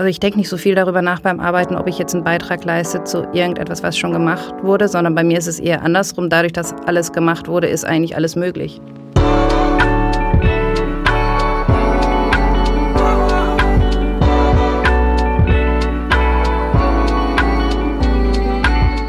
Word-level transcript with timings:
also 0.00 0.08
ich 0.08 0.18
denke 0.18 0.38
nicht 0.38 0.48
so 0.48 0.56
viel 0.56 0.74
darüber 0.74 1.02
nach 1.02 1.20
beim 1.20 1.40
Arbeiten, 1.40 1.76
ob 1.76 1.86
ich 1.86 1.98
jetzt 1.98 2.14
einen 2.14 2.24
Beitrag 2.24 2.64
leiste 2.64 3.04
zu 3.04 3.28
irgendetwas, 3.34 3.82
was 3.82 3.98
schon 3.98 4.12
gemacht 4.12 4.54
wurde, 4.62 4.88
sondern 4.88 5.14
bei 5.14 5.22
mir 5.22 5.36
ist 5.36 5.46
es 5.46 5.60
eher 5.60 5.82
andersrum. 5.82 6.30
Dadurch, 6.30 6.54
dass 6.54 6.74
alles 6.86 7.12
gemacht 7.12 7.48
wurde, 7.48 7.66
ist 7.66 7.84
eigentlich 7.84 8.16
alles 8.16 8.34
möglich. 8.34 8.80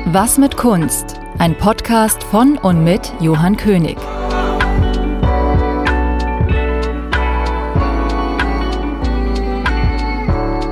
Was 0.07 0.37
mit 0.37 0.57
Kunst? 0.57 1.21
Ein 1.39 1.57
Podcast 1.57 2.21
von 2.21 2.57
und 2.57 2.83
mit 2.83 3.13
Johann 3.21 3.55
König. 3.55 3.95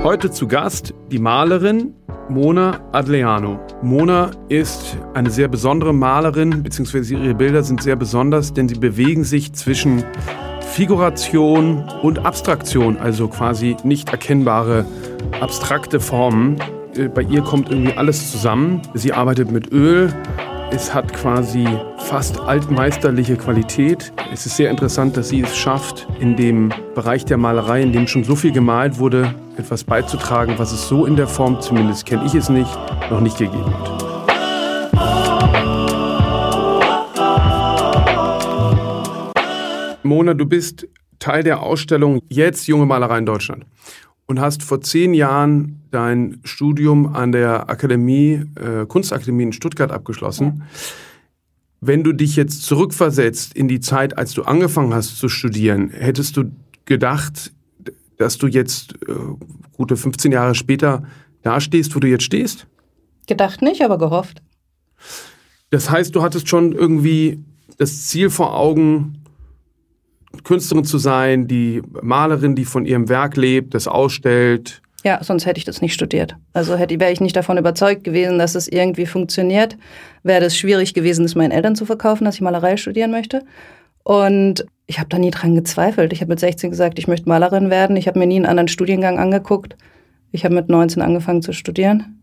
Heute 0.09 0.31
zu 0.31 0.47
Gast 0.47 0.95
die 1.11 1.19
Malerin 1.19 1.93
Mona 2.29 2.79
Adleano. 2.93 3.59
Mona 3.83 4.31
ist 4.47 4.97
eine 5.13 5.29
sehr 5.29 5.47
besondere 5.47 5.93
Malerin, 5.93 6.63
beziehungsweise 6.63 7.13
ihre 7.13 7.35
Bilder 7.35 7.61
sind 7.61 7.83
sehr 7.83 7.95
besonders, 7.95 8.51
denn 8.51 8.67
sie 8.67 8.79
bewegen 8.79 9.23
sich 9.23 9.53
zwischen 9.53 10.03
Figuration 10.61 11.87
und 12.01 12.25
Abstraktion, 12.25 12.97
also 12.97 13.27
quasi 13.27 13.77
nicht 13.83 14.09
erkennbare 14.09 14.83
abstrakte 15.41 15.99
Formen. 15.99 16.57
Äh, 16.95 17.09
bei 17.09 17.21
ihr 17.21 17.43
kommt 17.43 17.69
irgendwie 17.69 17.93
alles 17.93 18.31
zusammen. 18.31 18.81
Sie 18.95 19.13
arbeitet 19.13 19.51
mit 19.51 19.71
Öl. 19.71 20.11
Es 20.71 20.93
hat 20.93 21.11
quasi 21.13 21.67
fast 21.97 22.39
altmeisterliche 22.39 23.35
Qualität. 23.37 24.13
Es 24.31 24.45
ist 24.45 24.55
sehr 24.55 24.69
interessant, 24.69 25.17
dass 25.17 25.29
sie 25.29 25.41
es 25.41 25.57
schafft, 25.57 26.07
in 26.19 26.35
dem 26.35 26.71
Bereich 26.93 27.25
der 27.25 27.37
Malerei, 27.37 27.81
in 27.81 27.91
dem 27.91 28.05
schon 28.05 28.23
so 28.23 28.35
viel 28.35 28.51
gemalt 28.51 28.99
wurde, 28.99 29.33
etwas 29.57 29.83
beizutragen, 29.83 30.53
was 30.57 30.71
es 30.71 30.87
so 30.87 31.07
in 31.07 31.15
der 31.15 31.27
Form, 31.27 31.59
zumindest 31.59 32.05
kenne 32.05 32.23
ich 32.25 32.35
es 32.35 32.49
nicht, 32.49 32.69
noch 33.09 33.19
nicht 33.19 33.39
gegeben 33.39 33.65
hat. 33.65 33.99
Mona, 40.03 40.35
du 40.35 40.45
bist 40.45 40.87
Teil 41.17 41.43
der 41.43 41.63
Ausstellung 41.63 42.21
Jetzt 42.29 42.67
junge 42.67 42.85
Malerei 42.85 43.17
in 43.17 43.25
Deutschland 43.25 43.65
und 44.29 44.39
hast 44.39 44.61
vor 44.61 44.79
zehn 44.79 45.15
Jahren 45.15 45.81
dein 45.89 46.39
Studium 46.43 47.15
an 47.15 47.31
der 47.31 47.67
Akademie, 47.67 48.43
äh, 48.55 48.85
Kunstakademie 48.85 49.41
in 49.41 49.53
Stuttgart 49.53 49.91
abgeschlossen. 49.91 50.65
Wenn 51.81 52.03
du 52.03 52.13
dich 52.13 52.35
jetzt 52.35 52.61
zurückversetzt 52.61 53.55
in 53.55 53.67
die 53.67 53.79
Zeit, 53.79 54.19
als 54.19 54.33
du 54.33 54.43
angefangen 54.43 54.93
hast 54.93 55.17
zu 55.17 55.29
studieren, 55.29 55.89
hättest 55.89 56.37
du 56.37 56.51
gedacht, 56.85 57.51
dass 58.17 58.37
du 58.37 58.45
jetzt 58.45 58.93
äh, 59.07 59.13
gute 59.73 59.97
15 59.97 60.31
Jahre 60.31 60.53
später 60.53 61.03
dastehst, 61.41 61.95
wo 61.95 61.99
du 61.99 62.07
jetzt 62.07 62.23
stehst? 62.23 62.67
Gedacht 63.25 63.63
nicht, 63.63 63.81
aber 63.81 63.97
gehofft. 63.97 64.43
Das 65.71 65.89
heißt, 65.89 66.15
du 66.15 66.21
hattest 66.21 66.47
schon 66.47 66.73
irgendwie 66.73 67.43
das 67.79 68.05
Ziel 68.05 68.29
vor 68.29 68.55
Augen, 68.55 69.18
Künstlerin 70.43 70.85
zu 70.85 70.97
sein, 70.97 71.47
die 71.47 71.81
Malerin, 72.01 72.55
die 72.55 72.65
von 72.65 72.85
ihrem 72.85 73.09
Werk 73.09 73.37
lebt, 73.37 73.73
das 73.73 73.87
ausstellt. 73.87 74.81
Ja, 75.03 75.23
sonst 75.23 75.45
hätte 75.45 75.59
ich 75.59 75.65
das 75.65 75.81
nicht 75.81 75.93
studiert. 75.93 76.35
Also 76.53 76.75
hätte, 76.75 76.99
wäre 76.99 77.11
ich 77.11 77.21
nicht 77.21 77.35
davon 77.35 77.57
überzeugt 77.57 78.03
gewesen, 78.03 78.37
dass 78.37 78.55
es 78.55 78.67
irgendwie 78.67 79.05
funktioniert, 79.05 79.77
wäre 80.23 80.45
es 80.45 80.57
schwierig 80.57 80.93
gewesen, 80.93 81.23
es 81.23 81.35
meinen 81.35 81.51
Eltern 81.51 81.75
zu 81.75 81.85
verkaufen, 81.85 82.25
dass 82.25 82.35
ich 82.35 82.41
Malerei 82.41 82.75
studieren 82.75 83.11
möchte. 83.11 83.43
Und 84.03 84.65
ich 84.87 84.99
habe 84.99 85.09
da 85.09 85.17
nie 85.17 85.31
dran 85.31 85.55
gezweifelt. 85.55 86.11
Ich 86.13 86.21
habe 86.21 86.29
mit 86.29 86.39
16 86.39 86.71
gesagt, 86.71 86.99
ich 86.99 87.07
möchte 87.07 87.29
Malerin 87.29 87.69
werden. 87.69 87.95
Ich 87.95 88.07
habe 88.07 88.19
mir 88.19 88.25
nie 88.25 88.37
einen 88.37 88.45
anderen 88.45 88.67
Studiengang 88.67 89.19
angeguckt. 89.19 89.77
Ich 90.31 90.43
habe 90.43 90.55
mit 90.55 90.67
19 90.67 91.01
angefangen 91.01 91.41
zu 91.41 91.53
studieren. 91.53 92.19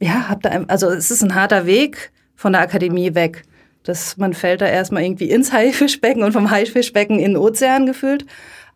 Ja, 0.00 0.28
habe 0.28 0.40
da, 0.42 0.50
also 0.68 0.88
es 0.88 1.10
ist 1.10 1.22
ein 1.22 1.34
harter 1.34 1.66
Weg 1.66 2.12
von 2.34 2.52
der 2.52 2.62
Akademie 2.62 3.14
weg. 3.14 3.42
Das, 3.82 4.16
man 4.16 4.34
fällt 4.34 4.60
da 4.60 4.66
erstmal 4.66 5.02
irgendwie 5.02 5.30
ins 5.30 5.52
Haifischbecken 5.54 6.22
und 6.22 6.32
vom 6.32 6.50
Haifischbecken 6.50 7.18
in 7.18 7.32
den 7.32 7.36
Ozean 7.36 7.86
gefühlt. 7.86 8.26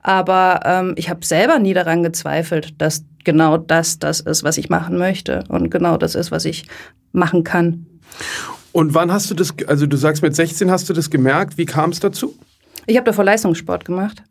Aber 0.03 0.61
ähm, 0.65 0.95
ich 0.97 1.09
habe 1.09 1.25
selber 1.25 1.59
nie 1.59 1.73
daran 1.73 2.03
gezweifelt, 2.03 2.75
dass 2.81 3.05
genau 3.25 3.57
das 3.57 3.99
das 3.99 4.21
ist, 4.21 4.45
was 4.45 4.59
ich 4.59 4.69
machen 4.69 4.99
möchte 4.99 5.45
und 5.49 5.71
genau 5.71 5.97
das 5.97 6.15
ist, 6.15 6.31
was 6.31 6.45
ich 6.45 6.67
machen 7.13 7.43
kann. 7.43 7.87
Und 8.73 8.93
wann 8.93 9.11
hast 9.11 9.31
du 9.31 9.35
das, 9.35 9.55
also 9.67 9.87
du 9.87 9.97
sagst 9.97 10.23
mit 10.23 10.37
16 10.37 10.71
hast 10.71 10.89
du 10.91 10.93
das 10.93 11.09
gemerkt, 11.09 11.57
wie 11.57 11.65
kam 11.65 11.91
es 11.91 12.01
dazu? 12.01 12.35
Ich 12.87 12.97
habe 12.97 13.07
davor 13.07 13.25
Leistungssport 13.25 13.87
gemacht 13.87 14.23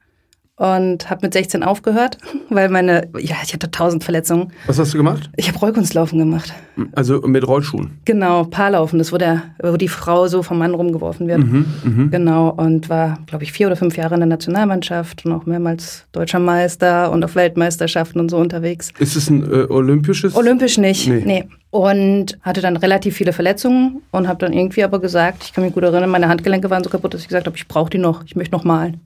und 0.56 1.10
habe 1.10 1.22
mit 1.24 1.34
16 1.34 1.64
aufgehört, 1.64 2.18
weil 2.50 2.70
meine, 2.70 3.08
ja, 3.20 3.36
ich 3.44 3.54
hatte 3.54 3.72
tausend 3.72 4.04
Verletzungen. 4.04 4.52
Was 4.68 4.78
hast 4.78 4.94
du 4.94 4.98
gemacht? 4.98 5.30
Ich 5.36 5.48
habe 5.48 5.58
Rollkunstlaufen 5.58 6.20
gemacht. 6.20 6.54
Also 6.94 7.22
mit 7.22 7.48
Rollschuhen? 7.48 8.00
Genau, 8.06 8.46
Paarlaufen, 8.46 9.00
das 9.00 9.12
wo, 9.12 9.18
der, 9.18 9.44
wo 9.62 9.78
die 9.78 9.88
Frau 9.88 10.28
so 10.28 10.44
vom 10.44 10.60
Mann 10.60 10.74
rumgeworfen 10.74 11.28
wird. 11.28 11.40
Mhm, 11.40 11.66
mh. 11.84 12.08
Genau, 12.12 12.50
und 12.50 12.90
war, 12.90 13.20
glaube 13.26 13.44
ich, 13.44 13.52
vier 13.52 13.68
oder 13.68 13.76
fünf 13.76 13.98
Jahre 13.98 14.14
in 14.14 14.22
der 14.22 14.28
Nationalmannschaft 14.28 15.26
und 15.26 15.32
auch 15.32 15.46
mehrmals 15.46 16.06
deutscher 16.12 16.40
Meister 16.40 17.12
und 17.12 17.24
auf 17.24 17.36
Weltmeisterschaften 17.36 18.20
und 18.20 18.30
so 18.30 18.38
unterwegs. 18.38 18.92
Ist 19.00 19.16
es 19.16 19.30
ein 19.30 19.44
äh, 19.44 19.66
olympisches? 19.70 20.36
Olympisch 20.36 20.78
nicht, 20.78 21.08
nee. 21.08 21.24
nee. 21.26 21.44
Und 21.72 22.38
hatte 22.42 22.62
dann 22.62 22.78
relativ 22.78 23.16
viele 23.16 23.34
Verletzungen 23.34 24.04
und 24.12 24.28
habe 24.28 24.38
dann 24.40 24.54
irgendwie 24.54 24.84
aber 24.84 25.00
gesagt, 25.00 25.44
ich 25.46 25.54
kann 25.54 25.64
mich 25.64 25.74
gut 25.74 25.84
erinnern, 25.84 26.12
meine 26.12 26.28
Handgelenke 26.28 26.70
waren 26.70 26.84
so 26.84 26.90
kaputt, 26.92 27.16
dass 27.16 27.22
ich 27.22 27.28
gesagt 27.28 27.48
habe, 27.48 27.58
ich 27.58 27.68
brauche 27.68 27.90
die 27.90 27.98
noch, 27.98 28.24
ich 28.26 28.36
möchte 28.36 28.56
noch 28.56 28.64
malen. 28.64 29.00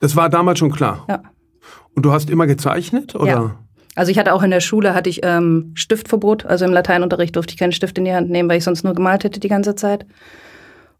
Das 0.00 0.16
war 0.16 0.28
damals 0.28 0.58
schon 0.58 0.72
klar? 0.72 1.04
Ja. 1.08 1.22
Und 1.94 2.04
du 2.04 2.12
hast 2.12 2.30
immer 2.30 2.46
gezeichnet? 2.46 3.14
Oder? 3.14 3.26
Ja. 3.26 3.56
Also 3.94 4.10
ich 4.10 4.18
hatte 4.18 4.32
auch 4.32 4.42
in 4.42 4.50
der 4.50 4.60
Schule 4.60 4.94
hatte 4.94 5.10
ich 5.10 5.20
ähm, 5.22 5.72
Stiftverbot. 5.74 6.46
Also 6.46 6.64
im 6.64 6.72
Lateinunterricht 6.72 7.36
durfte 7.36 7.52
ich 7.52 7.58
keinen 7.58 7.72
Stift 7.72 7.98
in 7.98 8.04
die 8.04 8.14
Hand 8.14 8.30
nehmen, 8.30 8.48
weil 8.48 8.58
ich 8.58 8.64
sonst 8.64 8.84
nur 8.84 8.94
gemalt 8.94 9.24
hätte 9.24 9.40
die 9.40 9.48
ganze 9.48 9.74
Zeit. 9.74 10.06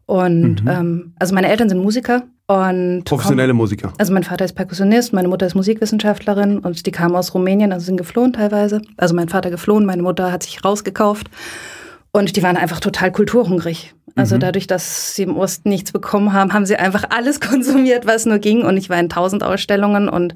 Und 0.05 0.63
mhm. 0.63 0.69
ähm, 0.69 1.13
also 1.17 1.33
meine 1.33 1.49
Eltern 1.49 1.69
sind 1.69 1.81
Musiker 1.81 2.23
und 2.47 3.03
professionelle 3.05 3.49
kommen, 3.49 3.57
Musiker. 3.57 3.93
Also 3.97 4.13
mein 4.13 4.23
Vater 4.23 4.45
ist 4.45 4.53
Perkussionist, 4.53 5.13
meine 5.13 5.27
Mutter 5.27 5.45
ist 5.45 5.55
Musikwissenschaftlerin 5.55 6.59
und 6.59 6.85
die 6.85 6.91
kamen 6.91 7.15
aus 7.15 7.33
Rumänien, 7.33 7.71
also 7.71 7.85
sind 7.85 7.97
geflohen 7.97 8.33
teilweise. 8.33 8.81
Also 8.97 9.15
mein 9.15 9.29
Vater 9.29 9.49
geflohen, 9.49 9.85
meine 9.85 10.03
Mutter 10.03 10.31
hat 10.31 10.43
sich 10.43 10.63
rausgekauft 10.63 11.29
und 12.11 12.35
die 12.35 12.43
waren 12.43 12.57
einfach 12.57 12.79
total 12.79 13.11
kulturhungrig. 13.11 13.95
Also 14.15 14.35
mhm. 14.35 14.41
dadurch, 14.41 14.67
dass 14.67 15.15
sie 15.15 15.23
im 15.23 15.37
Osten 15.37 15.69
nichts 15.69 15.91
bekommen 15.91 16.33
haben, 16.33 16.53
haben 16.53 16.65
sie 16.65 16.75
einfach 16.75 17.05
alles 17.09 17.39
konsumiert, 17.39 18.05
was 18.05 18.25
nur 18.25 18.39
ging. 18.39 18.63
Und 18.63 18.77
ich 18.77 18.89
war 18.89 18.99
in 18.99 19.09
tausend 19.09 19.43
Ausstellungen 19.43 20.09
und 20.09 20.35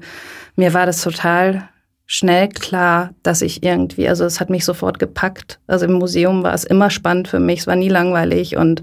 mir 0.56 0.74
war 0.74 0.86
das 0.86 1.02
total 1.02 1.68
schnell 2.10 2.48
klar, 2.48 3.10
dass 3.22 3.42
ich 3.42 3.62
irgendwie, 3.62 4.08
also 4.08 4.24
es 4.24 4.40
hat 4.40 4.48
mich 4.48 4.64
sofort 4.64 4.98
gepackt. 4.98 5.60
Also 5.66 5.84
im 5.84 5.92
Museum 5.92 6.42
war 6.42 6.54
es 6.54 6.64
immer 6.64 6.88
spannend 6.88 7.28
für 7.28 7.38
mich, 7.38 7.60
es 7.60 7.66
war 7.66 7.76
nie 7.76 7.90
langweilig 7.90 8.56
und 8.56 8.82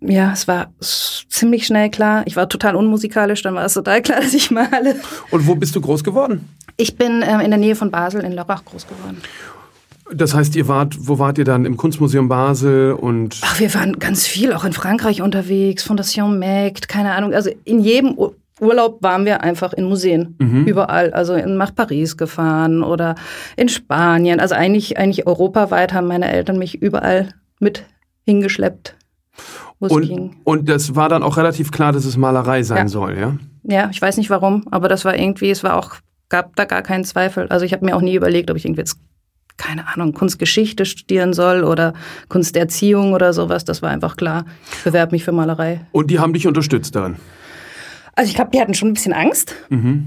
ja, 0.00 0.32
es 0.32 0.46
war 0.46 0.72
ziemlich 0.80 1.66
schnell 1.66 1.90
klar. 1.90 2.22
Ich 2.26 2.36
war 2.36 2.48
total 2.48 2.76
unmusikalisch, 2.76 3.42
dann 3.42 3.54
war 3.54 3.64
es 3.64 3.74
total 3.74 4.02
klar, 4.02 4.20
dass 4.22 4.34
ich 4.34 4.50
male. 4.50 4.96
Und 5.30 5.46
wo 5.46 5.56
bist 5.56 5.74
du 5.74 5.80
groß 5.80 6.04
geworden? 6.04 6.48
Ich 6.76 6.96
bin 6.96 7.22
äh, 7.22 7.42
in 7.42 7.50
der 7.50 7.58
Nähe 7.58 7.74
von 7.74 7.90
Basel 7.90 8.22
in 8.22 8.32
Lörrach 8.32 8.64
groß 8.64 8.86
geworden. 8.86 9.20
Das 10.14 10.34
heißt, 10.34 10.54
ihr 10.54 10.68
wart, 10.68 10.96
wo 11.00 11.18
wart 11.18 11.38
ihr 11.38 11.44
dann? 11.44 11.64
Im 11.64 11.76
Kunstmuseum 11.76 12.28
Basel 12.28 12.92
und. 12.92 13.40
Ach, 13.42 13.58
wir 13.58 13.74
waren 13.74 13.98
ganz 13.98 14.26
viel, 14.26 14.52
auch 14.52 14.64
in 14.64 14.72
Frankreich 14.72 15.20
unterwegs, 15.20 15.82
Fondation 15.82 16.38
Meckt, 16.38 16.88
keine 16.88 17.12
Ahnung. 17.12 17.34
Also 17.34 17.50
in 17.64 17.80
jedem 17.80 18.16
Urlaub 18.60 19.02
waren 19.02 19.24
wir 19.24 19.42
einfach 19.42 19.72
in 19.72 19.84
Museen, 19.84 20.36
mhm. 20.38 20.64
überall. 20.64 21.12
Also 21.12 21.34
in, 21.34 21.56
nach 21.56 21.74
Paris 21.74 22.16
gefahren 22.16 22.82
oder 22.82 23.16
in 23.56 23.68
Spanien. 23.68 24.38
Also 24.38 24.54
eigentlich, 24.54 24.96
eigentlich 24.96 25.26
europaweit 25.26 25.92
haben 25.92 26.06
meine 26.06 26.30
Eltern 26.30 26.58
mich 26.58 26.80
überall 26.80 27.30
mit 27.58 27.84
hingeschleppt, 28.24 28.96
es 29.80 30.00
ging. 30.00 30.36
Und 30.44 30.68
das 30.68 30.94
war 30.94 31.08
dann 31.08 31.22
auch 31.22 31.36
relativ 31.36 31.70
klar, 31.70 31.92
dass 31.92 32.04
es 32.04 32.16
Malerei 32.16 32.62
sein 32.62 32.78
ja. 32.78 32.88
soll, 32.88 33.18
ja? 33.18 33.36
Ja, 33.62 33.90
ich 33.90 34.00
weiß 34.00 34.16
nicht 34.16 34.30
warum, 34.30 34.64
aber 34.70 34.88
das 34.88 35.04
war 35.04 35.18
irgendwie, 35.18 35.50
es 35.50 35.64
war 35.64 35.76
auch, 35.76 35.96
gab 36.28 36.54
da 36.56 36.64
gar 36.64 36.82
keinen 36.82 37.04
Zweifel. 37.04 37.48
Also 37.48 37.64
ich 37.64 37.72
habe 37.72 37.84
mir 37.84 37.96
auch 37.96 38.00
nie 38.00 38.14
überlegt, 38.14 38.50
ob 38.50 38.56
ich 38.56 38.64
irgendwie 38.64 38.82
jetzt 38.82 38.98
keine 39.56 39.88
Ahnung, 39.88 40.12
Kunstgeschichte 40.12 40.84
studieren 40.84 41.32
soll 41.32 41.64
oder 41.64 41.94
Kunsterziehung 42.28 43.12
oder 43.12 43.32
sowas. 43.32 43.64
Das 43.64 43.82
war 43.82 43.90
einfach 43.90 44.16
klar. 44.16 44.44
Ich 44.78 44.84
bewerbe 44.84 45.12
mich 45.12 45.24
für 45.24 45.32
Malerei. 45.32 45.86
Und 45.92 46.10
die 46.10 46.18
haben 46.18 46.32
dich 46.32 46.46
unterstützt 46.46 46.94
daran? 46.94 47.16
Also 48.14 48.28
ich 48.28 48.34
glaube, 48.34 48.50
die 48.52 48.60
hatten 48.60 48.74
schon 48.74 48.88
ein 48.88 48.94
bisschen 48.94 49.12
Angst. 49.12 49.54
Mhm. 49.68 50.06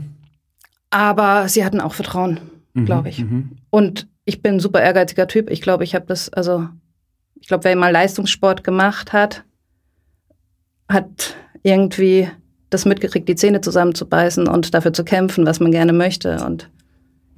Aber 0.89 1.47
sie 1.47 1.63
hatten 1.63 1.81
auch 1.81 1.93
Vertrauen, 1.93 2.39
mhm. 2.73 2.85
glaube 2.85 3.09
ich. 3.09 3.19
Mhm. 3.19 3.57
Und 3.69 4.07
ich 4.25 4.41
bin 4.41 4.55
ein 4.55 4.59
super 4.59 4.81
ehrgeiziger 4.81 5.27
Typ. 5.27 5.49
Ich 5.49 5.61
glaube, 5.61 5.83
ich 5.83 5.95
habe 5.95 6.05
das, 6.07 6.29
also 6.29 6.67
ich 7.39 7.47
glaube, 7.47 7.63
wer 7.63 7.75
mal 7.75 7.91
Leistungssport 7.91 8.63
gemacht 8.63 9.13
hat, 9.13 9.43
hat 10.87 11.35
irgendwie 11.63 12.29
das 12.69 12.85
mitgekriegt, 12.85 13.27
die 13.27 13.35
Zähne 13.35 13.61
zusammenzubeißen 13.61 14.47
und 14.47 14.73
dafür 14.73 14.93
zu 14.93 15.03
kämpfen, 15.03 15.45
was 15.45 15.59
man 15.59 15.71
gerne 15.71 15.93
möchte. 15.93 16.43
Und 16.43 16.69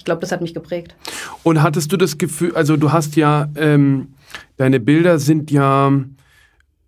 ich 0.01 0.05
glaube, 0.05 0.21
das 0.21 0.31
hat 0.31 0.41
mich 0.41 0.55
geprägt. 0.55 0.95
Und 1.43 1.61
hattest 1.61 1.91
du 1.91 1.97
das 1.97 2.17
Gefühl, 2.17 2.55
also 2.55 2.75
du 2.75 2.91
hast 2.91 3.15
ja, 3.15 3.49
ähm, 3.55 4.13
deine 4.57 4.79
Bilder 4.79 5.19
sind 5.19 5.51
ja 5.51 5.93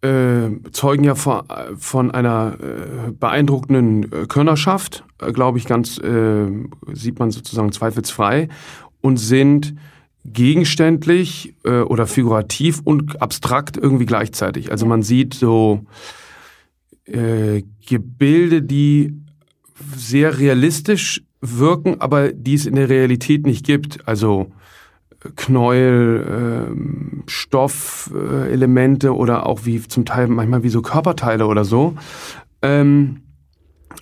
äh, 0.02 0.50
zeugen 0.72 1.04
ja 1.04 1.14
von, 1.14 1.44
von 1.78 2.10
einer 2.10 2.58
äh, 2.60 3.12
beeindruckenden 3.12 4.12
äh, 4.12 4.26
Körnerschaft, 4.26 5.04
äh, 5.22 5.32
glaube 5.32 5.60
ich, 5.60 5.66
ganz 5.66 6.00
äh, 6.00 6.48
sieht 6.92 7.20
man 7.20 7.30
sozusagen 7.30 7.72
zweifelsfrei 7.72 8.50
und 9.02 9.18
sind 9.18 9.76
gegenständlich 10.26 11.54
äh, 11.66 11.82
oder 11.82 12.08
figurativ 12.08 12.82
und 12.84 13.22
abstrakt 13.22 13.78
irgendwie 13.78 14.08
gleichzeitig. 14.08 14.72
Also 14.72 14.88
man 14.88 15.04
sieht 15.04 15.36
so 15.36 15.86
Gebilde, 17.06 18.62
die 18.62 19.14
sehr 19.98 20.40
realistisch 20.40 21.22
wirken, 21.44 22.00
aber 22.00 22.32
die 22.32 22.56
es 22.56 22.66
in 22.66 22.76
der 22.76 22.90
Realität 22.90 23.46
nicht 23.46 23.66
gibt. 23.66 24.08
Also 24.08 24.52
Knäuel, 25.36 26.26
ähm, 26.30 27.24
Stoffelemente 27.28 29.08
äh, 29.08 29.12
oder 29.12 29.46
auch 29.46 29.66
wie 29.66 29.82
zum 29.82 30.06
Teil 30.06 30.28
manchmal 30.28 30.64
wie 30.64 30.70
so 30.70 30.82
Körperteile 30.82 31.46
oder 31.46 31.66
so. 31.66 31.96
Ähm, 32.62 33.22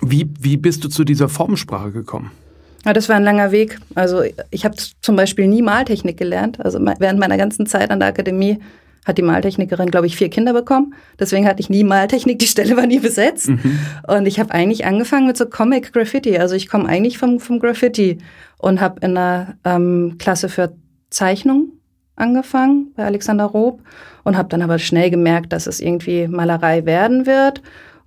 wie, 0.01 0.29
wie 0.39 0.57
bist 0.57 0.83
du 0.83 0.89
zu 0.89 1.03
dieser 1.03 1.29
Formensprache 1.29 1.91
gekommen? 1.91 2.31
Ja, 2.85 2.93
das 2.93 3.09
war 3.09 3.15
ein 3.15 3.23
langer 3.23 3.51
Weg. 3.51 3.79
Also 3.93 4.23
ich 4.49 4.65
habe 4.65 4.75
zum 5.01 5.15
Beispiel 5.15 5.47
nie 5.47 5.61
Maltechnik 5.61 6.17
gelernt. 6.17 6.63
Also 6.63 6.79
während 6.79 7.19
meiner 7.19 7.37
ganzen 7.37 7.65
Zeit 7.67 7.91
an 7.91 7.99
der 7.99 8.09
Akademie 8.09 8.59
hat 9.05 9.17
die 9.17 9.23
Maltechnikerin, 9.23 9.89
glaube 9.89 10.07
ich, 10.07 10.15
vier 10.15 10.29
Kinder 10.29 10.53
bekommen. 10.53 10.93
Deswegen 11.19 11.47
hatte 11.47 11.59
ich 11.59 11.69
nie 11.69 11.83
Maltechnik, 11.83 12.39
die 12.39 12.47
Stelle 12.47 12.77
war 12.77 12.85
nie 12.85 12.99
besetzt. 12.99 13.49
Mhm. 13.49 13.79
Und 14.07 14.25
ich 14.27 14.39
habe 14.39 14.53
eigentlich 14.53 14.85
angefangen 14.85 15.27
mit 15.27 15.37
so 15.37 15.45
Comic 15.45 15.91
Graffiti. 15.91 16.37
Also 16.37 16.55
ich 16.55 16.69
komme 16.69 16.87
eigentlich 16.87 17.17
vom, 17.17 17.39
vom 17.39 17.59
Graffiti 17.59 18.19
und 18.57 18.79
habe 18.79 18.99
in 19.01 19.17
einer 19.17 19.55
ähm, 19.65 20.15
Klasse 20.19 20.49
für 20.49 20.73
Zeichnung 21.09 21.69
angefangen 22.15 22.91
bei 22.95 23.05
Alexander 23.05 23.45
Rob 23.45 23.81
und 24.23 24.37
habe 24.37 24.49
dann 24.49 24.61
aber 24.61 24.77
schnell 24.77 25.09
gemerkt, 25.09 25.51
dass 25.51 25.65
es 25.65 25.79
irgendwie 25.79 26.27
Malerei 26.27 26.85
werden 26.85 27.25
wird 27.25 27.63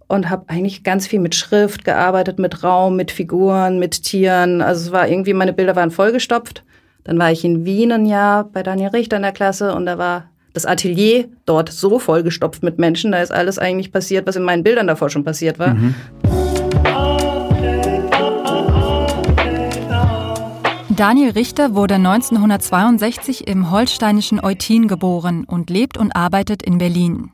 und 0.07 0.31
habe 0.31 0.45
eigentlich 0.49 0.85
ganz 0.85 1.07
viel 1.07 1.19
mit 1.19 1.35
Schrift 1.35 1.85
gearbeitet, 1.85 2.39
mit 2.39 2.63
Raum, 2.63 2.95
mit 2.95 3.11
Figuren, 3.11 3.81
mit 3.81 4.03
Tieren. 4.05 4.63
Also 4.63 4.87
es 4.87 4.93
war 4.93 5.09
irgendwie, 5.09 5.35
meine 5.35 5.53
Bilder 5.53 5.75
waren 5.75 5.91
vollgestopft. 5.91 6.63
Dann 7.03 7.19
war 7.19 7.33
ich 7.33 7.45
in 7.45 7.65
Wien 7.65 7.93
ein 7.93 8.07
Jahr 8.07 8.45
bei 8.45 8.63
Daniel 8.63 8.91
Richter 8.91 9.17
in 9.17 9.23
der 9.23 9.33
Klasse 9.33 9.75
und 9.75 9.87
da 9.87 9.99
war 9.99 10.31
das 10.55 10.65
Atelier 10.65 11.29
dort 11.45 11.71
so 11.71 11.99
vollgestopft 11.99 12.63
mit 12.63 12.79
Menschen, 12.79 13.13
da 13.13 13.21
ist 13.21 13.33
alles 13.33 13.59
eigentlich 13.59 13.93
passiert, 13.93 14.27
was 14.27 14.37
in 14.37 14.45
meinen 14.45 14.63
Bildern 14.63 14.87
davor 14.87 15.11
schon 15.11 15.25
passiert 15.25 15.59
war. 15.59 15.75
Mhm. 15.75 15.95
Daniel 20.89 21.31
Richter 21.31 21.75
wurde 21.75 21.95
1962 21.95 23.49
im 23.49 23.73
holsteinischen 23.73 24.39
Eutin 24.43 24.87
geboren 24.87 25.45
und 25.45 25.69
lebt 25.69 25.99
und 25.99 26.15
arbeitet 26.15 26.63
in 26.63 26.79
Berlin. 26.79 27.33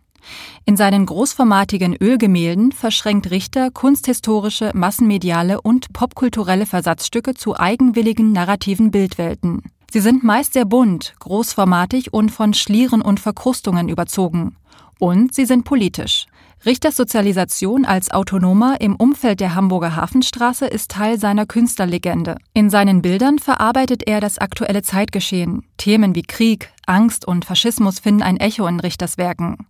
In 0.64 0.78
seinen 0.78 1.04
großformatigen 1.04 1.94
Ölgemälden 2.00 2.72
verschränkt 2.72 3.30
Richter 3.30 3.70
kunsthistorische, 3.70 4.70
massenmediale 4.72 5.60
und 5.60 5.92
popkulturelle 5.92 6.64
Versatzstücke 6.64 7.34
zu 7.34 7.58
eigenwilligen 7.58 8.32
narrativen 8.32 8.90
Bildwelten. 8.90 9.62
Sie 9.92 10.00
sind 10.00 10.22
meist 10.22 10.52
sehr 10.52 10.64
bunt, 10.64 11.14
großformatig 11.18 12.12
und 12.12 12.30
von 12.30 12.54
Schlieren 12.54 13.02
und 13.02 13.18
Verkrustungen 13.18 13.88
überzogen. 13.88 14.56
Und 15.00 15.34
sie 15.34 15.46
sind 15.46 15.64
politisch. 15.64 16.26
Richters 16.64 16.94
Sozialisation 16.94 17.84
als 17.86 18.10
Autonomer 18.10 18.80
im 18.80 18.94
Umfeld 18.94 19.40
der 19.40 19.54
Hamburger 19.54 19.96
Hafenstraße 19.96 20.66
ist 20.66 20.90
Teil 20.90 21.18
seiner 21.18 21.46
Künstlerlegende. 21.46 22.36
In 22.52 22.70
seinen 22.70 23.02
Bildern 23.02 23.38
verarbeitet 23.38 24.02
er 24.06 24.20
das 24.20 24.38
aktuelle 24.38 24.82
Zeitgeschehen. 24.82 25.64
Themen 25.78 26.14
wie 26.14 26.22
Krieg, 26.22 26.70
Angst 26.86 27.26
und 27.26 27.46
Faschismus 27.46 27.98
finden 27.98 28.22
ein 28.22 28.36
Echo 28.36 28.66
in 28.66 28.78
Richters 28.78 29.16
Werken. 29.18 29.66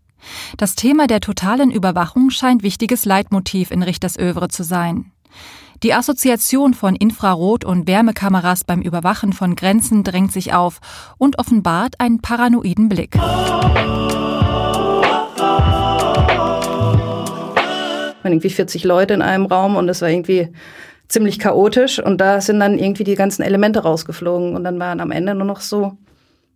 Das 0.59 0.75
Thema 0.75 1.07
der 1.07 1.21
totalen 1.21 1.71
Überwachung 1.71 2.31
scheint 2.31 2.63
wichtiges 2.63 3.05
Leitmotiv 3.05 3.71
in 3.71 3.83
Richters 3.83 4.19
Övre 4.19 4.49
zu 4.49 4.65
sein. 4.65 5.13
Die 5.82 5.94
Assoziation 5.94 6.75
von 6.75 6.94
Infrarot- 6.94 7.65
und 7.65 7.88
Wärmekameras 7.88 8.65
beim 8.65 8.82
Überwachen 8.82 9.32
von 9.32 9.56
Grenzen 9.56 10.05
drängt 10.05 10.31
sich 10.31 10.53
auf 10.53 10.79
und 11.17 11.38
offenbart 11.38 11.94
einen 11.99 12.21
paranoiden 12.21 12.91
Blick. 12.91 13.17
irgendwie 18.23 18.50
40 18.50 18.85
Leute 18.85 19.15
in 19.15 19.23
einem 19.23 19.47
Raum 19.47 19.77
und 19.77 19.88
es 19.88 20.03
war 20.03 20.11
irgendwie 20.11 20.49
ziemlich 21.09 21.38
chaotisch 21.38 21.99
und 21.99 22.21
da 22.21 22.43
sind 22.43 22.61
dann 22.61 22.79
irgendwie 22.79 23.03
die 23.03 23.15
ganzen 23.15 23.43
Elemente 23.43 23.81
rausgeflogen 23.81 24.55
und 24.55 24.62
dann 24.62 24.79
waren 24.79 25.00
am 25.00 25.11
Ende 25.11 25.35
nur 25.35 25.47
noch 25.47 25.61
so 25.61 25.97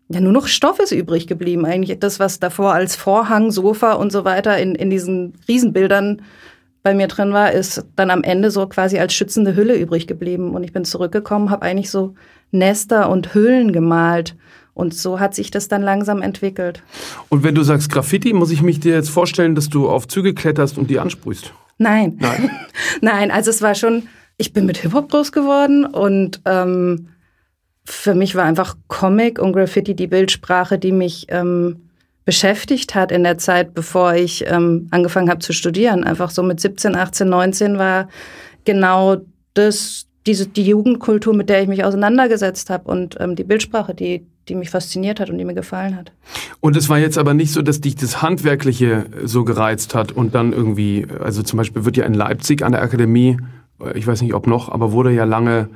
ja, 0.09 0.21
nur 0.21 0.33
noch 0.33 0.49
Stoff 0.49 0.81
ist 0.81 0.93
übrig 0.93 1.27
geblieben. 1.27 1.65
Eigentlich 1.65 1.99
das, 1.99 2.21
was 2.21 2.39
davor 2.39 2.75
als 2.75 2.95
Vorhang, 2.95 3.51
Sofa 3.51 3.95
und 3.95 4.13
so 4.13 4.27
weiter 4.27 4.59
in, 4.59 4.75
in 4.75 4.91
diesen 4.91 5.33
Riesenbildern 5.49 6.21
bei 6.85 6.95
mir 6.95 7.09
drin 7.09 7.33
war, 7.33 7.51
ist 7.51 7.85
dann 7.97 8.11
am 8.11 8.23
Ende 8.23 8.51
so 8.51 8.67
quasi 8.67 8.99
als 8.99 9.15
schützende 9.15 9.57
Hülle 9.57 9.75
übrig 9.75 10.07
geblieben. 10.07 10.55
Und 10.55 10.65
ich 10.65 10.73
bin 10.73 10.85
zurückgekommen, 10.85 11.51
habe 11.51 11.63
eigentlich 11.63 11.91
so 11.91 12.15
Nester 12.53 13.09
und 13.09 13.35
Hüllen 13.35 13.73
gemalt. 13.73 14.37
Und 14.75 14.93
so 14.93 15.19
hat 15.19 15.35
sich 15.35 15.51
das 15.51 15.69
dann 15.69 15.83
langsam 15.83 16.21
entwickelt. 16.21 16.83
Und 17.31 17.43
wenn 17.43 17.55
du 17.55 17.63
sagst 17.63 17.91
Graffiti, 17.91 18.35
muss 18.35 18.51
ich 18.51 18.61
mich 18.61 18.81
dir 18.81 18.95
jetzt 18.95 19.09
vorstellen, 19.09 19.55
dass 19.55 19.71
du 19.71 19.89
auf 19.89 20.07
Züge 20.07 20.35
kletterst 20.35 20.77
und 20.77 20.91
die 20.91 20.99
ansprühst? 20.99 21.55
Nein. 21.79 22.19
Nein. 22.21 22.51
Nein, 23.01 23.31
also 23.31 23.49
es 23.49 23.63
war 23.63 23.75
schon, 23.75 24.03
ich 24.37 24.53
bin 24.53 24.67
mit 24.67 24.77
Hip-Hop 24.77 25.11
groß 25.11 25.33
geworden 25.33 25.87
und 25.87 26.43
ähm, 26.45 27.09
für 27.87 28.15
mich 28.15 28.35
war 28.35 28.45
einfach 28.45 28.77
Comic 28.89 29.39
und 29.39 29.55
Graffiti 29.55 29.95
die 29.95 30.07
Bildsprache, 30.07 30.79
die 30.79 30.93
mich 30.93 31.27
ähm, 31.31 31.84
beschäftigt 32.25 32.95
hat 32.95 33.13
in 33.13 33.23
der 33.23 33.39
Zeit, 33.39 33.75
bevor 33.75 34.15
ich 34.15 34.45
ähm, 34.47 34.89
angefangen 34.91 35.29
habe 35.29 35.41
zu 35.41 35.53
studieren. 35.53 36.05
Einfach 36.05 36.31
so 36.31 36.43
mit 36.43 36.61
17, 36.61 36.97
18, 36.97 37.29
19 37.29 37.79
war 37.79 38.09
genau 38.65 39.19
das, 39.53 40.07
diese, 40.27 40.47
die 40.47 40.65
Jugendkultur, 40.65 41.35
mit 41.35 41.51
der 41.51 41.63
ich 41.63 41.69
mich 41.69 41.85
auseinandergesetzt 41.85 42.71
habe 42.71 42.91
und 42.91 43.17
ähm, 43.21 43.37
die 43.37 43.45
Bildsprache, 43.45 43.95
die, 43.95 44.27
die 44.49 44.55
mich 44.55 44.71
fasziniert 44.71 45.21
hat 45.21 45.29
und 45.29 45.37
die 45.37 45.45
mir 45.45 45.55
gefallen 45.55 45.97
hat. 45.97 46.13
Und 46.61 46.77
es 46.77 46.89
war 46.89 46.99
jetzt 46.99 47.19
aber 47.19 47.35
nicht 47.35 47.53
so, 47.53 47.61
dass 47.61 47.83
dich 47.83 47.97
das 47.97 48.23
Handwerkliche 48.23 49.07
so 49.25 49.45
gereizt 49.45 49.95
hat 49.95 50.13
und 50.13 50.35
dann 50.35 50.53
irgendwie, 50.53 51.07
also 51.23 51.43
zum 51.43 51.59
Beispiel 51.59 51.85
wird 51.85 51.99
ja 51.99 52.07
in 52.07 52.15
Leipzig 52.15 52.63
an 52.63 52.73
der 52.73 52.83
Akademie, 52.83 53.37
ich 53.95 54.07
weiß 54.07 54.23
nicht 54.23 54.33
ob 54.33 54.47
noch, 54.47 54.71
aber 54.71 54.93
wurde 54.93 55.11
ja 55.11 55.25
lange 55.25 55.69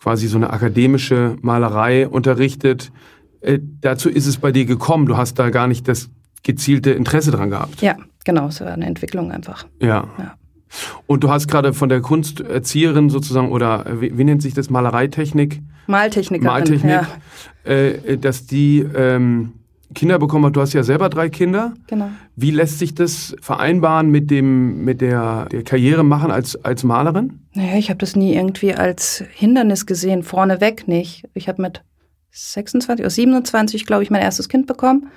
quasi 0.00 0.28
so 0.28 0.36
eine 0.36 0.50
akademische 0.50 1.36
Malerei 1.40 2.06
unterrichtet 2.06 2.92
äh, 3.40 3.58
dazu 3.80 4.08
ist 4.08 4.26
es 4.26 4.38
bei 4.38 4.52
dir 4.52 4.64
gekommen. 4.64 5.06
Du 5.06 5.16
hast 5.16 5.38
da 5.38 5.50
gar 5.50 5.66
nicht 5.66 5.88
das 5.88 6.10
gezielte 6.42 6.90
Interesse 6.90 7.30
dran 7.30 7.50
gehabt. 7.50 7.80
Ja, 7.82 7.96
genau. 8.24 8.48
Es 8.48 8.60
war 8.60 8.68
eine 8.68 8.86
Entwicklung 8.86 9.32
einfach. 9.32 9.66
Ja. 9.80 10.08
ja. 10.18 10.34
Und 11.06 11.24
du 11.24 11.30
hast 11.30 11.48
gerade 11.48 11.72
von 11.72 11.88
der 11.88 12.00
Kunsterzieherin 12.00 13.10
sozusagen, 13.10 13.50
oder 13.50 13.84
wie, 14.00 14.16
wie 14.16 14.24
nennt 14.24 14.42
sich 14.42 14.54
das, 14.54 14.70
Malereitechnik? 14.70 15.62
Maltechnik. 15.86 16.42
Maltechnik, 16.42 16.90
ja. 17.64 17.72
äh, 17.72 18.18
dass 18.18 18.46
die 18.46 18.80
ähm, 18.80 19.52
Kinder 19.94 20.18
bekommen 20.18 20.44
hat. 20.44 20.56
Du 20.56 20.60
hast 20.60 20.74
ja 20.74 20.82
selber 20.82 21.08
drei 21.08 21.30
Kinder. 21.30 21.72
Genau. 21.86 22.10
Wie 22.36 22.50
lässt 22.50 22.78
sich 22.78 22.94
das 22.94 23.34
vereinbaren 23.40 24.10
mit 24.10 24.30
dem 24.30 24.84
mit 24.84 25.00
der, 25.00 25.46
der 25.46 25.62
Karriere 25.62 26.04
machen 26.04 26.30
als 26.30 26.62
als 26.62 26.84
Malerin? 26.84 27.40
Naja, 27.54 27.76
ich 27.78 27.88
habe 27.88 27.98
das 27.98 28.14
nie 28.14 28.34
irgendwie 28.34 28.74
als 28.74 29.24
Hindernis 29.32 29.86
gesehen, 29.86 30.22
vorneweg 30.22 30.88
nicht. 30.88 31.24
Ich 31.32 31.48
habe 31.48 31.62
mit 31.62 31.82
26 32.30 33.04
oder 33.04 33.10
27, 33.10 33.86
glaube 33.86 34.02
ich, 34.02 34.10
mein 34.10 34.22
erstes 34.22 34.48
Kind 34.48 34.66
bekommen. 34.66 35.08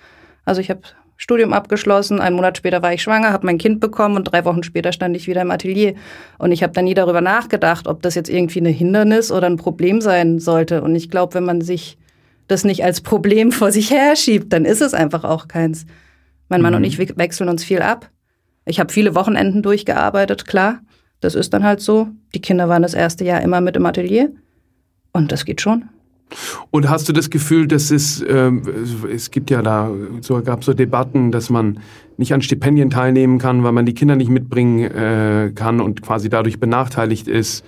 Also 0.45 0.61
ich 0.61 0.69
habe 0.69 0.81
Studium 1.17 1.53
abgeschlossen, 1.53 2.19
einen 2.19 2.35
Monat 2.35 2.57
später 2.57 2.81
war 2.81 2.93
ich 2.93 3.03
schwanger, 3.03 3.31
habe 3.31 3.45
mein 3.45 3.59
Kind 3.59 3.79
bekommen 3.79 4.15
und 4.15 4.23
drei 4.23 4.43
Wochen 4.43 4.63
später 4.63 4.91
stand 4.91 5.15
ich 5.15 5.27
wieder 5.27 5.43
im 5.43 5.51
Atelier. 5.51 5.93
Und 6.39 6.51
ich 6.51 6.63
habe 6.63 6.73
dann 6.73 6.85
nie 6.85 6.95
darüber 6.95 7.21
nachgedacht, 7.21 7.87
ob 7.87 8.01
das 8.01 8.15
jetzt 8.15 8.29
irgendwie 8.29 8.59
ein 8.59 8.65
Hindernis 8.65 9.31
oder 9.31 9.45
ein 9.47 9.57
Problem 9.57 10.01
sein 10.01 10.39
sollte. 10.39 10.81
Und 10.81 10.95
ich 10.95 11.11
glaube, 11.11 11.35
wenn 11.35 11.43
man 11.43 11.61
sich 11.61 11.99
das 12.47 12.63
nicht 12.63 12.83
als 12.83 13.01
Problem 13.01 13.51
vor 13.51 13.71
sich 13.71 13.91
her 13.91 14.15
schiebt, 14.15 14.51
dann 14.51 14.65
ist 14.65 14.81
es 14.81 14.95
einfach 14.95 15.23
auch 15.23 15.47
keins. 15.47 15.85
Mein 16.49 16.61
Mann 16.61 16.73
mhm. 16.73 16.77
und 16.77 16.83
ich 16.85 16.97
wechseln 16.97 17.49
uns 17.49 17.63
viel 17.63 17.83
ab. 17.83 18.09
Ich 18.65 18.79
habe 18.79 18.91
viele 18.91 19.13
Wochenenden 19.13 19.61
durchgearbeitet, 19.61 20.47
klar. 20.47 20.79
Das 21.19 21.35
ist 21.35 21.53
dann 21.53 21.63
halt 21.63 21.81
so. 21.81 22.09
Die 22.33 22.41
Kinder 22.41 22.67
waren 22.67 22.81
das 22.81 22.95
erste 22.95 23.23
Jahr 23.25 23.41
immer 23.41 23.61
mit 23.61 23.75
im 23.75 23.85
Atelier. 23.85 24.31
Und 25.13 25.31
das 25.31 25.45
geht 25.45 25.61
schon. 25.61 25.87
Und 26.69 26.89
hast 26.89 27.09
du 27.09 27.13
das 27.13 27.29
Gefühl, 27.29 27.67
dass 27.67 27.91
es, 27.91 28.23
ähm, 28.27 28.63
es 29.13 29.31
gibt 29.31 29.49
ja 29.49 29.61
da, 29.61 29.91
so 30.21 30.41
gab 30.41 30.63
so 30.63 30.73
Debatten, 30.73 31.31
dass 31.31 31.49
man 31.49 31.79
nicht 32.17 32.33
an 32.33 32.41
Stipendien 32.41 32.89
teilnehmen 32.89 33.39
kann, 33.39 33.63
weil 33.63 33.71
man 33.71 33.85
die 33.85 33.93
Kinder 33.93 34.15
nicht 34.15 34.29
mitbringen 34.29 34.79
äh, 34.91 35.51
kann 35.53 35.81
und 35.81 36.01
quasi 36.01 36.29
dadurch 36.29 36.59
benachteiligt 36.59 37.27
ist, 37.27 37.65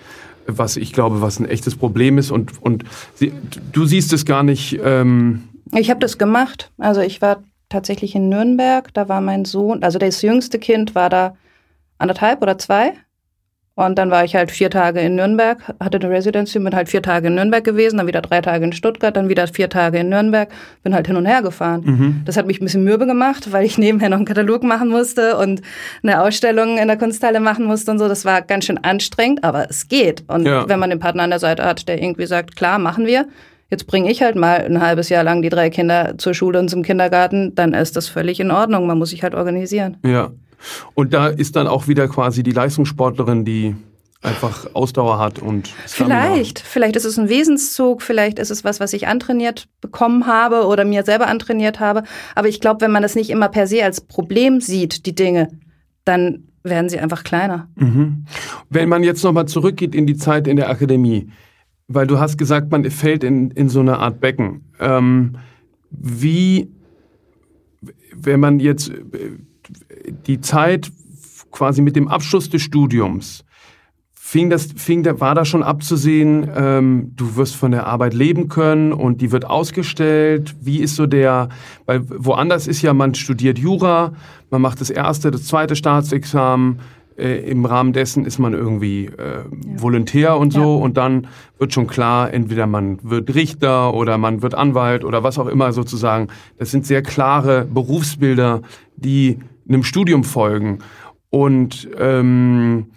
was 0.48 0.78
ich 0.78 0.94
glaube, 0.94 1.22
was 1.22 1.40
ein 1.40 1.46
echtes 1.46 1.76
Problem 1.76 2.18
ist. 2.18 2.32
Und, 2.32 2.62
und 2.62 2.84
sie, 3.16 3.34
du 3.72 3.86
siehst 3.86 4.14
es 4.14 4.26
gar 4.26 4.44
nicht. 4.44 4.80
Ähm 4.84 5.50
ich 5.74 5.90
habe 5.90 6.00
das 6.00 6.18
gemacht. 6.18 6.72
Also 6.78 7.02
ich 7.02 7.22
war 7.22 7.44
tatsächlich 7.70 8.16
in 8.16 8.30
Nürnberg, 8.30 8.94
da 8.94 9.10
war 9.10 9.22
mein 9.22 9.46
Sohn, 9.46 9.84
also 9.84 9.98
das 9.98 10.22
jüngste 10.22 10.60
Kind 10.60 10.94
war 10.94 11.10
da 11.10 11.36
anderthalb 11.98 12.42
oder 12.42 12.58
zwei. 12.58 12.94
Und 13.76 13.98
dann 13.98 14.12
war 14.12 14.24
ich 14.24 14.36
halt 14.36 14.52
vier 14.52 14.70
Tage 14.70 15.00
in 15.00 15.16
Nürnberg, 15.16 15.58
hatte 15.80 15.98
eine 15.98 16.08
Residency, 16.08 16.60
bin 16.60 16.76
halt 16.76 16.90
vier 16.90 17.02
Tage 17.02 17.28
in 17.28 17.36
Nürnberg 17.36 17.64
gewesen, 17.64 17.98
dann 17.98 18.06
wieder 18.06 18.22
drei 18.22 18.40
Tage 18.40 18.66
in 18.66 18.72
Stuttgart, 18.72 19.18
dann 19.18 19.30
wieder 19.30 19.48
vier 19.48 19.68
Tage 19.68 19.98
in 19.98 20.10
Nürnberg, 20.10 20.50
bin 20.84 20.94
halt 20.94 21.08
hin 21.08 21.16
und 21.16 21.26
her 21.26 21.42
gefahren. 21.42 21.82
Mhm. 21.84 22.22
Das 22.26 22.38
hat 22.38 22.46
mich 22.46 22.62
ein 22.62 22.66
bisschen 22.66 22.84
mürbe 22.84 23.08
gemacht, 23.08 23.52
weil 23.52 23.66
ich 23.66 23.78
nebenher 23.80 24.10
noch 24.10 24.18
einen 24.18 24.26
Katalog 24.26 24.64
machen 24.64 24.90
musste 24.90 25.38
und 25.38 25.62
eine 26.04 26.22
Ausstellung 26.22 26.78
in 26.78 26.88
der 26.88 26.98
Kunsthalle 26.98 27.40
machen 27.40 27.66
musste 27.66 27.90
und 27.90 27.98
so. 27.98 28.08
Das 28.08 28.26
war 28.26 28.44
ganz 28.44 28.66
schön 28.66 28.78
anstrengend, 28.78 29.44
aber 29.44 29.68
es 29.70 29.88
geht. 29.88 30.24
Und 30.28 30.46
ja. 30.46 30.70
wenn 30.70 30.80
man 30.80 30.92
den 30.92 31.00
Partner 31.00 31.24
an 31.24 31.32
der 31.32 31.40
Seite 31.40 31.64
hat, 31.66 31.88
der 31.88 32.00
irgendwie 32.00 32.28
sagt, 32.28 32.56
klar, 32.56 32.78
machen 32.78 33.08
wir, 33.08 33.26
jetzt 33.72 33.88
bringe 33.88 34.12
ich 34.12 34.22
halt 34.22 34.36
mal 34.36 34.60
ein 34.60 34.82
halbes 34.82 35.10
Jahr 35.10 35.24
lang 35.24 35.42
die 35.42 35.50
drei 35.50 35.72
Kinder 35.72 36.14
zur 36.20 36.36
Schule 36.36 36.60
und 36.60 36.70
zum 36.70 36.84
Kindergarten, 36.84 37.56
dann 37.56 37.74
ist 37.74 37.98
das 37.98 38.08
völlig 38.08 38.40
in 38.40 38.52
Ordnung. 38.52 38.86
Man 38.86 39.00
muss 39.00 39.10
sich 39.10 39.24
halt 39.24 39.34
organisieren. 39.34 39.98
Ja. 40.06 40.30
Und 40.94 41.14
da 41.14 41.28
ist 41.28 41.56
dann 41.56 41.68
auch 41.68 41.88
wieder 41.88 42.08
quasi 42.08 42.44
die 42.44 42.52
Leistungssportlerin, 42.52 43.46
die 43.46 43.76
einfach 44.24 44.68
Ausdauer 44.74 45.20
hat 45.20 45.40
und 45.40 45.70
Stamina. 45.86 46.22
Vielleicht, 46.22 46.60
vielleicht 46.60 46.96
ist 46.96 47.06
es 47.06 47.20
ein 47.20 47.30
Wesenszug, 47.30 48.02
vielleicht 48.02 48.40
ist 48.40 48.52
es 48.52 48.64
was, 48.64 48.80
was 48.80 48.94
ich 48.94 49.08
antrainiert 49.08 49.68
bekommen 49.82 50.28
habe 50.28 50.66
oder 50.66 50.86
mir 50.86 51.04
selber 51.04 51.28
antrainiert 51.28 51.80
habe. 51.80 52.04
Aber 52.36 52.48
ich 52.48 52.62
glaube, 52.62 52.82
wenn 52.82 52.92
man 52.92 53.04
das 53.04 53.16
nicht 53.16 53.30
immer 53.30 53.50
per 53.50 53.68
se 53.68 53.84
als 53.84 54.02
Problem 54.02 54.62
sieht, 54.62 55.06
die 55.06 55.16
Dinge, 55.16 55.50
dann 56.06 56.46
werden 56.64 56.90
sie 56.90 57.00
einfach 57.00 57.24
kleiner. 57.24 57.68
Mhm. 57.76 58.26
Wenn 58.70 58.88
man 58.88 59.04
jetzt 59.04 59.24
nochmal 59.24 59.48
zurückgeht 59.48 59.94
in 59.94 60.08
die 60.08 60.16
Zeit 60.16 60.48
in 60.48 60.56
der 60.56 60.70
Akademie, 60.70 61.30
weil 61.88 62.08
du 62.08 62.20
hast 62.20 62.38
gesagt, 62.38 62.72
man 62.72 62.90
fällt 62.90 63.24
in, 63.24 63.52
in 63.52 63.68
so 63.68 63.82
eine 63.82 64.00
Art 64.00 64.22
Becken. 64.22 64.72
Ähm, 64.80 65.38
wie, 65.92 66.72
wenn 68.16 68.40
man 68.40 68.62
jetzt 68.62 68.92
die 70.28 70.42
Zeit 70.42 70.92
quasi 71.52 71.82
mit 71.82 71.96
dem 71.96 72.08
Abschluss 72.08 72.50
des 72.50 72.62
Studiums, 72.62 73.44
fing 74.34 74.50
das, 74.50 74.70
fing 74.76 75.06
war 75.20 75.36
da 75.36 75.46
schon 75.46 75.62
abzusehen, 75.62 76.50
ähm, 76.56 77.12
du 77.16 77.36
wirst 77.36 77.56
von 77.56 77.72
der 77.72 77.86
Arbeit 77.86 78.14
leben 78.14 78.50
können 78.50 78.92
und 78.92 79.22
die 79.22 79.32
wird 79.32 79.46
ausgestellt. 79.46 80.56
Wie 80.60 80.80
ist 80.80 80.96
so 80.96 81.06
der, 81.06 81.50
weil 81.86 82.02
woanders 82.10 82.68
ist 82.68 82.82
ja, 82.82 82.94
man 82.94 83.14
studiert 83.14 83.60
Jura, 83.60 84.14
man 84.50 84.62
macht 84.62 84.82
das 84.82 84.90
erste, 84.90 85.30
das 85.30 85.46
zweite 85.46 85.76
Staatsexamen, 85.76 86.80
äh, 87.16 87.48
im 87.48 87.66
Rahmen 87.66 87.94
dessen 87.94 88.26
ist 88.26 88.40
man 88.40 88.54
irgendwie 88.54 89.06
äh, 89.06 89.10
ja. 89.18 89.44
Volontär 89.76 90.38
und 90.38 90.52
so 90.52 90.78
ja. 90.78 90.84
und 90.84 90.98
dann 90.98 91.28
wird 91.60 91.74
schon 91.74 91.86
klar, 91.86 92.34
entweder 92.34 92.66
man 92.66 92.98
wird 93.04 93.36
Richter 93.36 93.94
oder 93.94 94.18
man 94.18 94.42
wird 94.42 94.56
Anwalt 94.56 95.06
oder 95.06 95.22
was 95.24 95.38
auch 95.38 95.48
immer 95.48 95.74
sozusagen. 95.74 96.28
Das 96.58 96.72
sind 96.72 96.88
sehr 96.88 97.04
klare 97.04 97.66
Berufsbilder, 97.66 98.62
die 98.96 99.40
einem 99.68 99.84
Studium 99.84 100.24
folgen. 100.24 100.80
Und 101.30 101.90
ähm, 101.98 102.88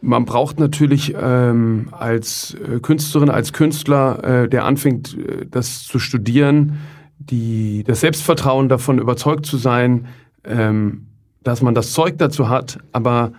man 0.00 0.24
braucht 0.24 0.60
natürlich 0.60 1.14
ähm, 1.20 1.88
als 1.92 2.54
äh, 2.54 2.80
Künstlerin, 2.80 3.30
als 3.30 3.52
Künstler, 3.52 4.42
äh, 4.44 4.48
der 4.48 4.64
anfängt, 4.64 5.16
äh, 5.16 5.46
das 5.50 5.84
zu 5.84 5.98
studieren, 5.98 6.78
die, 7.18 7.84
das 7.84 8.00
Selbstvertrauen 8.00 8.68
davon 8.68 8.98
überzeugt 8.98 9.46
zu 9.46 9.56
sein, 9.56 10.06
ähm, 10.44 11.06
dass 11.42 11.62
man 11.62 11.74
das 11.74 11.92
Zeug 11.92 12.18
dazu 12.18 12.48
hat, 12.48 12.78
aber 12.92 13.32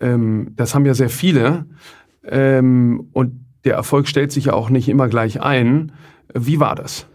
ähm, 0.00 0.52
das 0.56 0.74
haben 0.74 0.86
ja 0.86 0.94
sehr 0.94 1.10
viele 1.10 1.66
ähm, 2.26 3.08
und 3.12 3.44
der 3.64 3.74
Erfolg 3.74 4.08
stellt 4.08 4.30
sich 4.32 4.46
ja 4.46 4.52
auch 4.52 4.70
nicht 4.70 4.88
immer 4.88 5.08
gleich 5.08 5.40
ein. 5.40 5.92
Wie 6.34 6.60
war 6.60 6.74
das? 6.74 7.06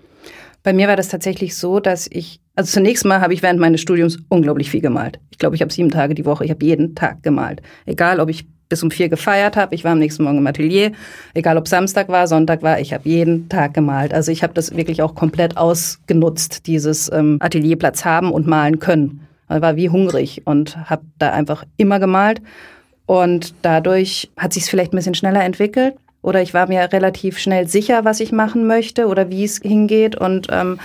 Bei 0.63 0.73
mir 0.73 0.87
war 0.87 0.97
das 0.97 1.07
tatsächlich 1.07 1.55
so, 1.55 1.79
dass 1.79 2.07
ich, 2.11 2.41
also 2.55 2.71
zunächst 2.71 3.05
mal 3.05 3.21
habe 3.21 3.33
ich 3.33 3.41
während 3.41 3.59
meines 3.59 3.81
Studiums 3.81 4.17
unglaublich 4.27 4.69
viel 4.69 4.81
gemalt. 4.81 5.19
Ich 5.31 5.37
glaube, 5.37 5.55
ich 5.55 5.61
habe 5.61 5.71
sieben 5.71 5.89
Tage 5.89 6.15
die 6.15 6.25
Woche, 6.25 6.43
ich 6.43 6.51
habe 6.51 6.65
jeden 6.65 6.95
Tag 6.95 7.23
gemalt. 7.23 7.61
Egal, 7.85 8.19
ob 8.19 8.29
ich 8.29 8.45
bis 8.67 8.83
um 8.83 8.91
vier 8.91 9.09
gefeiert 9.09 9.57
habe, 9.57 9.73
ich 9.73 9.83
war 9.83 9.93
am 9.93 9.99
nächsten 9.99 10.23
Morgen 10.23 10.37
im 10.37 10.47
Atelier, 10.47 10.91
egal 11.33 11.57
ob 11.57 11.67
Samstag 11.67 12.07
war, 12.09 12.27
Sonntag 12.27 12.61
war, 12.61 12.79
ich 12.79 12.93
habe 12.93 13.09
jeden 13.09 13.49
Tag 13.49 13.73
gemalt. 13.73 14.13
Also 14.13 14.31
ich 14.31 14.43
habe 14.43 14.53
das 14.53 14.75
wirklich 14.75 15.01
auch 15.01 15.15
komplett 15.15 15.57
ausgenutzt, 15.57 16.67
dieses 16.67 17.11
ähm, 17.11 17.37
Atelierplatz 17.39 18.05
haben 18.05 18.31
und 18.31 18.45
malen 18.45 18.79
können. 18.79 19.27
Ich 19.49 19.61
war 19.61 19.75
wie 19.75 19.89
hungrig 19.89 20.43
und 20.45 20.77
habe 20.89 21.01
da 21.17 21.31
einfach 21.31 21.65
immer 21.77 21.99
gemalt. 21.99 22.41
Und 23.07 23.55
dadurch 23.63 24.29
hat 24.37 24.53
sich 24.53 24.63
es 24.63 24.69
vielleicht 24.69 24.93
ein 24.93 24.97
bisschen 24.97 25.15
schneller 25.15 25.43
entwickelt 25.43 25.95
oder 26.21 26.41
ich 26.41 26.53
war 26.53 26.67
mir 26.67 26.91
relativ 26.91 27.37
schnell 27.37 27.67
sicher, 27.67 28.05
was 28.05 28.19
ich 28.19 28.31
machen 28.31 28.67
möchte 28.67 29.07
oder 29.07 29.29
wie 29.29 29.43
es 29.43 29.57
hingeht. 29.57 30.15
Und 30.15 30.47
ähm, 30.51 30.79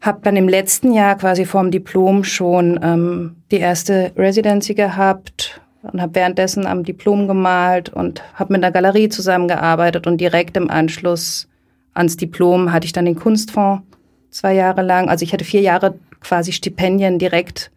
habe 0.00 0.20
dann 0.22 0.36
im 0.36 0.48
letzten 0.48 0.92
Jahr 0.92 1.16
quasi 1.16 1.44
vorm 1.44 1.70
Diplom 1.70 2.24
schon 2.24 2.78
ähm, 2.82 3.36
die 3.50 3.58
erste 3.58 4.12
Residency 4.16 4.74
gehabt 4.74 5.60
und 5.82 6.00
habe 6.00 6.14
währenddessen 6.14 6.66
am 6.66 6.84
Diplom 6.84 7.28
gemalt 7.28 7.88
und 7.88 8.22
habe 8.34 8.52
mit 8.52 8.62
einer 8.62 8.72
Galerie 8.72 9.08
zusammengearbeitet. 9.08 10.06
Und 10.06 10.20
direkt 10.20 10.56
im 10.56 10.70
Anschluss 10.70 11.48
ans 11.94 12.16
Diplom 12.16 12.72
hatte 12.72 12.86
ich 12.86 12.92
dann 12.92 13.04
den 13.04 13.16
Kunstfonds 13.16 13.82
zwei 14.30 14.54
Jahre 14.54 14.82
lang. 14.82 15.08
Also 15.08 15.24
ich 15.24 15.32
hatte 15.32 15.44
vier 15.44 15.60
Jahre 15.60 15.94
quasi 16.20 16.52
Stipendien 16.52 17.18
direkt 17.18 17.70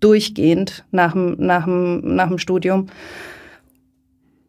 durchgehend 0.00 0.84
nach 0.90 1.12
dem, 1.12 1.36
nach 1.38 1.64
dem, 1.64 2.14
nach 2.14 2.28
dem 2.28 2.38
Studium 2.38 2.88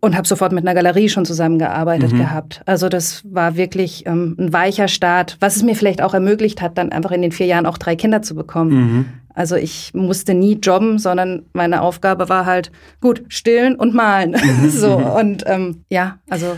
und 0.02 0.16
habe 0.16 0.28
sofort 0.28 0.52
mit 0.52 0.64
einer 0.64 0.75
Galerie 0.75 1.10
schon 1.10 1.25
zusammengearbeitet 1.25 2.14
mhm. 2.14 2.20
gehabt. 2.20 2.62
Also 2.66 2.90
das 2.90 3.24
war 3.25 3.56
wirklich 3.56 4.06
ähm, 4.06 4.36
ein 4.40 4.54
weicher 4.54 4.88
Start, 4.88 5.38
was 5.40 5.56
es 5.56 5.64
mir 5.64 5.75
vielleicht 5.75 6.02
auch 6.02 6.14
ermöglicht 6.14 6.62
hat, 6.62 6.78
dann 6.78 6.92
einfach 6.92 7.12
in 7.12 7.22
den 7.22 7.32
vier 7.32 7.48
Jahren 7.48 7.66
auch 7.66 7.78
drei 7.78 7.96
Kinder 7.96 8.22
zu 8.22 8.36
bekommen. 8.36 8.72
Mhm. 8.72 9.06
Also 9.34 9.56
ich 9.56 9.94
musste 9.94 10.34
nie 10.34 10.54
jobben, 10.54 10.98
sondern 10.98 11.44
meine 11.54 11.82
Aufgabe 11.82 12.30
war 12.30 12.46
halt 12.46 12.72
gut 13.02 13.24
stillen 13.28 13.75
und 13.75 13.94
malen. 13.94 14.32
Mhm. 14.32 14.70
so 14.70 15.00
mhm. 15.00 15.06
und 15.06 15.44
ähm, 15.48 15.84
ja, 15.90 16.20
also. 16.30 16.56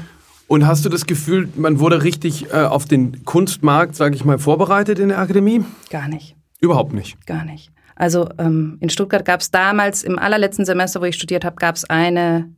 Und 0.47 0.65
hast 0.65 0.85
du 0.85 0.89
das 0.89 1.05
Gefühl, 1.05 1.49
man 1.55 1.79
wurde 1.79 2.03
richtig 2.03 2.53
äh, 2.53 2.63
auf 2.63 2.85
den 2.85 3.25
Kunstmarkt, 3.25 3.95
sage 3.95 4.15
ich 4.15 4.23
mal, 4.23 4.39
vorbereitet 4.39 4.99
in 4.99 5.09
der 5.09 5.19
Akademie? 5.19 5.65
Gar 5.89 6.07
nicht. 6.07 6.35
Überhaupt 6.61 6.93
nicht. 6.93 7.25
Gar 7.25 7.43
nicht. 7.43 7.71
Also 7.95 8.29
ähm, 8.37 8.77
in 8.79 8.89
Stuttgart 8.89 9.25
gab 9.25 9.41
es 9.41 9.51
damals 9.51 10.03
im 10.03 10.19
allerletzten 10.19 10.65
Semester, 10.65 11.01
wo 11.01 11.05
ich 11.05 11.15
studiert 11.15 11.43
habe, 11.43 11.55
gab 11.55 11.75
es 11.75 11.89
eine 11.89 12.49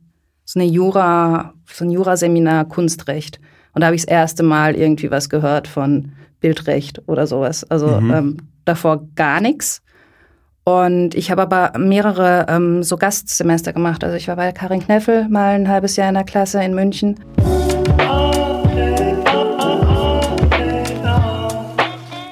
so 0.52 0.58
eine 0.58 0.68
Jura, 0.68 1.54
so 1.72 1.84
ein 1.84 1.92
Juraseminar 1.92 2.64
Kunstrecht. 2.64 3.38
Und 3.72 3.82
da 3.82 3.86
habe 3.86 3.94
ich 3.94 4.02
das 4.02 4.10
erste 4.10 4.42
Mal 4.42 4.74
irgendwie 4.74 5.08
was 5.08 5.28
gehört 5.28 5.68
von 5.68 6.10
Bildrecht 6.40 7.00
oder 7.06 7.28
sowas. 7.28 7.62
Also 7.70 7.86
mhm. 7.86 8.10
ähm, 8.10 8.36
davor 8.64 9.06
gar 9.14 9.40
nichts. 9.40 9.80
Und 10.64 11.14
ich 11.14 11.30
habe 11.30 11.42
aber 11.42 11.78
mehrere 11.78 12.46
ähm, 12.48 12.82
so 12.82 12.96
Gastsemester 12.96 13.72
gemacht. 13.72 14.02
Also 14.02 14.16
ich 14.16 14.26
war 14.26 14.34
bei 14.34 14.50
Karin 14.50 14.80
Kneffel 14.80 15.28
mal 15.28 15.54
ein 15.54 15.68
halbes 15.68 15.94
Jahr 15.94 16.08
in 16.08 16.14
der 16.14 16.24
Klasse 16.24 16.60
in 16.64 16.74
München. 16.74 17.20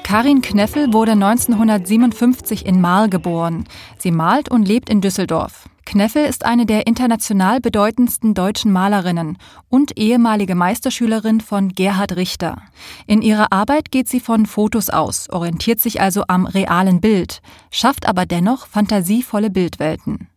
Karin 0.03 0.41
Kneffel 0.41 0.91
wurde 0.91 1.13
1957 1.13 2.65
in 2.65 2.81
Marl 2.81 3.09
geboren. 3.09 3.63
Sie 3.97 4.11
malt 4.11 4.51
und 4.51 4.67
lebt 4.67 4.89
in 4.89 4.99
Düsseldorf. 4.99 5.68
Kneffel 5.89 6.23
ist 6.23 6.45
eine 6.45 6.67
der 6.67 6.85
international 6.85 7.59
bedeutendsten 7.61 8.35
deutschen 8.35 8.71
Malerinnen 8.71 9.39
und 9.69 9.97
ehemalige 9.97 10.53
Meisterschülerin 10.53 11.41
von 11.41 11.69
Gerhard 11.69 12.15
Richter. 12.15 12.61
In 13.07 13.23
ihrer 13.23 13.51
Arbeit 13.51 13.89
geht 13.89 14.07
sie 14.07 14.19
von 14.19 14.45
Fotos 14.45 14.91
aus, 14.91 15.31
orientiert 15.31 15.79
sich 15.79 15.99
also 15.99 16.25
am 16.27 16.45
realen 16.45 17.01
Bild, 17.01 17.41
schafft 17.71 18.07
aber 18.07 18.27
dennoch 18.27 18.67
fantasievolle 18.67 19.49
Bildwelten. 19.49 20.27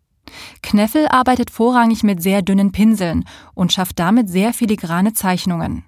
Kneffel 0.62 1.06
arbeitet 1.08 1.50
vorrangig 1.50 2.02
mit 2.02 2.22
sehr 2.22 2.40
dünnen 2.40 2.72
Pinseln 2.72 3.26
und 3.52 3.74
schafft 3.74 3.98
damit 3.98 4.30
sehr 4.30 4.54
filigrane 4.54 5.12
Zeichnungen. 5.12 5.84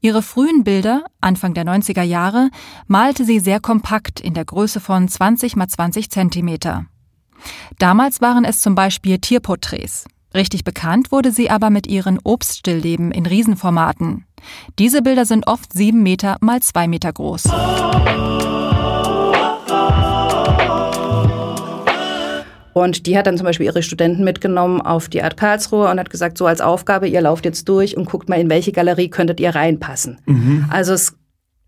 Ihre 0.00 0.22
frühen 0.22 0.62
Bilder, 0.62 1.02
Anfang 1.20 1.54
der 1.54 1.64
90er 1.64 2.04
Jahre, 2.04 2.50
malte 2.86 3.24
sie 3.24 3.40
sehr 3.40 3.58
kompakt 3.58 4.20
in 4.20 4.34
der 4.34 4.44
Größe 4.44 4.78
von 4.78 5.08
20 5.08 5.56
x 5.56 5.72
20 5.72 6.08
Zentimeter. 6.08 6.86
Damals 7.78 8.20
waren 8.20 8.44
es 8.44 8.60
zum 8.60 8.74
Beispiel 8.74 9.18
Tierporträts. 9.18 10.06
Richtig 10.34 10.62
bekannt 10.62 11.10
wurde 11.10 11.32
sie 11.32 11.50
aber 11.50 11.70
mit 11.70 11.86
ihren 11.86 12.18
Obststillleben 12.22 13.12
in 13.12 13.26
Riesenformaten. 13.26 14.26
Diese 14.78 15.02
Bilder 15.02 15.24
sind 15.24 15.46
oft 15.46 15.72
sieben 15.72 16.02
Meter 16.02 16.36
mal 16.40 16.60
zwei 16.60 16.86
Meter 16.86 17.12
groß. 17.12 17.44
Und 22.74 23.06
die 23.06 23.18
hat 23.18 23.26
dann 23.26 23.36
zum 23.36 23.44
Beispiel 23.44 23.66
ihre 23.66 23.82
Studenten 23.82 24.22
mitgenommen 24.22 24.80
auf 24.80 25.08
die 25.08 25.22
Art 25.22 25.36
Karlsruhe 25.36 25.90
und 25.90 25.98
hat 25.98 26.10
gesagt, 26.10 26.38
so 26.38 26.46
als 26.46 26.60
Aufgabe, 26.60 27.08
ihr 27.08 27.20
lauft 27.20 27.44
jetzt 27.44 27.68
durch 27.68 27.96
und 27.96 28.08
guckt 28.08 28.28
mal, 28.28 28.38
in 28.38 28.50
welche 28.50 28.70
Galerie 28.70 29.08
könntet 29.08 29.40
ihr 29.40 29.54
reinpassen. 29.54 30.20
Mhm. 30.26 30.66
Also 30.70 30.92
es 30.92 31.16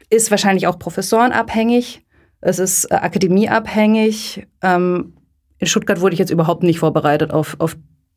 ist 0.09 0.31
wahrscheinlich 0.31 0.67
auch 0.67 0.79
professorenabhängig, 0.79 2.05
es 2.41 2.59
ist 2.59 2.85
äh, 2.91 2.95
akademieabhängig. 2.95 4.47
Ähm, 4.63 5.15
in 5.61 5.67
Stuttgart 5.67 6.01
wurde 6.01 6.15
ich 6.15 6.19
jetzt 6.19 6.31
überhaupt 6.31 6.63
nicht 6.63 6.81
vorbereitet 6.81 7.31
auf, 7.31 7.57
auf 7.59 7.77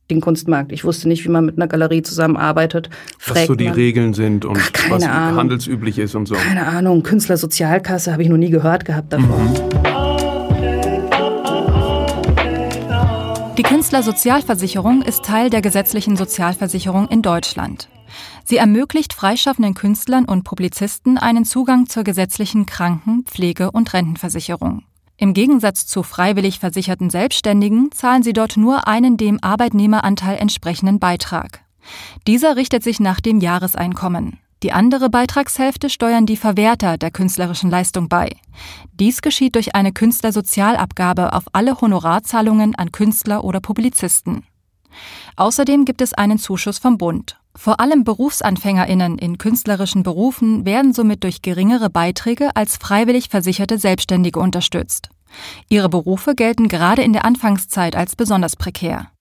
den 0.10 0.22
Kunstmarkt. 0.22 0.72
Ich 0.72 0.84
wusste 0.84 1.08
nicht, 1.08 1.24
wie 1.24 1.30
man 1.30 1.46
mit 1.46 1.58
einer 1.58 1.68
Galerie 1.68 2.02
zusammenarbeitet. 2.02 2.90
Was 3.28 3.46
so 3.46 3.56
die 3.56 3.66
man. 3.66 3.74
Regeln 3.74 4.14
sind 4.14 4.44
und 4.46 4.58
was 4.90 5.04
Ahnung. 5.04 5.38
handelsüblich 5.38 6.00
ist 6.00 6.16
und 6.16 6.28
so. 6.28 6.36
Keine 6.36 6.66
Ahnung. 6.66 7.04
Künstlersozialkasse 7.04 8.12
habe 8.12 8.24
ich 8.24 8.30
noch 8.30 8.38
nie 8.38 8.50
gehört 8.50 8.86
gehabt 8.86 9.14
davon. 9.14 9.30
Mhm. 9.30 9.74
Künstlersozialversicherung 13.74 15.02
ist 15.02 15.26
Teil 15.26 15.50
der 15.50 15.62
gesetzlichen 15.62 16.16
Sozialversicherung 16.16 17.08
in 17.10 17.22
Deutschland. 17.22 17.90
Sie 18.46 18.58
ermöglicht 18.58 19.14
freischaffenden 19.14 19.74
Künstlern 19.74 20.26
und 20.26 20.44
Publizisten 20.44 21.18
einen 21.18 21.44
Zugang 21.44 21.88
zur 21.88 22.04
gesetzlichen 22.04 22.66
Kranken-, 22.66 23.24
Pflege- 23.26 23.72
und 23.72 23.94
Rentenversicherung. 23.94 24.84
Im 25.24 25.34
Gegensatz 25.34 25.88
zu 25.88 26.04
freiwillig 26.04 26.60
versicherten 26.60 27.10
Selbstständigen 27.10 27.94
zahlen 27.94 28.24
sie 28.24 28.34
dort 28.34 28.58
nur 28.58 28.90
einen 28.90 29.16
dem 29.16 29.42
Arbeitnehmeranteil 29.42 30.38
entsprechenden 30.38 31.00
Beitrag. 31.00 31.62
Dieser 32.28 32.58
richtet 32.58 32.84
sich 32.84 33.00
nach 33.00 33.22
dem 33.22 33.40
Jahreseinkommen. 33.40 34.40
Die 34.64 34.74
andere 34.74 35.10
Beitragshälfte 35.10 35.90
steuern 35.90 36.26
die 36.26 36.36
Verwerter 36.36 36.98
der 36.98 37.10
künstlerischen 37.10 37.70
Leistung 37.70 38.10
bei. 38.10 38.36
Dies 39.00 39.22
geschieht 39.22 39.56
durch 39.56 39.76
eine 39.76 39.94
Künstlersozialabgabe 39.94 41.32
auf 41.32 41.46
alle 41.54 41.80
Honorarzahlungen 41.80 42.76
an 42.76 42.92
Künstler 42.92 43.46
oder 43.46 43.62
Publizisten. 43.62 44.44
Außerdem 45.38 45.86
gibt 45.86 46.02
es 46.02 46.14
einen 46.14 46.38
Zuschuss 46.38 46.80
vom 46.80 46.98
Bund. 46.98 47.38
Vor 47.56 47.80
allem 47.80 48.04
Berufsanfängerinnen 48.04 49.20
in 49.20 49.38
künstlerischen 49.38 50.02
Berufen 50.02 50.66
werden 50.66 50.92
somit 50.92 51.24
durch 51.24 51.44
geringere 51.44 51.92
Beiträge 51.92 52.56
als 52.56 52.78
freiwillig 52.78 53.30
versicherte 53.30 53.78
Selbstständige 53.78 54.40
unterstützt. 54.40 55.10
Ihre 55.70 55.88
Berufe 55.88 56.34
gelten 56.34 56.68
gerade 56.68 57.04
in 57.04 57.14
der 57.14 57.26
Anfangszeit 57.26 57.96
als 57.96 58.16
besonders 58.16 58.56
prekär. 58.56 59.12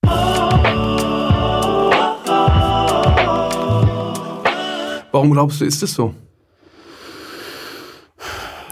Warum 5.12 5.30
glaubst 5.30 5.60
du, 5.60 5.66
ist 5.66 5.82
es 5.82 5.92
so? 5.92 6.14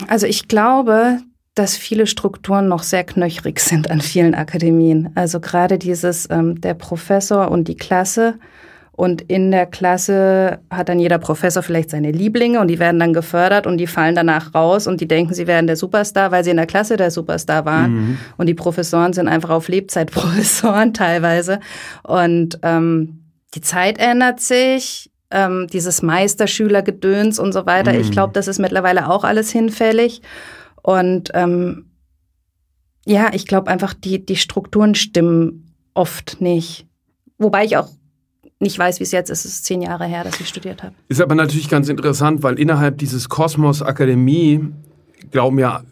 Also 0.09 0.27
ich 0.27 0.49
glaube, 0.49 1.19
dass 1.55 1.77
viele 1.77 2.07
Strukturen 2.07 2.69
noch 2.69 2.83
sehr 2.83 3.05
knöchrig 3.05 3.61
sind 3.61 3.91
an 3.91 4.01
vielen 4.01 4.35
Akademien. 4.35 5.11
Also 5.17 5.39
gerade 5.39 5.79
dieses, 5.79 6.27
ähm, 6.31 6.63
der 6.63 6.73
Professor 6.73 7.51
und 7.51 7.69
die 7.69 7.77
Klasse. 7.77 8.39
Und 9.01 9.23
in 9.23 9.51
der 9.51 9.65
Klasse 9.65 10.59
hat 10.69 10.91
dann 10.91 11.01
jeder 11.01 11.17
Professor 11.17 11.63
vielleicht 11.63 11.89
seine 11.89 12.13
Lieblinge 12.13 12.61
und 12.61 12.69
die 12.69 12.79
werden 12.79 13.01
dann 13.01 13.15
gefördert 13.15 13.67
und 13.67 13.79
die 13.79 13.87
fallen 13.87 14.15
danach 14.15 14.55
raus 14.55 14.87
und 14.87 15.01
die 15.01 15.09
denken, 15.09 15.33
sie 15.33 15.47
wären 15.47 15.67
der 15.67 15.77
Superstar, 15.77 16.33
weil 16.33 16.45
sie 16.45 16.51
in 16.51 16.59
der 16.59 16.67
Klasse 16.67 16.99
der 16.99 17.11
Superstar 17.11 17.65
waren. 17.65 17.93
Mhm. 17.95 18.19
Und 18.37 18.45
die 18.45 18.53
Professoren 18.53 19.15
sind 19.15 19.27
einfach 19.27 19.49
auf 19.49 19.69
Lebzeitprofessoren 19.69 20.93
teilweise. 20.93 21.61
Und 22.03 22.59
ähm, 22.63 23.25
die 23.55 23.63
Zeit 23.63 23.97
ändert 23.99 24.41
sich, 24.41 25.11
ähm, 25.31 25.67
dieses 25.73 26.03
Meisterschülergedöns 26.03 27.39
und 27.39 27.53
so 27.53 27.65
weiter. 27.65 27.95
Mhm. 27.95 28.01
Ich 28.01 28.11
glaube, 28.11 28.35
das 28.35 28.49
ist 28.49 28.59
mittlerweile 28.59 29.09
auch 29.09 29.25
alles 29.25 29.51
hinfällig. 29.51 30.21
Und 30.83 31.31
ähm, 31.33 31.87
ja, 33.07 33.31
ich 33.33 33.47
glaube 33.47 33.71
einfach, 33.71 33.95
die, 33.95 34.27
die 34.27 34.37
Strukturen 34.37 34.95
stimmen 34.95 35.75
oft 35.95 36.43
nicht. 36.43 36.87
Wobei 37.39 37.65
ich 37.65 37.79
auch 37.79 37.89
nicht 38.61 38.79
weiß, 38.79 39.01
wie 39.01 39.05
es 39.05 39.11
jetzt 39.11 39.31
ist. 39.31 39.45
Es 39.45 39.53
ist 39.53 39.65
zehn 39.65 39.83
Jahre 39.83 40.05
her, 40.05 40.23
dass 40.23 40.39
ich 40.41 40.49
studiert 40.49 40.83
habe. 40.83 40.95
Ist 41.09 41.21
aber 41.21 41.35
natürlich 41.35 41.69
ganz 41.69 41.89
interessant, 41.89 42.43
weil 42.43 42.59
innerhalb 42.59 42.99
dieses 42.99 43.29
Kosmos 43.29 43.83
Akademie 43.83 44.61
glauben 45.31 45.59
ja, 45.59 45.83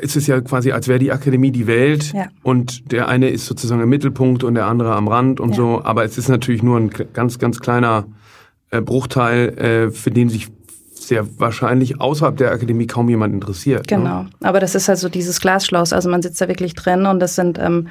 ist 0.00 0.16
es 0.16 0.26
ja 0.26 0.40
quasi, 0.40 0.72
als 0.72 0.88
wäre 0.88 0.98
die 0.98 1.12
Akademie 1.12 1.50
die 1.50 1.66
Welt 1.66 2.12
ja. 2.12 2.28
und 2.42 2.90
der 2.90 3.08
eine 3.08 3.28
ist 3.28 3.46
sozusagen 3.46 3.82
im 3.82 3.88
Mittelpunkt 3.88 4.44
und 4.44 4.54
der 4.54 4.66
andere 4.66 4.94
am 4.94 5.08
Rand 5.08 5.40
und 5.40 5.50
ja. 5.50 5.56
so. 5.56 5.82
Aber 5.84 6.04
es 6.04 6.16
ist 6.16 6.28
natürlich 6.28 6.62
nur 6.62 6.78
ein 6.78 6.90
ganz, 7.12 7.38
ganz 7.38 7.60
kleiner 7.60 8.06
äh, 8.70 8.80
Bruchteil, 8.80 9.58
äh, 9.58 9.90
für 9.90 10.10
den 10.10 10.30
sich 10.30 10.48
sehr 10.94 11.26
wahrscheinlich 11.38 12.00
außerhalb 12.00 12.36
der 12.36 12.52
Akademie 12.52 12.86
kaum 12.86 13.08
jemand 13.08 13.34
interessiert. 13.34 13.90
Ne? 13.90 13.96
Genau, 13.96 14.22
ne? 14.22 14.30
aber 14.40 14.60
das 14.60 14.74
ist 14.74 14.88
also 14.88 15.08
dieses 15.08 15.40
Glasschloss, 15.40 15.92
also 15.92 16.08
man 16.08 16.22
sitzt 16.22 16.40
da 16.40 16.48
wirklich 16.48 16.74
drin 16.74 17.06
und 17.06 17.20
das 17.20 17.34
sind, 17.34 17.58
ähm, 17.58 17.88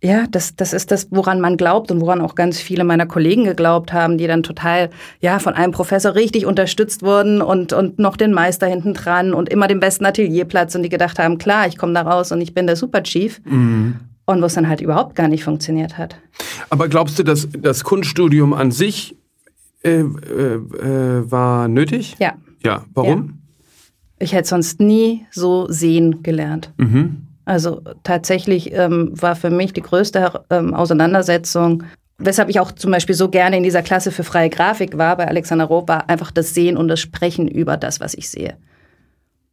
ja, 0.00 0.26
das, 0.30 0.54
das 0.54 0.72
ist 0.72 0.92
das, 0.92 1.08
woran 1.10 1.40
man 1.40 1.56
glaubt 1.56 1.90
und 1.90 2.00
woran 2.00 2.20
auch 2.20 2.36
ganz 2.36 2.60
viele 2.60 2.84
meiner 2.84 3.06
Kollegen 3.06 3.44
geglaubt 3.44 3.92
haben, 3.92 4.16
die 4.16 4.28
dann 4.28 4.44
total, 4.44 4.90
ja, 5.20 5.40
von 5.40 5.54
einem 5.54 5.72
Professor 5.72 6.14
richtig 6.14 6.46
unterstützt 6.46 7.02
wurden 7.02 7.42
und, 7.42 7.72
und 7.72 7.98
noch 7.98 8.16
den 8.16 8.32
Meister 8.32 8.68
hinten 8.68 8.94
dran 8.94 9.34
und 9.34 9.48
immer 9.48 9.66
den 9.66 9.80
besten 9.80 10.06
Atelierplatz 10.06 10.76
und 10.76 10.84
die 10.84 10.88
gedacht 10.88 11.18
haben, 11.18 11.38
klar, 11.38 11.66
ich 11.66 11.76
komme 11.76 11.94
da 11.94 12.02
raus 12.02 12.30
und 12.30 12.40
ich 12.40 12.54
bin 12.54 12.66
der 12.66 12.76
Superchief. 12.76 13.40
Mhm. 13.44 13.96
Und 14.24 14.42
wo 14.42 14.46
es 14.46 14.54
dann 14.54 14.68
halt 14.68 14.82
überhaupt 14.82 15.16
gar 15.16 15.26
nicht 15.26 15.42
funktioniert 15.42 15.96
hat. 15.96 16.16
Aber 16.68 16.88
glaubst 16.88 17.18
du, 17.18 17.22
dass 17.22 17.48
das 17.50 17.82
Kunststudium 17.82 18.52
an 18.52 18.70
sich 18.70 19.16
äh, 19.82 20.00
äh, 20.00 20.02
äh, 20.02 21.30
war 21.30 21.66
nötig? 21.66 22.14
Ja. 22.18 22.34
Ja, 22.62 22.84
warum? 22.92 23.26
Ja. 23.26 23.32
Ich 24.20 24.32
hätte 24.34 24.48
sonst 24.48 24.80
nie 24.80 25.24
so 25.30 25.66
sehen 25.70 26.22
gelernt. 26.22 26.72
Mhm. 26.76 27.27
Also 27.48 27.80
tatsächlich 28.02 28.72
ähm, 28.72 29.10
war 29.14 29.34
für 29.34 29.50
mich 29.50 29.72
die 29.72 29.80
größte 29.80 30.44
ähm, 30.50 30.74
Auseinandersetzung, 30.74 31.84
weshalb 32.18 32.50
ich 32.50 32.60
auch 32.60 32.72
zum 32.72 32.90
Beispiel 32.90 33.14
so 33.14 33.30
gerne 33.30 33.56
in 33.56 33.62
dieser 33.62 33.82
Klasse 33.82 34.10
für 34.12 34.22
freie 34.22 34.50
Grafik 34.50 34.98
war 34.98 35.16
bei 35.16 35.26
Alexander 35.26 35.64
Roh, 35.64 35.84
war 35.86 36.10
einfach 36.10 36.30
das 36.30 36.52
Sehen 36.54 36.76
und 36.76 36.88
das 36.88 37.00
Sprechen 37.00 37.48
über 37.48 37.78
das, 37.78 38.00
was 38.00 38.12
ich 38.14 38.28
sehe 38.28 38.58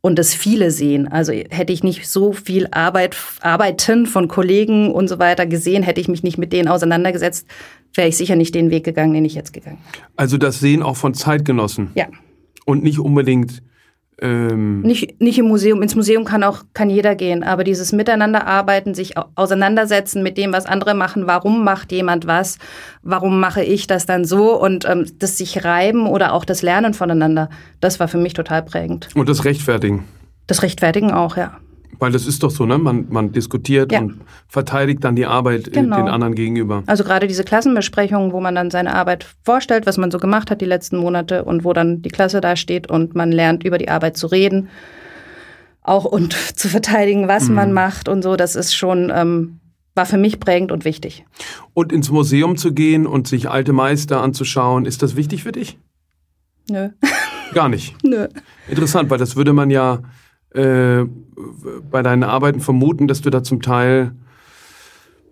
und 0.01 0.19
das 0.19 0.35
viele 0.35 0.69
sehen. 0.69 1.07
Also 1.07 1.31
hätte 1.31 1.73
ich 1.73 1.83
nicht 1.83 2.07
so 2.07 2.31
viel 2.31 2.67
Arbeit, 2.69 3.17
Arbeiten 3.41 4.05
von 4.05 4.27
Kollegen 4.27 4.91
und 4.91 5.07
so 5.07 5.17
weiter 5.17 5.47
gesehen, 5.47 5.81
hätte 5.81 5.99
ich 5.99 6.07
mich 6.07 6.21
nicht 6.21 6.37
mit 6.37 6.53
denen 6.53 6.67
auseinandergesetzt, 6.67 7.47
wäre 7.95 8.09
ich 8.09 8.15
sicher 8.15 8.35
nicht 8.35 8.53
den 8.53 8.69
Weg 8.69 8.83
gegangen, 8.83 9.13
den 9.13 9.25
ich 9.25 9.33
jetzt 9.33 9.51
gegangen 9.51 9.79
bin. 9.91 10.01
Also 10.15 10.37
das 10.37 10.59
Sehen 10.59 10.83
auch 10.83 10.95
von 10.95 11.15
Zeitgenossen? 11.15 11.89
Ja. 11.95 12.05
Und 12.65 12.83
nicht 12.83 12.99
unbedingt 12.99 13.63
ähm 14.21 14.81
nicht, 14.81 15.19
nicht 15.21 15.37
im 15.37 15.47
Museum. 15.47 15.81
Ins 15.81 15.95
Museum 15.95 16.25
kann 16.25 16.43
auch 16.43 16.63
kann 16.73 16.89
jeder 16.89 17.15
gehen, 17.15 17.43
aber 17.43 17.63
dieses 17.63 17.91
Miteinanderarbeiten, 17.91 18.93
sich 18.93 19.15
auseinandersetzen 19.35 20.23
mit 20.23 20.37
dem, 20.37 20.53
was 20.53 20.65
andere 20.65 20.93
machen, 20.93 21.27
warum 21.27 21.63
macht 21.63 21.91
jemand 21.91 22.27
was, 22.27 22.57
warum 23.01 23.39
mache 23.39 23.63
ich 23.63 23.87
das 23.87 24.05
dann 24.05 24.25
so 24.25 24.59
und 24.59 24.85
ähm, 24.85 25.05
das 25.19 25.37
sich 25.37 25.63
reiben 25.63 26.07
oder 26.07 26.33
auch 26.33 26.45
das 26.45 26.61
Lernen 26.61 26.93
voneinander, 26.93 27.49
das 27.81 27.99
war 27.99 28.07
für 28.07 28.17
mich 28.17 28.33
total 28.33 28.63
prägend. 28.63 29.09
Und 29.15 29.29
das 29.29 29.45
Rechtfertigen. 29.45 30.03
Das 30.47 30.61
Rechtfertigen 30.61 31.11
auch, 31.11 31.37
ja. 31.37 31.57
Weil 31.99 32.11
das 32.11 32.25
ist 32.25 32.43
doch 32.43 32.51
so, 32.51 32.65
ne? 32.65 32.77
Man, 32.77 33.07
man 33.09 33.31
diskutiert 33.31 33.91
ja. 33.91 33.99
und 33.99 34.21
verteidigt 34.47 35.03
dann 35.03 35.15
die 35.15 35.25
Arbeit 35.25 35.67
äh, 35.67 35.71
genau. 35.71 35.97
den 35.97 36.07
anderen 36.07 36.35
gegenüber. 36.35 36.83
Also 36.85 37.03
gerade 37.03 37.27
diese 37.27 37.43
Klassenbesprechungen, 37.43 38.31
wo 38.31 38.39
man 38.39 38.55
dann 38.55 38.71
seine 38.71 38.93
Arbeit 38.93 39.25
vorstellt, 39.43 39.85
was 39.85 39.97
man 39.97 40.11
so 40.11 40.17
gemacht 40.17 40.51
hat 40.51 40.61
die 40.61 40.65
letzten 40.65 40.97
Monate 40.97 41.43
und 41.43 41.63
wo 41.63 41.73
dann 41.73 42.01
die 42.01 42.09
Klasse 42.09 42.41
da 42.41 42.55
steht 42.55 42.89
und 42.89 43.15
man 43.15 43.31
lernt 43.31 43.63
über 43.63 43.77
die 43.77 43.89
Arbeit 43.89 44.17
zu 44.17 44.27
reden, 44.27 44.69
auch 45.81 46.05
und 46.05 46.33
zu 46.55 46.67
verteidigen, 46.67 47.27
was 47.27 47.49
mhm. 47.49 47.55
man 47.55 47.73
macht 47.73 48.09
und 48.09 48.21
so, 48.21 48.35
das 48.35 48.55
ist 48.55 48.75
schon 48.75 49.11
ähm, 49.13 49.59
war 49.95 50.05
für 50.05 50.17
mich 50.17 50.39
prägend 50.39 50.71
und 50.71 50.83
wichtig. 50.83 51.25
Und 51.73 51.93
ins 51.93 52.11
Museum 52.11 52.57
zu 52.57 52.73
gehen 52.73 53.07
und 53.07 53.27
sich 53.27 53.49
alte 53.49 53.71
Meister 53.71 54.21
anzuschauen, 54.21 54.85
ist 54.85 55.01
das 55.01 55.15
wichtig 55.15 55.43
für 55.43 55.53
dich? 55.53 55.79
Nö. 56.69 56.89
Gar 57.53 57.69
nicht. 57.69 57.95
Nö. 58.03 58.27
Interessant, 58.67 59.09
weil 59.09 59.17
das 59.17 59.35
würde 59.35 59.53
man 59.53 59.69
ja 59.69 59.99
äh, 60.55 61.05
bei 61.89 62.01
deinen 62.01 62.23
Arbeiten 62.23 62.61
vermuten, 62.61 63.07
dass 63.07 63.21
du 63.21 63.29
da 63.29 63.43
zum 63.43 63.61
Teil, 63.61 64.11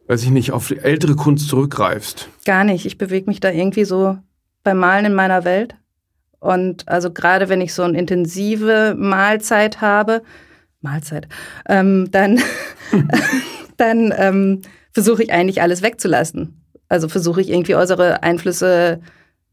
weiß 0.08 0.24
ich 0.24 0.30
nicht, 0.30 0.52
auf 0.52 0.72
ältere 0.72 1.16
Kunst 1.16 1.48
zurückgreifst. 1.48 2.30
Gar 2.46 2.64
nicht. 2.64 2.86
Ich 2.86 2.98
bewege 2.98 3.30
mich 3.30 3.40
da 3.40 3.52
irgendwie 3.52 3.86
so 3.86 4.18
beim 4.64 4.78
Malen 4.78 5.06
in 5.06 5.14
meiner 5.14 5.46
Welt. 5.46 5.76
Und 6.40 6.88
also 6.90 7.12
gerade 7.12 7.48
wenn 7.48 7.62
ich 7.62 7.74
so 7.74 7.84
eine 7.84 7.98
intensive 7.98 8.96
Mahlzeit 8.98 9.80
habe, 9.80 10.24
Mahlzeit, 10.82 11.28
ähm, 11.70 12.10
dann, 12.12 12.40
dann 13.78 14.14
ähm, 14.18 14.62
versuche 14.92 15.24
ich 15.24 15.32
eigentlich 15.32 15.62
alles 15.62 15.82
wegzulassen. 15.82 16.62
Also 16.90 17.08
versuche 17.08 17.42
ich 17.42 17.50
irgendwie 17.50 17.76
äußere 17.76 18.24
Einflüsse 18.24 19.00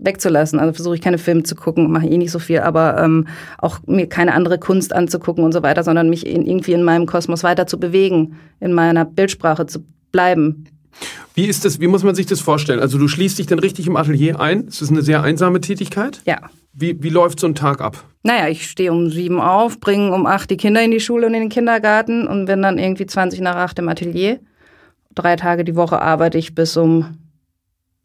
wegzulassen. 0.00 0.58
Also 0.58 0.72
versuche 0.72 0.94
ich 0.94 1.00
keine 1.00 1.18
Filme 1.18 1.42
zu 1.42 1.54
gucken, 1.54 1.90
mache 1.90 2.06
eh 2.06 2.18
nicht 2.18 2.30
so 2.30 2.38
viel, 2.38 2.60
aber 2.60 3.02
ähm, 3.02 3.26
auch 3.58 3.78
mir 3.86 4.08
keine 4.08 4.34
andere 4.34 4.58
Kunst 4.58 4.92
anzugucken 4.92 5.44
und 5.44 5.52
so 5.52 5.62
weiter, 5.62 5.82
sondern 5.82 6.10
mich 6.10 6.26
in, 6.26 6.46
irgendwie 6.46 6.72
in 6.72 6.82
meinem 6.82 7.06
Kosmos 7.06 7.42
weiter 7.42 7.66
zu 7.66 7.78
bewegen, 7.78 8.36
in 8.60 8.72
meiner 8.72 9.04
Bildsprache 9.04 9.66
zu 9.66 9.84
bleiben. 10.10 10.66
Wie 11.34 11.46
ist 11.46 11.64
das, 11.64 11.80
wie 11.80 11.86
muss 11.86 12.02
man 12.02 12.14
sich 12.14 12.26
das 12.26 12.40
vorstellen? 12.40 12.80
Also 12.80 12.98
du 12.98 13.08
schließt 13.08 13.38
dich 13.38 13.46
dann 13.46 13.58
richtig 13.58 13.86
im 13.86 13.96
Atelier 13.96 14.40
ein. 14.40 14.66
Es 14.66 14.82
ist 14.82 14.90
eine 14.90 15.02
sehr 15.02 15.22
einsame 15.22 15.60
Tätigkeit. 15.60 16.20
Ja. 16.24 16.40
Wie, 16.72 17.02
wie 17.02 17.08
läuft 17.08 17.40
so 17.40 17.46
ein 17.46 17.54
Tag 17.54 17.80
ab? 17.80 18.04
Naja, 18.22 18.48
ich 18.48 18.68
stehe 18.68 18.92
um 18.92 19.10
sieben 19.10 19.40
auf, 19.40 19.80
bringe 19.80 20.12
um 20.12 20.26
acht 20.26 20.50
die 20.50 20.56
Kinder 20.56 20.82
in 20.82 20.90
die 20.90 21.00
Schule 21.00 21.26
und 21.26 21.34
in 21.34 21.40
den 21.40 21.48
Kindergarten 21.48 22.26
und 22.26 22.46
bin 22.46 22.62
dann 22.62 22.78
irgendwie 22.78 23.06
20 23.06 23.40
nach 23.40 23.56
acht 23.56 23.78
im 23.78 23.88
Atelier. 23.88 24.40
Drei 25.14 25.36
Tage 25.36 25.64
die 25.64 25.74
Woche 25.74 26.00
arbeite 26.00 26.38
ich 26.38 26.54
bis 26.54 26.76
um, 26.76 27.16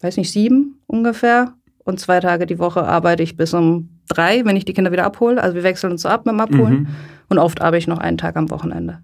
weiß 0.00 0.16
nicht, 0.16 0.32
sieben 0.32 0.80
ungefähr 0.86 1.52
und 1.86 2.00
zwei 2.00 2.18
Tage 2.18 2.46
die 2.46 2.58
Woche 2.58 2.82
arbeite 2.82 3.22
ich 3.22 3.36
bis 3.36 3.54
um 3.54 3.88
drei, 4.08 4.44
wenn 4.44 4.56
ich 4.56 4.64
die 4.64 4.72
Kinder 4.72 4.90
wieder 4.90 5.04
abhole. 5.04 5.40
Also 5.40 5.54
wir 5.54 5.62
wechseln 5.62 5.92
uns 5.92 6.02
so 6.02 6.08
ab 6.08 6.26
mit 6.26 6.32
dem 6.32 6.40
Abholen. 6.40 6.74
Mhm. 6.74 6.86
Und 7.28 7.38
oft 7.38 7.62
arbeite 7.62 7.78
ich 7.78 7.86
noch 7.86 7.98
einen 7.98 8.18
Tag 8.18 8.36
am 8.36 8.50
Wochenende. 8.50 8.98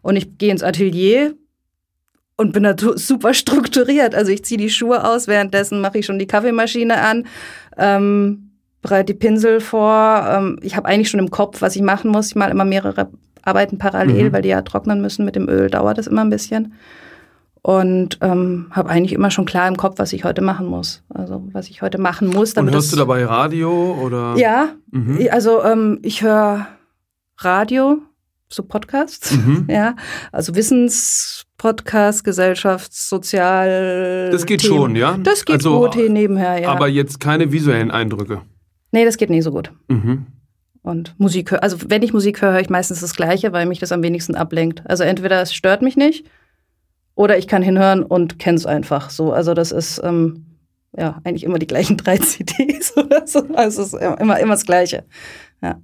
Und 0.00 0.16
ich 0.16 0.38
gehe 0.38 0.50
ins 0.50 0.62
Atelier 0.62 1.34
und 2.36 2.52
bin 2.52 2.62
da 2.62 2.74
super 2.78 3.34
strukturiert. 3.34 4.14
Also 4.14 4.32
ich 4.32 4.42
ziehe 4.42 4.56
die 4.56 4.70
Schuhe 4.70 5.04
aus, 5.04 5.28
währenddessen 5.28 5.82
mache 5.82 5.98
ich 5.98 6.06
schon 6.06 6.18
die 6.18 6.26
Kaffeemaschine 6.26 6.98
an, 6.98 7.26
ähm, 7.76 8.52
bereite 8.80 9.12
die 9.12 9.18
Pinsel 9.18 9.60
vor. 9.60 10.26
Ähm, 10.26 10.58
ich 10.62 10.76
habe 10.76 10.88
eigentlich 10.88 11.10
schon 11.10 11.20
im 11.20 11.30
Kopf, 11.30 11.60
was 11.60 11.76
ich 11.76 11.82
machen 11.82 12.10
muss. 12.10 12.28
Ich 12.28 12.36
mal 12.36 12.50
immer 12.50 12.64
mehrere 12.64 13.10
Arbeiten 13.42 13.76
parallel, 13.76 14.30
mhm. 14.30 14.32
weil 14.32 14.42
die 14.42 14.48
ja 14.48 14.62
trocknen 14.62 15.02
müssen 15.02 15.26
mit 15.26 15.36
dem 15.36 15.46
Öl, 15.46 15.68
dauert 15.68 15.98
das 15.98 16.06
immer 16.06 16.24
ein 16.24 16.30
bisschen. 16.30 16.72
Und 17.66 18.18
ähm, 18.20 18.66
habe 18.72 18.90
eigentlich 18.90 19.14
immer 19.14 19.30
schon 19.30 19.46
klar 19.46 19.66
im 19.68 19.78
Kopf, 19.78 19.94
was 19.96 20.12
ich 20.12 20.24
heute 20.24 20.42
machen 20.42 20.66
muss. 20.66 21.02
Also 21.08 21.48
was 21.52 21.70
ich 21.70 21.80
heute 21.80 21.96
machen 21.96 22.28
muss. 22.28 22.52
Und 22.52 22.70
hörst 22.70 22.92
du 22.92 22.96
dabei 22.96 23.24
Radio 23.24 23.98
oder? 24.02 24.34
Ja, 24.36 24.74
mhm. 24.90 25.26
also 25.30 25.64
ähm, 25.64 25.98
ich 26.02 26.22
höre 26.22 26.66
Radio, 27.38 28.02
so 28.50 28.64
Podcasts, 28.64 29.32
mhm. 29.32 29.64
ja, 29.70 29.96
also 30.30 30.54
Wissenspodcast, 30.54 32.22
Gesellschafts-, 32.22 33.08
Sozial. 33.08 34.28
Das 34.30 34.44
geht 34.44 34.60
Themen. 34.60 34.76
schon, 34.76 34.96
ja. 34.96 35.16
Das 35.22 35.46
geht 35.46 35.56
also, 35.56 35.80
gut 35.80 35.94
hier 35.94 36.10
nebenher, 36.10 36.58
ja. 36.60 36.68
Aber 36.68 36.88
jetzt 36.88 37.18
keine 37.18 37.50
visuellen 37.50 37.90
Eindrücke. 37.90 38.42
Nee, 38.92 39.06
das 39.06 39.16
geht 39.16 39.30
nicht 39.30 39.42
so 39.42 39.52
gut. 39.52 39.72
Mhm. 39.88 40.26
Und 40.82 41.14
Musik 41.16 41.50
also 41.62 41.78
wenn 41.88 42.02
ich 42.02 42.12
Musik 42.12 42.42
höre, 42.42 42.52
höre 42.52 42.60
ich 42.60 42.68
meistens 42.68 43.00
das 43.00 43.16
Gleiche, 43.16 43.54
weil 43.54 43.64
mich 43.64 43.78
das 43.78 43.90
am 43.90 44.02
wenigsten 44.02 44.34
ablenkt. 44.34 44.82
Also 44.84 45.02
entweder 45.02 45.40
es 45.40 45.54
stört 45.54 45.80
mich 45.80 45.96
nicht 45.96 46.26
oder 47.14 47.38
ich 47.38 47.46
kann 47.46 47.62
hinhören 47.62 48.02
und 48.02 48.38
kenne 48.38 48.56
es 48.56 48.66
einfach 48.66 49.10
so. 49.10 49.32
Also 49.32 49.54
das 49.54 49.72
ist 49.72 50.00
ähm, 50.02 50.46
ja 50.96 51.20
eigentlich 51.24 51.44
immer 51.44 51.58
die 51.58 51.66
gleichen 51.66 51.96
drei 51.98 52.18
CDs 52.18 52.96
oder 52.96 53.26
so. 53.26 53.44
Also 53.54 53.82
es 53.82 53.92
ist 53.92 54.02
immer, 54.20 54.38
immer 54.38 54.54
das 54.54 54.66
Gleiche. 54.66 55.04
Ja. 55.62 55.80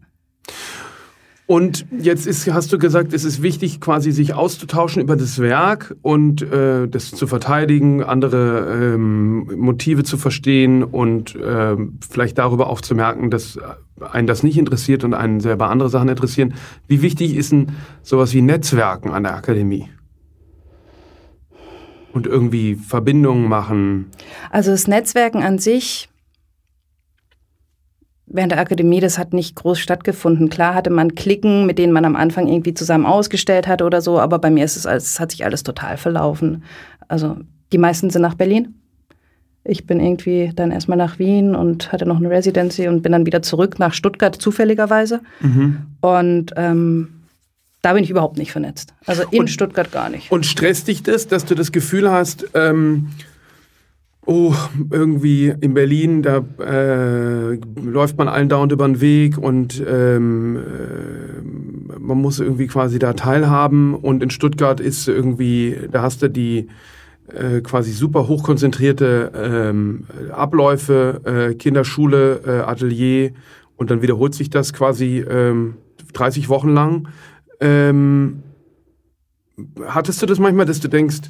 Und 1.51 1.85
jetzt 1.99 2.29
ist, 2.29 2.49
hast 2.53 2.73
du 2.73 2.79
gesagt, 2.79 3.13
es 3.13 3.25
ist 3.25 3.43
wichtig, 3.43 3.81
quasi 3.81 4.13
sich 4.13 4.35
auszutauschen 4.35 5.03
über 5.03 5.17
das 5.17 5.41
Werk 5.41 5.97
und 6.01 6.43
äh, 6.43 6.87
das 6.87 7.11
zu 7.11 7.27
verteidigen, 7.27 8.05
andere 8.05 8.95
ähm, 8.95 9.51
Motive 9.57 10.05
zu 10.05 10.17
verstehen 10.17 10.85
und 10.85 11.35
äh, 11.35 11.77
vielleicht 12.09 12.39
darüber 12.39 12.71
auch 12.71 12.81
zu 12.81 12.95
merken, 12.95 13.31
dass 13.31 13.59
einen 14.01 14.29
das 14.29 14.45
nicht 14.45 14.59
interessiert 14.59 15.03
und 15.03 15.13
einen 15.13 15.41
selber 15.41 15.71
andere 15.71 15.89
Sachen 15.89 16.09
interessieren. 16.09 16.55
Wie 16.87 17.03
wichtig 17.03 17.35
ist 17.35 17.51
denn 17.51 17.73
sowas 18.05 18.33
wie 18.33 18.43
Netzwerken 18.43 19.11
an 19.11 19.25
der 19.25 19.35
Akademie? 19.35 19.89
Und 22.13 22.27
irgendwie 22.27 22.75
Verbindungen 22.75 23.49
machen? 23.49 24.11
Also 24.51 24.71
das 24.73 24.89
Netzwerken 24.89 25.43
an 25.43 25.59
sich 25.59 26.11
während 28.31 28.53
der 28.53 28.61
Akademie, 28.61 29.01
das 29.01 29.19
hat 29.19 29.33
nicht 29.33 29.57
groß 29.57 29.79
stattgefunden. 29.79 30.49
Klar 30.49 30.75
hatte 30.75 30.91
man 30.91 31.15
Klicken, 31.15 31.67
mit 31.67 31.79
denen 31.79 31.93
man 31.93 32.05
am 32.05 32.17
Anfang 32.17 32.47
irgendwie 32.47 32.75
zusammen 32.75 33.05
ausgestellt 33.05 33.67
hat 33.67 33.83
oder 33.83 34.01
so, 34.01 34.19
aber 34.19 34.39
bei 34.39 34.51
mir 34.51 34.65
ist 34.65 34.77
es, 34.77 34.85
es 34.87 35.21
hat 35.21 35.33
sich 35.33 35.45
alles 35.45 35.63
total 35.63 35.97
verlaufen. 35.97 36.63
Also 37.09 37.37
die 37.73 37.79
meisten 37.79 38.09
sind 38.11 38.23
nach 38.23 38.35
Berlin. 38.35 38.75
Ich 39.65 39.87
bin 39.87 40.01
irgendwie 40.01 40.53
dann 40.55 40.71
erstmal 40.71 40.97
nach 40.97 41.19
Wien 41.19 41.55
und 41.55 41.93
hatte 41.93 42.07
noch 42.07 42.17
eine 42.17 42.31
Residency 42.31 42.89
und 42.89 43.03
bin 43.03 43.13
dann 43.13 43.27
wieder 43.27 43.43
zurück 43.43 43.79
nach 43.79 43.93
Stuttgart 43.93 44.35
zufälligerweise. 44.35 45.21
Mhm. 45.41 45.79
Und 46.01 46.53
ähm, 46.57 47.09
da 47.83 47.95
bin 47.95 48.05
ich 48.05 48.11
überhaupt 48.11 48.37
nicht 48.37 48.53
vernetzt. 48.53 48.95
Also 49.07 49.23
in 49.31 49.41
und, 49.41 49.51
Stuttgart 49.51 49.91
gar 49.91 50.11
nicht. 50.11 50.31
Und 50.31 50.47
stresst 50.47 50.89
dich 50.89 51.03
das, 51.03 51.29
dass 51.29 51.45
du 51.45 51.55
das 51.55 51.73
Gefühl 51.73 52.11
hast, 52.11 52.47
ähm, 52.55 53.09
oh, 54.27 54.55
irgendwie 54.91 55.55
in 55.61 55.75
Berlin, 55.75 56.23
da 56.23 56.45
äh, 56.59 57.55
läuft 57.81 58.19
man 58.19 58.29
allen 58.29 58.49
dauernd 58.49 58.73
über 58.73 58.87
den 58.87 59.01
Weg 59.01 59.39
und 59.39 59.83
ähm, 59.87 60.57
äh, 60.57 61.99
man 61.99 62.19
muss 62.19 62.39
irgendwie 62.39 62.67
quasi 62.67 62.99
da 62.99 63.15
teilhaben 63.15 63.95
und 63.95 64.23
in 64.23 64.31
Stuttgart 64.31 64.79
ist 64.79 65.09
irgendwie, 65.09 65.77
da 65.91 66.03
hast 66.03 66.23
du 66.23 66.29
die 66.29 66.69
äh, 67.33 67.61
quasi 67.61 67.93
super 67.93 68.29
hochkonzentrierte 68.29 69.33
ähm, 69.35 70.05
Abläufe, 70.33 71.21
äh, 71.25 71.55
Kinderschule, 71.55 72.41
äh, 72.47 72.51
Atelier 72.69 73.33
und 73.77 73.91
dann 73.91 74.03
wiederholt 74.03 74.35
sich 74.35 74.51
das 74.51 74.73
quasi 74.73 75.25
ähm, 75.29 75.77
30 76.13 76.49
Wochen 76.49 76.71
lang. 76.71 77.09
Ähm, 77.61 78.43
hattest 79.87 80.23
du 80.23 80.27
das 80.27 80.39
manchmal, 80.39 80.67
dass 80.67 80.81
du 80.81 80.89
denkst, 80.89 81.21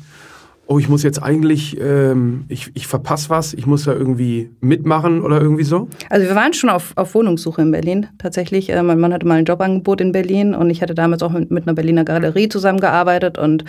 oh, 0.70 0.78
ich 0.78 0.88
muss 0.88 1.02
jetzt 1.02 1.20
eigentlich, 1.20 1.76
ähm, 1.80 2.44
ich, 2.48 2.70
ich 2.74 2.86
verpasse 2.86 3.28
was, 3.28 3.54
ich 3.54 3.66
muss 3.66 3.84
da 3.84 3.92
irgendwie 3.92 4.50
mitmachen 4.60 5.20
oder 5.20 5.40
irgendwie 5.40 5.64
so? 5.64 5.88
Also 6.08 6.28
wir 6.28 6.36
waren 6.36 6.52
schon 6.52 6.70
auf, 6.70 6.92
auf 6.94 7.14
Wohnungssuche 7.16 7.60
in 7.60 7.72
Berlin 7.72 8.06
tatsächlich. 8.18 8.70
Äh, 8.70 8.80
mein 8.84 9.00
Mann 9.00 9.12
hatte 9.12 9.26
mal 9.26 9.34
ein 9.34 9.44
Jobangebot 9.44 10.00
in 10.00 10.12
Berlin 10.12 10.54
und 10.54 10.70
ich 10.70 10.80
hatte 10.80 10.94
damals 10.94 11.24
auch 11.24 11.32
mit, 11.32 11.50
mit 11.50 11.66
einer 11.66 11.74
Berliner 11.74 12.04
Galerie 12.04 12.48
zusammengearbeitet 12.48 13.36
und 13.36 13.64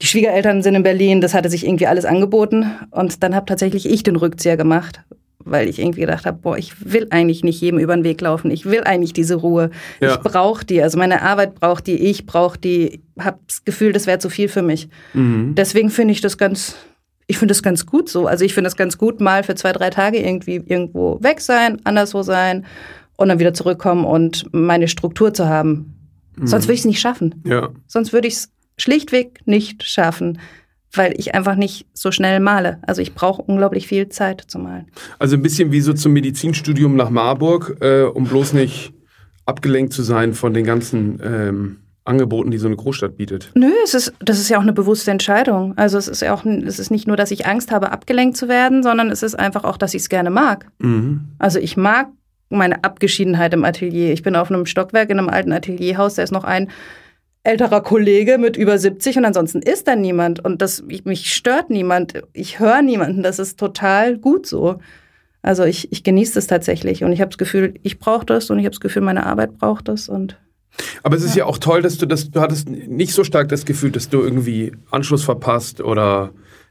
die 0.00 0.06
Schwiegereltern 0.06 0.62
sind 0.62 0.76
in 0.76 0.82
Berlin, 0.82 1.20
das 1.20 1.34
hatte 1.34 1.50
sich 1.50 1.66
irgendwie 1.66 1.86
alles 1.86 2.06
angeboten 2.06 2.64
und 2.90 3.22
dann 3.22 3.34
habe 3.34 3.44
tatsächlich 3.44 3.84
ich 3.84 4.02
den 4.02 4.16
Rückzieher 4.16 4.56
gemacht, 4.56 5.02
weil 5.44 5.68
ich 5.68 5.78
irgendwie 5.78 6.00
gedacht 6.00 6.26
habe, 6.26 6.38
boah, 6.38 6.56
ich 6.56 6.92
will 6.92 7.06
eigentlich 7.10 7.42
nicht 7.42 7.60
jedem 7.60 7.78
über 7.78 7.94
den 7.94 8.04
Weg 8.04 8.20
laufen. 8.20 8.50
Ich 8.50 8.66
will 8.66 8.82
eigentlich 8.82 9.12
diese 9.12 9.36
Ruhe. 9.36 9.70
Ja. 10.00 10.14
Ich 10.14 10.20
brauche 10.20 10.64
die. 10.64 10.82
Also 10.82 10.98
meine 10.98 11.22
Arbeit 11.22 11.54
braucht 11.54 11.86
die, 11.86 11.96
ich 11.96 12.26
brauche 12.26 12.58
die. 12.58 13.02
Habe 13.18 13.38
das 13.46 13.64
Gefühl, 13.64 13.92
das 13.92 14.06
wäre 14.06 14.18
zu 14.18 14.30
viel 14.30 14.48
für 14.48 14.62
mich. 14.62 14.88
Mhm. 15.14 15.54
Deswegen 15.54 15.90
finde 15.90 16.12
ich 16.12 16.20
das 16.20 16.38
ganz, 16.38 16.76
ich 17.26 17.38
finde 17.38 17.52
das 17.52 17.62
ganz 17.62 17.86
gut 17.86 18.08
so. 18.08 18.26
Also 18.26 18.44
ich 18.44 18.54
finde 18.54 18.68
das 18.68 18.76
ganz 18.76 18.98
gut, 18.98 19.20
mal 19.20 19.42
für 19.42 19.54
zwei, 19.54 19.72
drei 19.72 19.90
Tage 19.90 20.18
irgendwie 20.18 20.62
irgendwo 20.66 21.18
weg 21.22 21.40
sein, 21.40 21.80
anderswo 21.84 22.22
sein 22.22 22.66
und 23.16 23.28
dann 23.28 23.38
wieder 23.38 23.54
zurückkommen 23.54 24.04
und 24.04 24.46
meine 24.52 24.88
Struktur 24.88 25.34
zu 25.34 25.48
haben. 25.48 25.94
Mhm. 26.36 26.46
Sonst 26.46 26.64
würde 26.64 26.74
ich 26.74 26.80
es 26.80 26.86
nicht 26.86 27.00
schaffen. 27.00 27.42
Ja. 27.44 27.70
Sonst 27.86 28.12
würde 28.12 28.28
ich 28.28 28.34
es 28.34 28.50
schlichtweg 28.78 29.40
nicht 29.46 29.82
schaffen 29.82 30.38
weil 30.92 31.14
ich 31.16 31.34
einfach 31.34 31.54
nicht 31.54 31.86
so 31.92 32.10
schnell 32.10 32.40
male. 32.40 32.78
Also 32.82 33.02
ich 33.02 33.14
brauche 33.14 33.42
unglaublich 33.42 33.86
viel 33.86 34.08
Zeit 34.08 34.44
zu 34.46 34.58
malen. 34.58 34.86
Also 35.18 35.36
ein 35.36 35.42
bisschen 35.42 35.72
wie 35.72 35.80
so 35.80 35.92
zum 35.92 36.12
Medizinstudium 36.12 36.96
nach 36.96 37.10
Marburg, 37.10 37.76
äh, 37.80 38.02
um 38.02 38.24
bloß 38.24 38.52
nicht 38.54 38.92
abgelenkt 39.46 39.92
zu 39.92 40.02
sein 40.02 40.34
von 40.34 40.54
den 40.54 40.64
ganzen 40.64 41.20
ähm, 41.22 41.76
Angeboten, 42.04 42.50
die 42.50 42.58
so 42.58 42.66
eine 42.66 42.76
Großstadt 42.76 43.16
bietet. 43.16 43.50
Nö, 43.54 43.70
es 43.84 43.94
ist, 43.94 44.12
das 44.20 44.40
ist 44.40 44.48
ja 44.48 44.58
auch 44.58 44.62
eine 44.62 44.72
bewusste 44.72 45.10
Entscheidung. 45.10 45.76
Also 45.76 45.98
es 45.98 46.08
ist 46.08 46.22
ja 46.22 46.34
auch, 46.34 46.44
es 46.44 46.78
ist 46.78 46.90
nicht 46.90 47.06
nur, 47.06 47.16
dass 47.16 47.30
ich 47.30 47.46
Angst 47.46 47.70
habe, 47.70 47.92
abgelenkt 47.92 48.36
zu 48.36 48.48
werden, 48.48 48.82
sondern 48.82 49.10
es 49.10 49.22
ist 49.22 49.38
einfach 49.38 49.64
auch, 49.64 49.76
dass 49.76 49.94
ich 49.94 50.02
es 50.02 50.08
gerne 50.08 50.30
mag. 50.30 50.66
Mhm. 50.78 51.28
Also 51.38 51.58
ich 51.58 51.76
mag 51.76 52.08
meine 52.48 52.82
Abgeschiedenheit 52.82 53.54
im 53.54 53.64
Atelier. 53.64 54.12
Ich 54.12 54.22
bin 54.22 54.34
auf 54.34 54.50
einem 54.50 54.66
Stockwerk 54.66 55.10
in 55.10 55.18
einem 55.18 55.28
alten 55.28 55.52
Atelierhaus, 55.52 56.14
da 56.14 56.22
ist 56.22 56.32
noch 56.32 56.44
ein 56.44 56.68
älterer 57.42 57.80
Kollege 57.80 58.38
mit 58.38 58.56
über 58.56 58.78
70 58.78 59.18
und 59.18 59.24
ansonsten 59.24 59.62
ist 59.62 59.88
da 59.88 59.96
niemand 59.96 60.44
und 60.44 60.60
das 60.60 60.82
mich 61.04 61.32
stört 61.32 61.70
niemand. 61.70 62.22
Ich 62.32 62.60
höre 62.60 62.82
niemanden. 62.82 63.22
Das 63.22 63.38
ist 63.38 63.58
total 63.58 64.18
gut 64.18 64.46
so. 64.46 64.78
Also 65.42 65.64
ich, 65.64 65.90
ich 65.90 66.04
genieße 66.04 66.34
das 66.34 66.46
tatsächlich 66.46 67.02
und 67.02 67.12
ich 67.12 67.20
habe 67.20 67.30
das 67.30 67.38
Gefühl, 67.38 67.74
ich 67.82 67.98
brauche 67.98 68.26
das 68.26 68.50
und 68.50 68.58
ich 68.58 68.66
habe 68.66 68.74
das 68.74 68.80
Gefühl, 68.80 69.02
meine 69.02 69.24
Arbeit 69.24 69.56
braucht 69.58 69.88
das 69.88 70.08
und 70.08 70.36
aber 71.02 71.16
es 71.16 71.24
ist 71.24 71.34
ja. 71.34 71.40
ja 71.40 71.46
auch 71.46 71.58
toll, 71.58 71.82
dass 71.82 71.98
du 71.98 72.06
das, 72.06 72.30
du 72.30 72.40
hattest 72.40 72.68
nicht 72.68 73.12
so 73.12 73.24
stark 73.24 73.48
das 73.48 73.64
Gefühl, 73.64 73.90
dass 73.90 74.08
du 74.08 74.20
irgendwie 74.20 74.72
Anschluss 74.90 75.24
verpasst 75.24 75.80
oder 75.80 76.30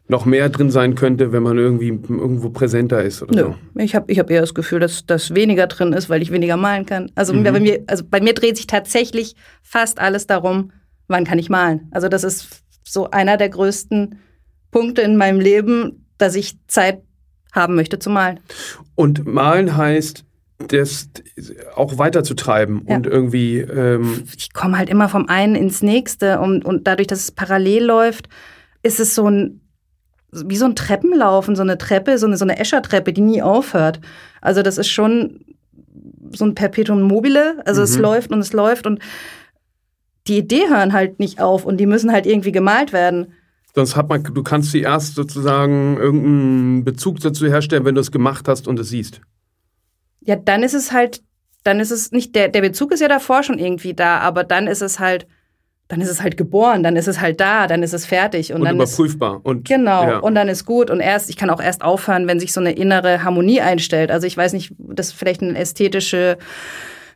noch 0.10 0.26
mehr 0.26 0.50
drin 0.50 0.72
sein 0.72 0.96
könnte, 0.96 1.32
wenn 1.32 1.44
man 1.44 1.58
irgendwie 1.58 1.90
irgendwo 1.90 2.50
präsenter 2.50 3.04
ist 3.04 3.22
oder 3.22 3.36
Nö. 3.36 3.42
so. 3.44 3.80
Ich 3.80 3.96
habe 3.96 4.12
ich 4.12 4.18
hab 4.18 4.30
eher 4.30 4.42
das 4.42 4.56
Gefühl, 4.56 4.80
dass 4.80 5.06
das 5.06 5.36
weniger 5.36 5.68
drin 5.68 5.94
ist, 5.94 6.10
weil 6.10 6.22
ich 6.22 6.32
weniger 6.32 6.58
malen 6.58 6.88
kann. 6.88 7.12
Also, 7.16 7.34
mhm. 7.34 7.44
bei 7.44 7.60
mir, 7.60 7.84
also 7.88 8.04
bei 8.04 8.20
mir 8.20 8.34
dreht 8.34 8.58
sich 8.58 8.66
tatsächlich 8.68 9.36
fast 9.62 10.00
alles 10.00 10.26
darum, 10.26 10.72
wann 11.08 11.26
kann 11.26 11.38
ich 11.38 11.50
malen. 11.50 11.88
Also 11.92 12.10
das 12.10 12.24
ist 12.24 12.64
so 12.84 13.12
einer 13.12 13.38
der 13.38 13.50
größten 13.50 14.16
Punkte 14.72 15.04
in 15.04 15.16
meinem 15.16 15.40
Leben, 15.40 16.08
dass 16.18 16.36
ich 16.36 16.58
Zeit 16.68 17.04
haben 17.52 17.76
möchte 17.76 18.00
zu 18.00 18.10
malen. 18.10 18.40
Und 18.96 19.28
malen 19.28 19.78
heißt, 19.78 20.26
das 20.58 21.10
auch 21.76 21.98
weiterzutreiben 22.00 22.86
ja. 22.88 22.96
und 22.96 23.08
irgendwie. 23.08 23.60
Ähm 23.60 24.24
ich 24.36 24.54
komme 24.54 24.78
halt 24.78 24.90
immer 24.90 25.08
vom 25.08 25.28
einen 25.28 25.56
ins 25.56 25.82
nächste 25.82 26.40
und, 26.40 26.66
und 26.66 26.88
dadurch, 26.88 27.08
dass 27.08 27.20
es 27.20 27.32
parallel 27.32 27.86
läuft, 27.86 28.28
ist 28.84 29.00
es 29.00 29.16
so 29.16 29.30
ein 29.30 29.62
wie 30.32 30.58
so 30.58 30.66
ein 30.66 30.76
Treppenlaufen, 30.76 31.56
so 31.56 31.62
eine 31.62 31.78
Treppe, 31.78 32.18
so 32.18 32.28
eine, 32.28 32.38
so 32.38 32.46
eine 32.46 32.60
Eschertreppe, 32.60 33.14
die 33.14 33.22
nie 33.22 33.42
aufhört. 33.42 34.00
Also 34.42 34.62
das 34.62 34.78
ist 34.78 34.90
schon 34.90 35.46
so 36.32 36.46
ein 36.46 36.56
Perpetuum 36.56 37.02
mobile. 37.02 37.62
Also 37.66 37.82
mhm. 37.82 37.86
es 37.86 37.98
läuft 37.98 38.32
und 38.32 38.40
es 38.40 38.54
läuft 38.54 38.86
und 38.86 39.00
die 40.28 40.38
Idee 40.38 40.70
hören 40.70 40.94
halt 40.94 41.20
nicht 41.20 41.42
auf 41.42 41.66
und 41.66 41.78
die 41.78 41.88
müssen 41.88 42.12
halt 42.12 42.26
irgendwie 42.26 42.52
gemalt 42.52 42.94
werden. 42.94 43.34
Sonst 43.74 43.96
hat 43.96 44.10
man, 44.10 44.24
du 44.24 44.44
kannst 44.44 44.72
sie 44.72 44.82
erst 44.82 45.16
sozusagen 45.16 45.98
irgendeinen 45.98 46.84
Bezug 46.84 47.20
dazu 47.20 47.48
herstellen, 47.48 47.86
wenn 47.86 47.96
du 47.96 48.02
es 48.02 48.12
gemacht 48.12 48.48
hast 48.48 48.68
und 48.68 48.80
es 48.80 48.90
siehst. 48.90 49.22
Ja, 50.22 50.36
dann 50.36 50.64
ist 50.64 50.74
es 50.74 50.92
halt, 50.92 51.22
dann 51.64 51.80
ist 51.80 51.92
es 51.92 52.12
nicht, 52.12 52.36
der, 52.36 52.50
der 52.50 52.62
Bezug 52.62 52.92
ist 52.92 53.00
ja 53.00 53.08
davor 53.08 53.44
schon 53.44 53.60
irgendwie 53.60 53.94
da, 53.94 54.20
aber 54.20 54.44
dann 54.44 54.68
ist 54.68 54.82
es 54.82 55.00
halt, 55.00 55.28
dann 55.90 56.02
ist 56.02 56.10
es 56.10 56.22
halt 56.22 56.38
geboren, 56.38 56.84
dann 56.84 56.96
ist 56.96 57.08
es 57.08 57.20
halt 57.20 57.42
da, 57.42 57.68
dann 57.68 57.84
ist 57.84 57.94
es 57.94 58.06
fertig 58.06 58.54
und, 58.54 58.62
und 58.62 58.66
dann 58.66 58.76
überprüfbar 58.76 59.38
ist, 59.38 59.46
und 59.46 59.68
genau 59.68 60.04
ja. 60.04 60.18
und 60.20 60.36
dann 60.36 60.48
ist 60.48 60.64
gut 60.66 60.90
und 60.90 61.00
erst 61.00 61.30
ich 61.30 61.36
kann 61.36 61.50
auch 61.50 61.62
erst 61.62 61.82
aufhören, 61.82 62.28
wenn 62.28 62.40
sich 62.40 62.54
so 62.54 62.62
eine 62.62 62.72
innere 62.72 63.24
Harmonie 63.24 63.60
einstellt. 63.60 64.12
Also 64.12 64.28
ich 64.28 64.38
weiß 64.38 64.54
nicht, 64.54 64.74
das 64.78 65.08
ist 65.08 65.14
vielleicht 65.14 65.42
eine 65.42 65.58
ästhetische 65.58 66.38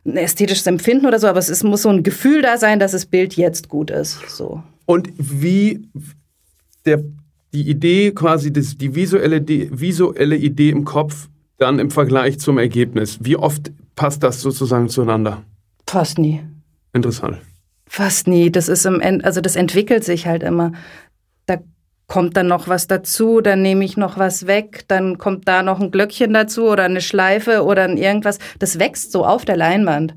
ein 0.04 0.16
ästhetisches 0.16 0.66
Empfinden 0.66 1.06
oder 1.06 1.18
so, 1.18 1.28
aber 1.28 1.38
es 1.38 1.48
ist, 1.48 1.62
muss 1.64 1.82
so 1.82 1.88
ein 1.88 2.02
Gefühl 2.02 2.42
da 2.42 2.58
sein, 2.58 2.78
dass 2.78 2.92
das 2.92 3.06
Bild 3.06 3.36
jetzt 3.36 3.70
gut 3.70 3.90
ist. 3.90 4.18
So. 4.28 4.62
Und 4.84 5.08
wie 5.16 5.88
der, 6.84 7.02
die 7.54 7.70
Idee 7.70 8.12
quasi, 8.12 8.52
das, 8.52 8.76
die 8.76 8.94
visuelle, 8.94 9.40
die 9.40 9.70
visuelle 9.72 10.36
Idee 10.36 10.68
im 10.68 10.84
Kopf 10.84 11.28
dann 11.56 11.78
im 11.78 11.90
Vergleich 11.90 12.38
zum 12.38 12.58
Ergebnis, 12.58 13.18
wie 13.22 13.36
oft 13.36 13.72
passt 13.96 14.22
das 14.22 14.42
sozusagen 14.42 14.90
zueinander? 14.90 15.42
Fast 15.86 16.18
nie. 16.18 16.42
Interessant. 16.92 17.38
Fast 17.94 18.26
nie. 18.26 18.50
Das 18.50 18.68
ist 18.68 18.86
im 18.86 19.00
End, 19.00 19.24
also 19.24 19.40
das 19.40 19.54
entwickelt 19.54 20.02
sich 20.02 20.26
halt 20.26 20.42
immer. 20.42 20.72
Da 21.46 21.58
kommt 22.08 22.36
dann 22.36 22.48
noch 22.48 22.66
was 22.66 22.88
dazu, 22.88 23.40
dann 23.40 23.62
nehme 23.62 23.84
ich 23.84 23.96
noch 23.96 24.18
was 24.18 24.48
weg, 24.48 24.82
dann 24.88 25.16
kommt 25.16 25.46
da 25.46 25.62
noch 25.62 25.78
ein 25.78 25.92
Glöckchen 25.92 26.34
dazu 26.34 26.64
oder 26.64 26.82
eine 26.82 27.00
Schleife 27.00 27.62
oder 27.62 27.88
irgendwas. 27.88 28.40
Das 28.58 28.80
wächst 28.80 29.12
so 29.12 29.24
auf 29.24 29.44
der 29.44 29.56
Leinwand. 29.56 30.16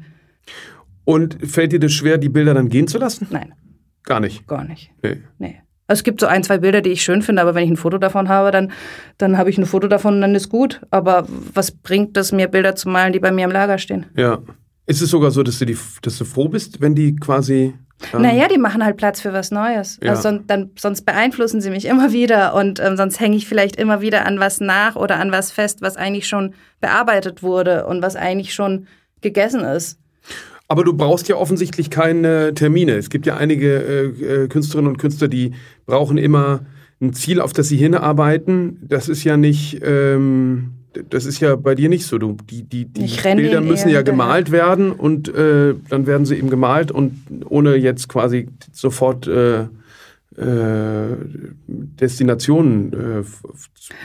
Und 1.06 1.38
fällt 1.48 1.72
dir 1.72 1.80
das 1.80 1.92
schwer, 1.92 2.18
die 2.18 2.30
Bilder 2.30 2.56
dann 2.56 2.70
gehen 2.70 2.88
zu 2.88 2.98
lassen? 2.98 3.28
Nein. 3.30 3.54
Gar 4.02 4.22
nicht. 4.22 4.48
Gar 4.48 4.64
nicht. 4.64 4.90
Nee. 5.04 5.22
Nee. 5.38 5.62
Also 5.86 6.00
es 6.00 6.04
gibt 6.04 6.20
so 6.20 6.26
ein, 6.26 6.42
zwei 6.42 6.58
Bilder, 6.58 6.82
die 6.82 6.90
ich 6.90 7.04
schön 7.04 7.22
finde, 7.22 7.44
aber 7.44 7.54
wenn 7.54 7.64
ich 7.64 7.70
ein 7.70 7.78
Foto 7.78 8.00
davon 8.00 8.28
habe, 8.28 8.50
dann, 8.50 8.72
dann 9.20 9.38
habe 9.38 9.52
ich 9.52 9.60
ein 9.60 9.68
Foto 9.68 9.88
davon 9.88 10.16
und 10.16 10.22
dann 10.22 10.34
ist 10.34 10.50
gut. 10.50 10.82
Aber 10.90 11.28
was 11.54 11.70
bringt 11.70 12.18
es 12.18 12.32
mir, 12.32 12.48
Bilder 12.48 12.76
zu 12.76 12.90
malen, 12.90 13.14
die 13.14 13.20
bei 13.20 13.32
mir 13.32 13.46
im 13.46 13.52
Lager 13.52 13.78
stehen? 13.78 14.08
Ja. 14.16 14.40
Ist 14.88 15.02
es 15.02 15.10
sogar 15.10 15.32
so, 15.32 15.44
dass 15.44 15.60
du, 15.60 15.66
die, 15.66 15.78
dass 16.02 16.18
du 16.18 16.26
froh 16.26 16.48
bist, 16.48 16.82
wenn 16.82 16.96
die 16.96 17.16
quasi. 17.16 17.74
Ähm 18.14 18.22
naja, 18.22 18.48
die 18.48 18.58
machen 18.58 18.84
halt 18.84 18.98
Platz 18.98 19.22
für 19.22 19.34
was 19.34 19.52
Neues. 19.52 20.00
Ja. 20.02 20.12
Also 20.12 20.24
son 20.24 20.44
dann, 20.48 20.72
sonst 20.80 21.06
beeinflussen 21.06 21.62
sie 21.62 21.70
mich 21.70 21.86
immer 21.86 22.14
wieder 22.14 22.56
und 22.56 22.80
ähm, 22.80 22.96
sonst 22.96 23.20
hänge 23.20 23.36
ich 23.36 23.48
vielleicht 23.48 23.76
immer 23.76 24.02
wieder 24.02 24.26
an 24.26 24.40
was 24.40 24.62
nach 24.62 24.96
oder 24.96 25.20
an 25.20 25.32
was 25.32 25.52
fest, 25.52 25.82
was 25.82 25.98
eigentlich 25.98 26.28
schon 26.28 26.54
bearbeitet 26.80 27.44
wurde 27.44 27.86
und 27.86 28.02
was 28.02 28.16
eigentlich 28.16 28.54
schon 28.54 28.88
gegessen 29.22 29.62
ist. 29.62 30.00
Aber 30.70 30.84
du 30.84 30.94
brauchst 30.94 31.28
ja 31.28 31.36
offensichtlich 31.36 31.90
keine 31.90 32.54
Termine. 32.54 32.94
Es 32.94 33.10
gibt 33.10 33.26
ja 33.26 33.38
einige 33.38 33.78
äh, 33.78 34.44
äh, 34.44 34.48
Künstlerinnen 34.48 34.92
und 34.92 34.98
Künstler, 34.98 35.28
die 35.28 35.54
brauchen 35.86 36.18
immer 36.18 36.66
ein 37.02 37.14
Ziel, 37.14 37.40
auf 37.42 37.54
das 37.54 37.70
sie 37.70 37.78
hinarbeiten. 37.78 38.80
Das 38.82 39.08
ist 39.08 39.24
ja 39.24 39.38
nicht, 39.38 39.82
ähm, 39.84 40.74
das 41.10 41.26
ist 41.26 41.40
ja 41.40 41.56
bei 41.56 41.76
dir 41.76 41.90
nicht 41.90 42.06
so. 42.06 42.18
Du, 42.18 42.38
die 42.50 42.64
die, 42.64 42.86
die 42.86 43.08
Bilder 43.36 43.62
müssen 43.62 43.90
ja 43.90 44.02
gemalt 44.02 44.52
werden 44.52 44.92
und 44.92 45.28
äh, 45.30 45.76
dann 45.90 46.08
werden 46.08 46.26
sie 46.26 46.36
eben 46.36 46.50
gemalt 46.50 46.92
und 46.92 47.24
ohne 47.46 47.76
jetzt 47.76 48.10
quasi 48.10 48.50
sofort 48.72 49.28
äh, 49.28 49.68
äh, 50.38 51.16
Destinationen. 51.68 52.94
Äh, 52.94 53.24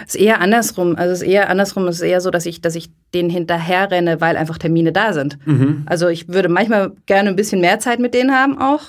es 0.06 0.14
ist 0.14 0.20
eher 0.20 0.40
andersrum. 0.40 0.96
Also 0.96 1.12
es 1.12 1.22
ist 1.22 1.28
eher 1.28 1.50
andersrum. 1.50 1.86
Es 1.88 1.96
ist 1.96 2.02
eher 2.02 2.20
so, 2.20 2.30
dass 2.30 2.46
ich, 2.46 2.60
dass 2.60 2.74
ich 2.74 2.90
denen 3.12 3.28
hinterher 3.28 3.90
renne, 3.90 4.20
weil 4.20 4.36
einfach 4.36 4.58
Termine 4.58 4.92
da 4.92 5.12
sind. 5.12 5.38
Mhm. 5.46 5.82
Also 5.86 6.08
ich 6.08 6.28
würde 6.28 6.48
manchmal 6.48 6.92
gerne 7.06 7.28
ein 7.28 7.36
bisschen 7.36 7.60
mehr 7.60 7.80
Zeit 7.80 8.00
mit 8.00 8.14
denen 8.14 8.32
haben 8.32 8.58
auch. 8.58 8.82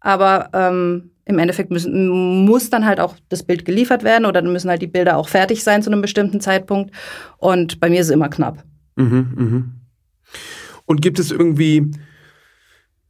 Aber 0.00 0.50
ähm, 0.52 1.10
im 1.26 1.38
Endeffekt 1.38 1.70
müssen, 1.70 2.44
muss 2.44 2.70
dann 2.70 2.84
halt 2.84 3.00
auch 3.00 3.16
das 3.28 3.42
Bild 3.42 3.64
geliefert 3.64 4.04
werden 4.04 4.26
oder 4.26 4.42
dann 4.42 4.52
müssen 4.52 4.68
halt 4.68 4.82
die 4.82 4.86
Bilder 4.86 5.16
auch 5.16 5.28
fertig 5.28 5.64
sein 5.64 5.82
zu 5.82 5.90
einem 5.90 6.02
bestimmten 6.02 6.40
Zeitpunkt. 6.40 6.94
Und 7.38 7.80
bei 7.80 7.88
mir 7.88 8.00
ist 8.00 8.08
es 8.08 8.12
immer 8.12 8.28
knapp. 8.28 8.62
Mhm, 8.96 9.32
mhm. 9.34 9.72
Und 10.86 11.00
gibt 11.00 11.18
es 11.18 11.30
irgendwie, 11.30 11.90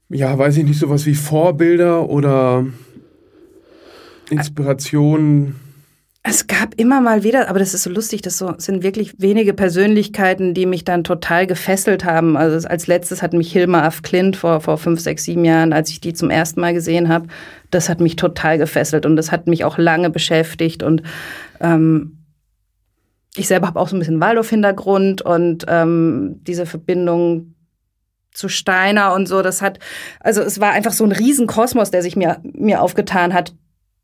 ja, 0.08 0.38
weiß 0.38 0.56
ich 0.58 0.64
nicht, 0.64 0.78
sowas 0.78 1.06
wie 1.06 1.14
Vorbilder 1.14 2.08
oder 2.08 2.66
Inspiration? 4.30 5.56
Es 6.26 6.46
gab 6.46 6.80
immer 6.80 7.02
mal 7.02 7.22
wieder, 7.22 7.50
aber 7.50 7.58
das 7.58 7.74
ist 7.74 7.82
so 7.82 7.90
lustig, 7.90 8.22
das 8.22 8.38
so, 8.38 8.54
sind 8.56 8.82
wirklich 8.82 9.14
wenige 9.18 9.52
Persönlichkeiten, 9.52 10.54
die 10.54 10.64
mich 10.64 10.82
dann 10.82 11.04
total 11.04 11.46
gefesselt 11.46 12.06
haben. 12.06 12.38
Also 12.38 12.66
als 12.66 12.86
letztes 12.86 13.20
hat 13.20 13.34
mich 13.34 13.52
Hilma 13.52 13.82
af 13.82 14.00
Klint 14.00 14.34
vor, 14.34 14.62
vor 14.62 14.78
fünf, 14.78 15.00
sechs, 15.00 15.24
sieben 15.24 15.44
Jahren, 15.44 15.74
als 15.74 15.90
ich 15.90 16.00
die 16.00 16.14
zum 16.14 16.30
ersten 16.30 16.62
Mal 16.62 16.72
gesehen 16.72 17.10
habe, 17.10 17.26
das 17.70 17.90
hat 17.90 18.00
mich 18.00 18.16
total 18.16 18.56
gefesselt 18.56 19.04
und 19.04 19.16
das 19.16 19.32
hat 19.32 19.46
mich 19.46 19.64
auch 19.66 19.76
lange 19.76 20.08
beschäftigt. 20.08 20.82
Und 20.82 21.02
ähm, 21.60 22.24
ich 23.36 23.46
selber 23.46 23.66
habe 23.66 23.78
auch 23.78 23.88
so 23.88 23.96
ein 23.96 23.98
bisschen 23.98 24.20
Waldorf-Hintergrund 24.20 25.20
und 25.20 25.66
ähm, 25.68 26.40
diese 26.44 26.64
Verbindung 26.64 27.54
zu 28.32 28.48
Steiner 28.48 29.12
und 29.12 29.26
so, 29.26 29.42
das 29.42 29.60
hat, 29.60 29.78
also 30.20 30.40
es 30.40 30.58
war 30.58 30.72
einfach 30.72 30.92
so 30.92 31.04
ein 31.04 31.12
Riesenkosmos, 31.12 31.90
der 31.90 32.00
sich 32.00 32.16
mir, 32.16 32.40
mir 32.42 32.80
aufgetan 32.80 33.34
hat, 33.34 33.52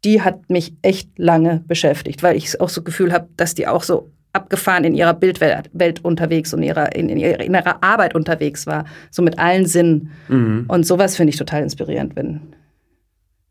die 0.04 0.22
hat 0.22 0.48
mich 0.48 0.74
echt 0.82 1.18
lange 1.18 1.62
beschäftigt, 1.66 2.22
weil 2.22 2.36
ich 2.36 2.60
auch 2.60 2.68
so 2.68 2.82
Gefühl 2.82 3.12
habe, 3.12 3.28
dass 3.36 3.54
die 3.54 3.66
auch 3.66 3.82
so 3.82 4.10
abgefahren 4.32 4.84
in 4.84 4.94
ihrer 4.94 5.14
Bildwelt 5.14 5.70
Welt 5.72 6.04
unterwegs 6.04 6.54
und 6.54 6.62
ihrer, 6.62 6.94
in, 6.94 7.08
in, 7.08 7.18
ihrer, 7.18 7.40
in 7.40 7.54
ihrer 7.54 7.82
Arbeit 7.82 8.14
unterwegs 8.14 8.66
war, 8.66 8.84
so 9.10 9.22
mit 9.22 9.38
allen 9.38 9.66
Sinnen. 9.66 10.10
Mhm. 10.28 10.64
Und 10.68 10.86
sowas 10.86 11.16
finde 11.16 11.30
ich 11.30 11.36
total 11.36 11.62
inspirierend, 11.62 12.16
wenn, 12.16 12.40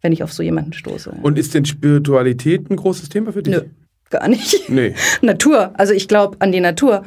wenn 0.02 0.12
ich 0.12 0.24
auf 0.24 0.32
so 0.32 0.42
jemanden 0.42 0.74
stoße. 0.74 1.12
Und 1.22 1.38
ist 1.38 1.54
denn 1.54 1.66
Spiritualität 1.66 2.70
ein 2.70 2.78
großes 2.78 3.10
Thema 3.10 3.34
für 3.34 3.44
dich? 3.44 3.54
Nö, 3.54 3.64
gar 4.10 4.28
nicht. 4.28 4.70
Nee. 4.70 4.96
Natur, 5.22 5.74
also 5.78 5.94
ich 5.94 6.08
glaube 6.08 6.38
an 6.40 6.52
die 6.52 6.62
Natur 6.62 7.04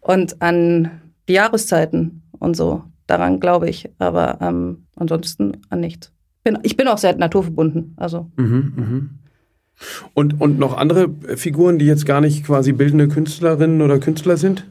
und 0.00 0.40
an 0.40 0.90
die 1.28 1.34
Jahreszeiten 1.34 2.22
und 2.38 2.56
so. 2.56 2.84
Daran 3.06 3.40
glaube 3.40 3.68
ich, 3.68 3.90
aber 3.98 4.38
ähm, 4.40 4.86
ansonsten 4.96 5.58
an 5.68 5.80
nichts 5.80 6.12
bin, 6.42 6.58
ich 6.62 6.76
bin 6.76 6.88
auch 6.88 6.98
sehr 6.98 7.16
naturverbunden. 7.16 7.94
Also. 7.96 8.30
Mhm, 8.36 8.72
mhm. 8.76 9.10
Und, 10.14 10.40
und 10.40 10.58
noch 10.58 10.76
andere 10.76 11.08
Figuren, 11.36 11.78
die 11.78 11.86
jetzt 11.86 12.06
gar 12.06 12.20
nicht 12.20 12.44
quasi 12.44 12.72
bildende 12.72 13.08
Künstlerinnen 13.08 13.80
oder 13.80 13.98
Künstler 13.98 14.36
sind? 14.36 14.66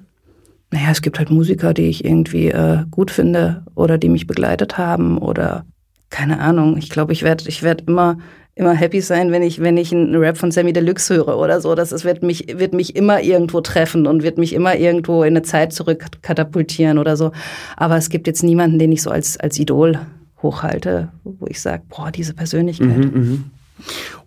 Naja, 0.71 0.89
es 0.91 1.01
gibt 1.01 1.17
halt 1.17 1.31
Musiker, 1.31 1.73
die 1.73 1.87
ich 1.87 2.05
irgendwie 2.05 2.49
äh, 2.49 2.83
gut 2.91 3.09
finde 3.09 3.63
oder 3.73 3.97
die 3.97 4.09
mich 4.09 4.27
begleitet 4.27 4.77
haben 4.77 5.17
oder 5.17 5.65
keine 6.11 6.39
Ahnung. 6.39 6.77
Ich 6.77 6.89
glaube, 6.89 7.11
ich 7.11 7.23
werde 7.23 7.45
ich 7.47 7.63
werd 7.63 7.87
immer, 7.87 8.19
immer 8.53 8.73
happy 8.73 9.01
sein, 9.01 9.31
wenn 9.31 9.41
ich, 9.41 9.61
wenn 9.61 9.77
ich 9.77 9.91
einen 9.91 10.15
Rap 10.15 10.37
von 10.37 10.51
Sammy 10.51 10.73
Deluxe 10.73 11.15
höre 11.15 11.37
oder 11.39 11.59
so. 11.59 11.73
Das, 11.73 11.89
das 11.89 12.05
wird, 12.05 12.21
mich, 12.21 12.59
wird 12.59 12.73
mich 12.73 12.95
immer 12.95 13.21
irgendwo 13.21 13.61
treffen 13.61 14.05
und 14.05 14.21
wird 14.21 14.37
mich 14.37 14.53
immer 14.53 14.75
irgendwo 14.75 15.23
in 15.23 15.35
eine 15.35 15.41
Zeit 15.41 15.73
zurückkatapultieren 15.73 16.99
oder 16.99 17.17
so. 17.17 17.31
Aber 17.75 17.97
es 17.97 18.09
gibt 18.09 18.27
jetzt 18.27 18.43
niemanden, 18.43 18.77
den 18.77 18.91
ich 18.91 19.01
so 19.01 19.09
als, 19.09 19.37
als 19.39 19.57
Idol 19.57 19.99
hochhalte, 20.41 21.11
wo 21.23 21.47
ich 21.47 21.61
sage, 21.61 21.83
boah, 21.89 22.11
diese 22.11 22.33
Persönlichkeit. 22.33 22.97
Mhm, 22.97 23.31
mh. 23.31 23.37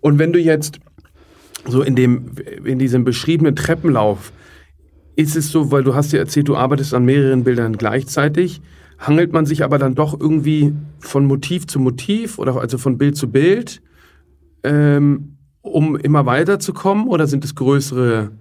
Und 0.01 0.19
wenn 0.19 0.33
du 0.33 0.39
jetzt 0.39 0.79
so 1.67 1.81
in 1.81 1.95
dem, 1.95 2.35
in 2.63 2.79
diesem 2.79 3.03
beschriebenen 3.03 3.55
Treppenlauf, 3.55 4.31
ist 5.15 5.35
es 5.35 5.51
so, 5.51 5.71
weil 5.71 5.83
du 5.83 5.95
hast 5.95 6.11
ja 6.11 6.19
erzählt, 6.19 6.47
du 6.47 6.55
arbeitest 6.55 6.93
an 6.93 7.05
mehreren 7.05 7.43
Bildern 7.43 7.77
gleichzeitig, 7.77 8.61
hangelt 8.99 9.33
man 9.33 9.45
sich 9.45 9.63
aber 9.63 9.77
dann 9.77 9.95
doch 9.95 10.19
irgendwie 10.19 10.73
von 10.99 11.25
Motiv 11.25 11.67
zu 11.67 11.79
Motiv 11.79 12.39
oder 12.39 12.55
also 12.59 12.77
von 12.77 12.97
Bild 12.97 13.15
zu 13.15 13.31
Bild, 13.31 13.81
ähm, 14.63 15.37
um 15.61 15.95
immer 15.95 16.25
weiterzukommen 16.25 17.07
oder 17.07 17.27
sind 17.27 17.45
es 17.45 17.55
größere 17.55 18.31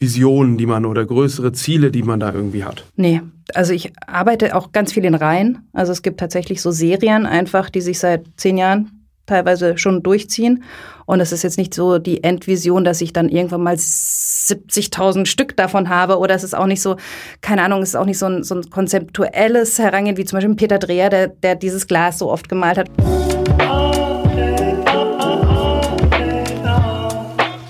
Visionen, 0.00 0.58
die 0.58 0.66
man 0.66 0.84
oder 0.84 1.04
größere 1.04 1.52
Ziele, 1.52 1.90
die 1.90 2.02
man 2.02 2.20
da 2.20 2.32
irgendwie 2.32 2.64
hat? 2.64 2.84
Nee, 2.96 3.22
also 3.54 3.72
ich 3.72 3.92
arbeite 4.06 4.54
auch 4.54 4.72
ganz 4.72 4.92
viel 4.92 5.04
in 5.04 5.14
Reihen. 5.14 5.68
Also 5.72 5.92
es 5.92 6.02
gibt 6.02 6.20
tatsächlich 6.20 6.60
so 6.60 6.70
Serien 6.70 7.26
einfach, 7.26 7.70
die 7.70 7.80
sich 7.80 7.98
seit 7.98 8.26
zehn 8.36 8.58
Jahren 8.58 9.04
teilweise 9.26 9.78
schon 9.78 10.02
durchziehen. 10.02 10.64
Und 11.06 11.20
es 11.20 11.32
ist 11.32 11.42
jetzt 11.42 11.58
nicht 11.58 11.74
so 11.74 11.98
die 11.98 12.22
Endvision, 12.22 12.84
dass 12.84 13.00
ich 13.00 13.12
dann 13.12 13.28
irgendwann 13.28 13.62
mal 13.62 13.74
70.000 13.76 15.26
Stück 15.26 15.56
davon 15.56 15.88
habe. 15.88 16.18
Oder 16.18 16.34
es 16.34 16.44
ist 16.44 16.54
auch 16.54 16.66
nicht 16.66 16.82
so, 16.82 16.96
keine 17.40 17.62
Ahnung, 17.62 17.82
es 17.82 17.90
ist 17.90 17.96
auch 17.96 18.06
nicht 18.06 18.18
so 18.18 18.26
ein, 18.26 18.42
so 18.42 18.54
ein 18.54 18.70
konzeptuelles 18.70 19.78
Herangehen, 19.78 20.16
wie 20.16 20.24
zum 20.24 20.38
Beispiel 20.38 20.54
Peter 20.54 20.78
Dreher, 20.78 21.10
der, 21.10 21.28
der 21.28 21.56
dieses 21.56 21.86
Glas 21.86 22.18
so 22.18 22.30
oft 22.30 22.48
gemalt 22.48 22.78
hat. 22.78 22.90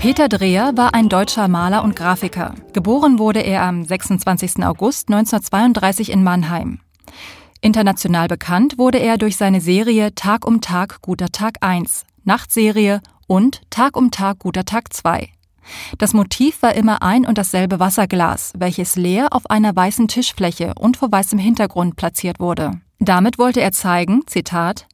Peter 0.04 0.28
Dreher 0.28 0.76
war 0.76 0.92
ein 0.92 1.08
deutscher 1.08 1.48
Maler 1.48 1.82
und 1.82 1.96
Grafiker. 1.96 2.54
Geboren 2.74 3.18
wurde 3.18 3.40
er 3.40 3.62
am 3.62 3.86
26. 3.86 4.62
August 4.62 5.08
1932 5.08 6.12
in 6.12 6.22
Mannheim. 6.22 6.80
International 7.62 8.28
bekannt 8.28 8.76
wurde 8.76 8.98
er 8.98 9.16
durch 9.16 9.38
seine 9.38 9.62
Serie 9.62 10.14
Tag 10.14 10.46
um 10.46 10.60
Tag 10.60 11.00
Guter 11.00 11.30
Tag 11.30 11.54
1, 11.62 12.04
Nachtserie 12.22 13.00
und 13.28 13.62
Tag 13.70 13.96
um 13.96 14.10
Tag 14.10 14.40
Guter 14.40 14.66
Tag 14.66 14.92
2. 14.92 15.30
Das 15.96 16.12
Motiv 16.12 16.60
war 16.60 16.74
immer 16.74 17.00
ein 17.00 17.24
und 17.24 17.38
dasselbe 17.38 17.80
Wasserglas, 17.80 18.52
welches 18.58 18.96
leer 18.96 19.28
auf 19.30 19.48
einer 19.48 19.74
weißen 19.74 20.06
Tischfläche 20.06 20.74
und 20.78 20.98
vor 20.98 21.10
weißem 21.10 21.38
Hintergrund 21.38 21.96
platziert 21.96 22.40
wurde. 22.40 22.72
Damit 22.98 23.38
wollte 23.38 23.62
er 23.62 23.72
zeigen, 23.72 24.20
Zitat, 24.26 24.86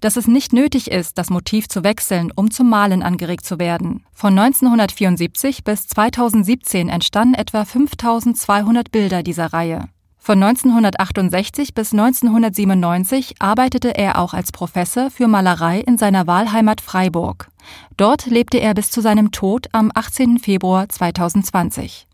dass 0.00 0.16
es 0.16 0.26
nicht 0.26 0.52
nötig 0.52 0.90
ist, 0.90 1.18
das 1.18 1.30
Motiv 1.30 1.68
zu 1.68 1.84
wechseln, 1.84 2.32
um 2.34 2.50
zum 2.50 2.68
Malen 2.68 3.02
angeregt 3.02 3.44
zu 3.44 3.58
werden. 3.58 4.04
Von 4.12 4.38
1974 4.38 5.64
bis 5.64 5.86
2017 5.88 6.88
entstanden 6.88 7.34
etwa 7.34 7.64
5200 7.64 8.90
Bilder 8.90 9.22
dieser 9.22 9.52
Reihe. 9.52 9.88
Von 10.26 10.42
1968 10.42 11.72
bis 11.72 11.92
1997 11.92 13.36
arbeitete 13.38 13.96
er 13.96 14.18
auch 14.18 14.34
als 14.34 14.50
Professor 14.50 15.08
für 15.08 15.28
Malerei 15.28 15.78
in 15.78 15.98
seiner 15.98 16.26
Wahlheimat 16.26 16.80
Freiburg. 16.80 17.48
Dort 17.96 18.26
lebte 18.26 18.58
er 18.58 18.74
bis 18.74 18.90
zu 18.90 19.00
seinem 19.00 19.30
Tod 19.30 19.68
am 19.70 19.92
18. 19.94 20.40
Februar 20.40 20.88
2020. 20.88 22.08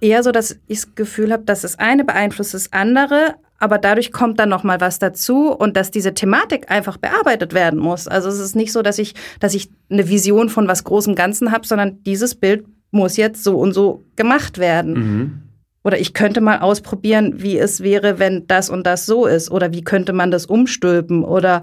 eher 0.00 0.22
so, 0.22 0.32
dass 0.32 0.58
ich 0.66 0.80
das 0.80 0.94
Gefühl 0.94 1.32
habe, 1.32 1.44
dass 1.44 1.62
das 1.62 1.78
eine 1.78 2.04
beeinflusst 2.04 2.54
das 2.54 2.72
andere, 2.72 3.36
aber 3.58 3.78
dadurch 3.78 4.12
kommt 4.12 4.38
dann 4.38 4.48
noch 4.48 4.64
mal 4.64 4.80
was 4.80 4.98
dazu 4.98 5.50
und 5.50 5.76
dass 5.76 5.90
diese 5.90 6.14
Thematik 6.14 6.70
einfach 6.70 6.98
bearbeitet 6.98 7.54
werden 7.54 7.78
muss. 7.78 8.06
Also 8.06 8.28
es 8.28 8.38
ist 8.38 8.54
nicht 8.54 8.72
so, 8.72 8.82
dass 8.82 8.98
ich, 8.98 9.14
dass 9.40 9.54
ich 9.54 9.70
eine 9.90 10.08
Vision 10.08 10.48
von 10.48 10.68
was 10.68 10.84
großem 10.84 11.14
Ganzen 11.14 11.52
habe, 11.52 11.66
sondern 11.66 12.02
dieses 12.04 12.34
Bild 12.34 12.66
muss 12.90 13.16
jetzt 13.16 13.42
so 13.42 13.58
und 13.58 13.72
so 13.72 14.04
gemacht 14.16 14.58
werden. 14.58 14.92
Mhm. 14.92 15.42
Oder 15.84 16.00
ich 16.00 16.14
könnte 16.14 16.40
mal 16.40 16.58
ausprobieren, 16.58 17.34
wie 17.36 17.56
es 17.56 17.80
wäre, 17.80 18.18
wenn 18.18 18.46
das 18.46 18.70
und 18.70 18.86
das 18.86 19.06
so 19.06 19.26
ist. 19.26 19.50
Oder 19.50 19.72
wie 19.72 19.84
könnte 19.84 20.12
man 20.12 20.30
das 20.30 20.46
umstülpen? 20.46 21.24
Oder 21.24 21.62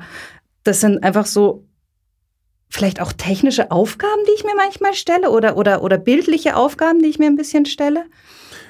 das 0.64 0.80
sind 0.80 1.04
einfach 1.04 1.26
so 1.26 1.66
vielleicht 2.74 3.00
auch 3.00 3.14
technische 3.14 3.70
Aufgaben, 3.70 4.24
die 4.28 4.32
ich 4.36 4.44
mir 4.44 4.56
manchmal 4.56 4.96
stelle 4.96 5.30
oder, 5.30 5.58
oder, 5.58 5.84
oder 5.84 6.00
bildliche 6.00 6.56
Aufgaben, 6.56 7.04
die 7.04 7.08
ich 7.08 7.20
mir 7.20 7.28
ein 7.28 7.36
bisschen 7.36 7.68
stelle. 7.68 8.06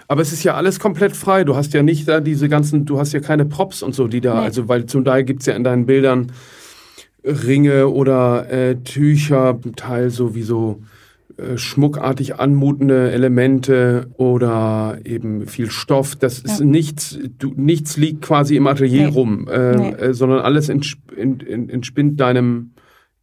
Aber 0.09 0.21
es 0.21 0.33
ist 0.33 0.43
ja 0.43 0.55
alles 0.55 0.81
komplett 0.81 1.15
frei. 1.15 1.45
Du 1.45 1.55
hast 1.55 1.73
ja 1.73 1.83
nicht 1.83 2.07
da 2.09 2.19
diese 2.19 2.49
ganzen, 2.49 2.85
du 2.85 2.99
hast 2.99 3.13
ja 3.13 3.21
keine 3.21 3.45
Props 3.45 3.81
und 3.81 3.95
so, 3.95 4.07
die 4.07 4.19
da, 4.19 4.41
nee. 4.41 4.45
also 4.45 4.67
weil 4.67 4.87
zum 4.87 5.05
Teil 5.05 5.23
gibt 5.23 5.39
es 5.39 5.45
ja 5.45 5.53
in 5.53 5.63
deinen 5.63 5.85
Bildern 5.85 6.33
Ringe 7.23 7.87
oder 7.87 8.51
äh, 8.51 8.75
Tücher, 8.75 9.57
zum 9.63 9.77
Teil 9.77 10.09
sowieso 10.09 10.81
äh, 11.37 11.57
schmuckartig 11.57 12.35
anmutende 12.35 13.09
Elemente 13.09 14.07
oder 14.17 14.97
eben 15.05 15.47
viel 15.47 15.71
Stoff. 15.71 16.17
Das 16.17 16.39
ist 16.39 16.59
ja. 16.59 16.65
nichts, 16.65 17.17
du, 17.39 17.53
nichts 17.55 17.95
liegt 17.95 18.21
quasi 18.21 18.57
im 18.57 18.67
Atelier 18.67 19.07
nee. 19.07 19.13
rum, 19.13 19.47
äh, 19.47 19.75
nee. 19.77 19.89
Äh, 19.91 20.13
sondern 20.13 20.41
alles 20.41 20.67
entspinnt 20.67 22.19
deinem 22.19 22.71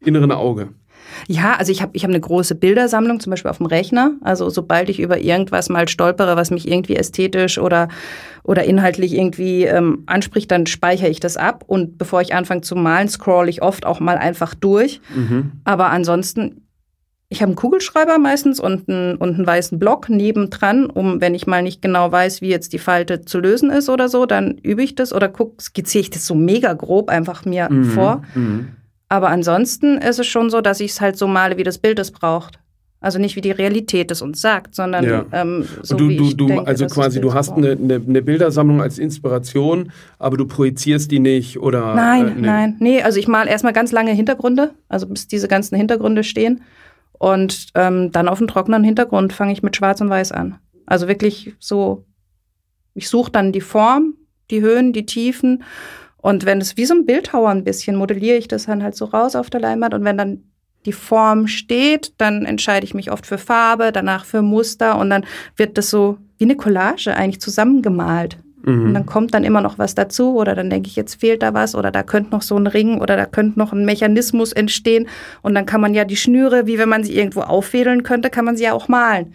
inneren 0.01 0.33
Auge. 0.33 0.69
Ja, 1.27 1.55
also 1.57 1.73
ich 1.73 1.83
habe 1.83 1.93
ich 1.95 2.05
hab 2.05 2.11
eine 2.11 2.21
große 2.21 2.55
Bildersammlung, 2.55 3.21
zum 3.21 3.31
Beispiel 3.31 3.51
auf 3.51 3.59
dem 3.59 3.67
Rechner. 3.67 4.13
Also 4.21 4.51
sobald 4.51 4.89
ich 4.89 5.01
über 5.01 5.19
irgendwas 5.19 5.69
mal 5.69 5.89
stolpere, 5.89 6.37
was 6.37 6.51
mich 6.51 6.69
irgendwie 6.69 6.97
ästhetisch 6.97 7.59
oder, 7.59 7.89
oder 8.43 8.65
inhaltlich 8.65 9.15
irgendwie 9.15 9.65
ähm, 9.65 10.05
anspricht, 10.07 10.51
dann 10.51 10.67
speichere 10.67 11.09
ich 11.09 11.21
das 11.21 11.37
ab. 11.37 11.65
Und 11.67 11.99
bevor 11.99 12.21
ich 12.21 12.35
anfange 12.35 12.63
zu 12.63 12.77
malen, 12.77 13.09
scroll 13.09 13.49
ich 13.49 13.63
oft 13.63 13.87
auch 13.87 14.01
mal 14.01 14.19
einfach 14.19 14.55
durch. 14.55 15.01
Mhm. 15.15 15.53
Aber 15.65 15.91
ansonsten, 15.91 16.63
ich 17.29 17.43
habe 17.43 17.51
einen 17.51 17.57
Kugelschreiber 17.57 18.19
meistens 18.19 18.59
und 18.59 18.89
einen, 18.89 19.17
und 19.17 19.35
einen 19.37 19.47
weißen 19.47 19.79
Block 19.79 20.09
nebendran, 20.09 20.87
um, 20.87 21.21
wenn 21.21 21.35
ich 21.35 21.47
mal 21.47 21.63
nicht 21.63 21.81
genau 21.81 22.11
weiß, 22.11 22.41
wie 22.41 22.49
jetzt 22.49 22.73
die 22.73 22.79
Falte 22.79 23.23
zu 23.25 23.39
lösen 23.39 23.71
ist 23.71 23.89
oder 23.89 24.09
so, 24.09 24.27
dann 24.27 24.59
übe 24.59 24.83
ich 24.83 24.97
das 24.97 25.13
oder 25.13 25.29
guck, 25.29 25.61
skizziere 25.63 26.03
ich 26.03 26.11
das 26.11 26.27
so 26.27 26.35
mega 26.35 26.73
grob 26.73 27.09
einfach 27.09 27.45
mir 27.45 27.71
mhm. 27.71 27.85
vor. 27.85 28.23
Mhm. 28.35 28.69
Aber 29.11 29.29
ansonsten 29.29 29.99
ist 29.99 30.21
es 30.21 30.27
schon 30.29 30.51
so, 30.51 30.61
dass 30.61 30.81
ich 30.81 30.93
es 30.93 31.01
halt 31.01 31.19
so 31.19 31.27
male, 31.27 31.59
wie 31.59 31.65
das 31.65 31.79
Bild 31.79 31.99
es 31.99 32.13
braucht. 32.13 32.61
Also 33.01 33.19
nicht 33.19 33.35
wie 33.35 33.41
die 33.41 33.51
Realität 33.51 34.11
es 34.11 34.23
uns 34.23 34.41
sagt, 34.41 34.75
sondern 34.75 35.05
ja. 35.05 35.25
ähm, 35.33 35.67
so 35.83 35.97
du, 35.97 36.09
wie 36.09 36.17
du, 36.17 36.25
ich 36.25 36.37
du, 36.37 36.47
denke, 36.47 36.67
Also 36.67 36.87
quasi, 36.87 37.21
du 37.21 37.35
hast 37.35 37.51
eine, 37.53 37.73
eine, 37.73 37.95
eine, 37.95 38.23
Bildersammlung 38.23 38.83
als 38.83 38.99
Inspiration, 38.99 39.91
aber 40.19 40.37
du 40.37 40.47
projizierst 40.47 41.11
die 41.11 41.19
nicht 41.19 41.59
oder. 41.59 41.95
Nein, 41.95 42.29
äh, 42.29 42.35
nee. 42.35 42.47
nein, 42.47 42.77
nee. 42.79 43.03
Also 43.03 43.19
ich 43.19 43.27
male 43.27 43.51
erstmal 43.51 43.73
ganz 43.73 43.91
lange 43.91 44.13
Hintergründe, 44.13 44.73
also 44.89 45.07
bis 45.07 45.27
diese 45.27 45.49
ganzen 45.49 45.77
Hintergründe 45.77 46.23
stehen. 46.23 46.63
Und 47.13 47.69
ähm, 47.75 48.13
dann 48.13 48.29
auf 48.29 48.39
dem 48.39 48.49
trockenen 48.49 48.85
Hintergrund 48.85 49.33
fange 49.33 49.53
ich 49.53 49.63
mit 49.63 49.75
Schwarz 49.75 50.01
und 50.01 50.11
Weiß 50.11 50.31
an. 50.31 50.59
Also 50.87 51.09
wirklich 51.09 51.55
so, 51.59 52.05
ich 52.95 53.09
suche 53.09 53.33
dann 53.33 53.51
die 53.51 53.61
Form, 53.61 54.15
die 54.51 54.61
Höhen, 54.61 54.93
die 54.93 55.07
Tiefen 55.07 55.65
und 56.23 56.45
wenn 56.45 56.61
es 56.61 56.77
wie 56.77 56.85
so 56.85 56.95
ein 56.95 57.07
Bildhauer 57.07 57.51
ein 57.51 57.65
bisschen, 57.65 57.97
modelliere 57.97 58.37
ich 58.37 58.49
das 58.49 58.67
dann 58.67 58.83
halt 58.83 58.95
so 58.95 59.07
raus 59.07 59.37
auf 59.37 59.51
der 59.51 59.61
Leinwand. 59.61 59.95
Und 59.95 60.05
wenn 60.05 60.19
dann 60.19 60.45
die 60.87 60.93
Form 60.93 61.47
steht, 61.47 62.15
dann 62.19 62.45
entscheide 62.45 62.85
ich 62.85 62.95
mich 62.95 63.11
oft 63.11 63.27
für 63.27 63.39
Farbe, 63.39 63.93
danach 63.93 64.25
für 64.25 64.43
Muster 64.43 64.99
und 64.99 65.11
dann 65.11 65.25
wird 65.57 65.77
das 65.77 65.91
so 65.91 66.19
wie 66.39 66.45
eine 66.45 66.57
Collage 66.57 67.15
eigentlich 67.15 67.41
zusammengemalt. 67.41 68.39
Mhm. 68.63 68.87
Und 68.87 68.95
dann 68.95 69.07
kommt 69.07 69.35
dann 69.35 69.45
immer 69.45 69.61
noch 69.61 69.79
was 69.79 69.95
dazu 69.95 70.37
oder 70.37 70.55
dann 70.55 70.71
denke 70.71 70.89
ich, 70.89 70.97
jetzt 70.97 71.21
fehlt 71.21 71.43
da 71.43 71.55
was 71.55 71.75
oder 71.75 71.91
da 71.91 72.03
könnte 72.03 72.31
noch 72.31 72.43
so 72.43 72.57
ein 72.57 72.67
Ring 72.67 73.01
oder 73.01 73.17
da 73.17 73.27
könnte 73.27 73.59
noch 73.59 73.73
ein 73.73 73.85
Mechanismus 73.85 74.53
entstehen 74.53 75.09
und 75.43 75.55
dann 75.55 75.67
kann 75.67 75.81
man 75.81 75.95
ja 75.95 76.05
die 76.05 76.17
Schnüre, 76.17 76.67
wie 76.67 76.79
wenn 76.79 76.89
man 76.89 77.05
sie 77.05 77.17
irgendwo 77.17 77.41
auffädeln 77.41 78.03
könnte, 78.03 78.29
kann 78.29 78.45
man 78.45 78.57
sie 78.57 78.65
ja 78.65 78.73
auch 78.73 78.89
malen. 78.89 79.33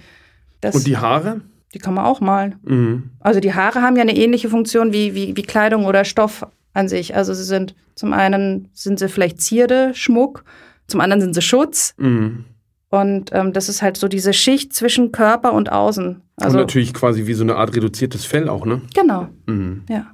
Das, 0.61 0.75
und 0.75 0.87
die 0.87 0.97
Haare? 0.97 1.41
Die 1.73 1.79
kann 1.79 1.93
man 1.93 2.05
auch 2.05 2.21
malen. 2.21 2.55
Mhm. 2.63 3.09
Also 3.19 3.39
die 3.39 3.53
Haare 3.53 3.81
haben 3.81 3.95
ja 3.95 4.03
eine 4.03 4.15
ähnliche 4.15 4.49
Funktion 4.49 4.93
wie, 4.93 5.13
wie, 5.15 5.35
wie 5.35 5.43
Kleidung 5.43 5.85
oder 5.85 6.05
Stoff 6.05 6.45
an 6.75 6.87
sich. 6.87 7.15
Also 7.15 7.33
sie 7.33 7.43
sind 7.43 7.75
zum 7.95 8.13
einen 8.13 8.69
sind 8.73 8.99
sie 8.99 9.09
vielleicht 9.09 9.41
Zierde, 9.41 9.91
Schmuck, 9.93 10.43
zum 10.87 11.01
anderen 11.01 11.21
sind 11.21 11.33
sie 11.33 11.41
Schutz. 11.41 11.95
Mhm. 11.97 12.45
Und 12.89 13.31
ähm, 13.33 13.51
das 13.51 13.67
ist 13.67 13.81
halt 13.81 13.97
so 13.97 14.07
diese 14.07 14.33
Schicht 14.33 14.73
zwischen 14.73 15.11
Körper 15.11 15.53
und 15.53 15.71
Außen. 15.71 16.21
Also, 16.37 16.57
und 16.57 16.63
natürlich 16.63 16.93
quasi 16.93 17.27
wie 17.27 17.33
so 17.33 17.43
eine 17.43 17.55
Art 17.55 17.75
reduziertes 17.75 18.25
Fell 18.25 18.47
auch, 18.47 18.65
ne? 18.65 18.81
Genau. 18.93 19.27
Mhm. 19.47 19.83
Ja. 19.89 20.11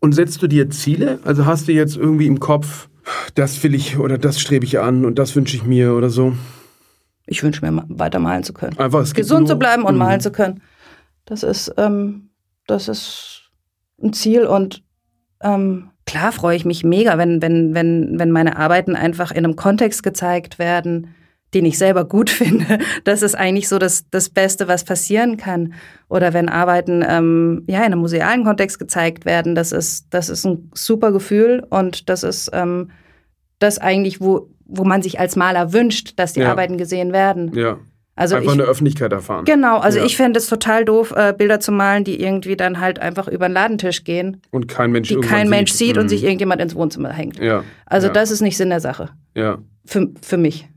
Und 0.00 0.12
setzt 0.12 0.42
du 0.42 0.46
dir 0.46 0.70
Ziele? 0.70 1.18
Also 1.24 1.46
hast 1.46 1.68
du 1.68 1.72
jetzt 1.72 1.96
irgendwie 1.96 2.26
im 2.26 2.40
Kopf, 2.40 2.88
das 3.34 3.62
will 3.62 3.74
ich 3.74 3.98
oder 3.98 4.18
das 4.18 4.40
strebe 4.40 4.64
ich 4.64 4.78
an 4.78 5.04
und 5.04 5.18
das 5.18 5.34
wünsche 5.36 5.56
ich 5.56 5.64
mir 5.64 5.94
oder 5.94 6.10
so? 6.10 6.34
Ich 7.26 7.42
wünsche 7.42 7.68
mir 7.68 7.84
weiter 7.88 8.18
malen 8.18 8.42
zu 8.42 8.52
können. 8.52 8.78
Einfach 8.78 9.00
es 9.00 9.14
gesund 9.14 9.48
zu 9.48 9.56
bleiben 9.56 9.84
und 9.84 9.94
mhm. 9.94 9.98
malen 9.98 10.20
zu 10.20 10.32
können. 10.32 10.62
Das 11.26 11.42
ist, 11.42 11.72
ähm, 11.76 12.30
das 12.66 12.88
ist 12.88 13.50
ein 14.02 14.12
Ziel 14.12 14.46
und 14.46 14.82
ähm, 15.42 15.90
klar 16.06 16.32
freue 16.32 16.56
ich 16.56 16.64
mich 16.64 16.84
mega, 16.84 17.18
wenn, 17.18 17.42
wenn, 17.42 17.74
wenn, 17.74 18.18
wenn 18.18 18.30
meine 18.30 18.56
Arbeiten 18.56 18.96
einfach 18.96 19.30
in 19.30 19.44
einem 19.44 19.56
Kontext 19.56 20.02
gezeigt 20.02 20.58
werden, 20.58 21.14
den 21.54 21.64
ich 21.64 21.78
selber 21.78 22.04
gut 22.04 22.30
finde. 22.30 22.78
Das 23.04 23.22
ist 23.22 23.34
eigentlich 23.34 23.68
so 23.68 23.78
das, 23.78 24.08
das 24.10 24.28
Beste, 24.28 24.68
was 24.68 24.84
passieren 24.84 25.36
kann. 25.36 25.74
Oder 26.08 26.32
wenn 26.32 26.48
Arbeiten 26.48 27.04
ähm, 27.06 27.64
ja, 27.66 27.78
in 27.78 27.86
einem 27.86 28.00
musealen 28.00 28.44
Kontext 28.44 28.78
gezeigt 28.78 29.24
werden, 29.24 29.54
das 29.54 29.72
ist, 29.72 30.06
das 30.10 30.28
ist 30.28 30.44
ein 30.44 30.70
super 30.74 31.12
Gefühl 31.12 31.66
und 31.70 32.08
das 32.08 32.22
ist 32.22 32.50
ähm, 32.52 32.90
das 33.58 33.78
eigentlich, 33.78 34.20
wo, 34.20 34.50
wo 34.66 34.84
man 34.84 35.02
sich 35.02 35.18
als 35.18 35.36
Maler 35.36 35.72
wünscht, 35.72 36.14
dass 36.16 36.32
die 36.32 36.40
ja. 36.40 36.50
Arbeiten 36.50 36.78
gesehen 36.78 37.12
werden. 37.12 37.52
Ja. 37.54 37.78
Also 38.18 38.34
einfach 38.34 38.48
ich, 38.48 38.54
in 38.54 38.58
der 38.58 38.66
Öffentlichkeit 38.66 39.12
erfahren. 39.12 39.44
Genau, 39.44 39.78
also 39.78 40.00
ja. 40.00 40.04
ich 40.04 40.16
fände 40.16 40.38
es 40.38 40.48
total 40.48 40.84
doof, 40.84 41.14
äh, 41.16 41.32
Bilder 41.38 41.60
zu 41.60 41.70
malen, 41.70 42.02
die 42.02 42.20
irgendwie 42.20 42.56
dann 42.56 42.80
halt 42.80 42.98
einfach 42.98 43.28
über 43.28 43.48
den 43.48 43.52
Ladentisch 43.52 44.02
gehen. 44.02 44.42
Und 44.50 44.66
kein 44.66 44.90
Mensch 44.90 45.08
Die 45.08 45.20
kein 45.20 45.48
Mensch 45.48 45.70
sieht, 45.70 45.94
mhm. 45.94 46.02
und 46.02 46.08
sich 46.08 46.24
irgendjemand 46.24 46.60
ins 46.60 46.74
Wohnzimmer 46.74 47.10
hängt. 47.10 47.38
Ja. 47.38 47.62
Also 47.86 48.08
ja. 48.08 48.12
das 48.12 48.32
ist 48.32 48.40
nicht 48.40 48.56
Sinn 48.56 48.70
der 48.70 48.80
Sache. 48.80 49.10
Ja. 49.36 49.58
Für, 49.84 50.08
für 50.20 50.36
mich. 50.36 50.68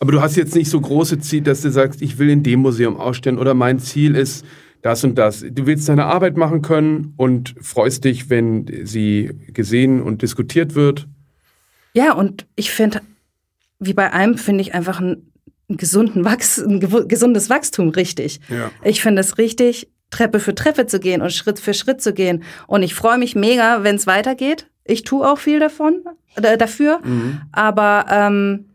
Aber 0.00 0.12
du 0.12 0.20
hast 0.20 0.36
jetzt 0.36 0.54
nicht 0.54 0.68
so 0.68 0.82
große 0.82 1.18
Ziele, 1.20 1.44
dass 1.44 1.62
du 1.62 1.70
sagst, 1.70 2.02
ich 2.02 2.18
will 2.18 2.28
in 2.28 2.42
dem 2.42 2.60
Museum 2.60 2.98
ausstellen 2.98 3.38
oder 3.38 3.54
mein 3.54 3.78
Ziel 3.78 4.14
ist 4.14 4.44
das 4.82 5.02
und 5.02 5.16
das. 5.16 5.40
Du 5.48 5.64
willst 5.64 5.88
deine 5.88 6.04
Arbeit 6.04 6.36
machen 6.36 6.60
können 6.60 7.14
und 7.16 7.54
freust 7.62 8.04
dich, 8.04 8.28
wenn 8.28 8.66
sie 8.84 9.30
gesehen 9.48 10.02
und 10.02 10.20
diskutiert 10.20 10.74
wird. 10.74 11.08
Ja, 11.94 12.12
und 12.12 12.46
ich 12.54 12.70
finde, 12.70 13.00
wie 13.78 13.94
bei 13.94 14.12
allem, 14.12 14.36
finde 14.36 14.60
ich 14.60 14.74
einfach 14.74 15.00
ein 15.00 15.31
gesunden 15.76 16.24
Wachs 16.24 16.58
ein 16.58 16.80
gesundes 17.08 17.50
Wachstum 17.50 17.90
richtig. 17.90 18.40
Ja. 18.48 18.70
Ich 18.82 19.02
finde 19.02 19.20
es 19.20 19.38
richtig, 19.38 19.88
Treppe 20.10 20.40
für 20.40 20.54
Treppe 20.54 20.86
zu 20.86 21.00
gehen 21.00 21.22
und 21.22 21.32
Schritt 21.32 21.58
für 21.58 21.74
Schritt 21.74 22.00
zu 22.00 22.12
gehen. 22.12 22.44
Und 22.66 22.82
ich 22.82 22.94
freue 22.94 23.18
mich 23.18 23.34
mega, 23.34 23.82
wenn 23.82 23.96
es 23.96 24.06
weitergeht. 24.06 24.68
Ich 24.84 25.02
tue 25.02 25.28
auch 25.28 25.38
viel 25.38 25.58
davon, 25.58 26.02
äh, 26.36 26.56
dafür. 26.56 27.00
Mhm. 27.04 27.40
Aber 27.52 28.06
ähm, 28.10 28.70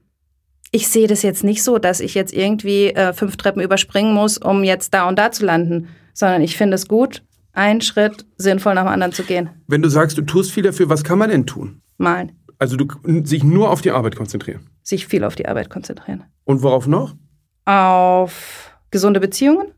ich 0.71 0.87
sehe 0.87 1.07
das 1.07 1.21
jetzt 1.21 1.43
nicht 1.43 1.63
so, 1.63 1.77
dass 1.77 1.99
ich 1.99 2.13
jetzt 2.13 2.33
irgendwie 2.33 2.87
äh, 2.87 3.13
fünf 3.13 3.37
Treppen 3.37 3.61
überspringen 3.61 4.13
muss, 4.13 4.37
um 4.37 4.63
jetzt 4.63 4.93
da 4.93 5.07
und 5.07 5.17
da 5.17 5.31
zu 5.31 5.45
landen. 5.45 5.87
Sondern 6.13 6.41
ich 6.41 6.57
finde 6.57 6.75
es 6.75 6.87
gut, 6.87 7.23
einen 7.53 7.81
Schritt 7.81 8.25
sinnvoll 8.37 8.73
nach 8.73 8.83
dem 8.83 8.89
anderen 8.89 9.13
zu 9.13 9.23
gehen. 9.23 9.49
Wenn 9.67 9.81
du 9.81 9.89
sagst, 9.89 10.17
du 10.17 10.23
tust 10.23 10.51
viel 10.51 10.63
dafür, 10.63 10.89
was 10.89 11.03
kann 11.03 11.19
man 11.19 11.29
denn 11.29 11.45
tun? 11.45 11.81
Malen. 11.97 12.33
Also 12.59 12.75
du, 12.75 12.87
sich 13.23 13.43
nur 13.43 13.69
auf 13.69 13.81
die 13.81 13.91
Arbeit 13.91 14.15
konzentrieren. 14.15 14.67
Sich 14.87 15.05
viel 15.05 15.25
auf 15.25 15.35
die 15.35 15.49
Arbeit 15.49 15.69
konzentrieren. 15.69 16.23
Und 16.45 16.63
worauf 16.63 16.87
noch? 16.87 17.13
Auf 17.65 18.71
gesunde 18.89 19.19
Beziehungen. 19.19 19.73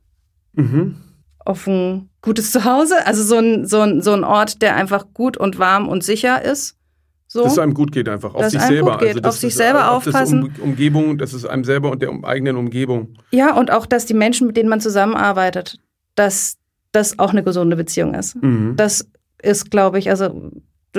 Mhm. 0.53 0.97
Auf 1.39 1.65
ein 1.65 2.11
gutes 2.21 2.51
Zuhause. 2.51 3.07
Also 3.07 3.23
so 3.23 3.37
ein, 3.37 3.65
so, 3.65 3.81
ein, 3.81 4.03
so 4.03 4.13
ein 4.13 4.23
Ort, 4.23 4.61
der 4.61 4.75
einfach 4.75 5.07
gut 5.15 5.35
und 5.35 5.57
warm 5.57 5.87
und 5.87 6.03
sicher 6.03 6.45
ist. 6.45 6.77
So. 7.25 7.41
Dass 7.41 7.53
es 7.53 7.57
einem 7.57 7.73
gut 7.73 7.91
geht 7.91 8.07
einfach, 8.07 8.35
auf 8.35 8.49
sich 8.49 8.61
selber. 8.61 9.01
Also 9.01 9.21
auf 9.21 9.35
sich 9.35 9.55
selber 9.55 9.89
auf 9.89 10.05
aufpassen. 10.05 10.51
Das 10.53 10.59
um, 10.59 10.69
Umgebung, 10.69 11.17
das 11.17 11.33
ist 11.33 11.43
einem 11.45 11.63
selber 11.63 11.89
und 11.89 12.03
der 12.03 12.11
eigenen 12.21 12.55
Umgebung. 12.55 13.15
Ja, 13.31 13.57
und 13.57 13.71
auch, 13.71 13.87
dass 13.87 14.05
die 14.05 14.13
Menschen, 14.13 14.45
mit 14.45 14.57
denen 14.57 14.69
man 14.69 14.79
zusammenarbeitet, 14.79 15.79
dass 16.13 16.57
das 16.91 17.17
auch 17.17 17.31
eine 17.31 17.43
gesunde 17.43 17.75
Beziehung 17.75 18.13
ist. 18.13 18.35
Mhm. 18.35 18.75
Das 18.75 19.09
ist, 19.41 19.71
glaube 19.71 19.97
ich, 19.97 20.11
also 20.11 20.51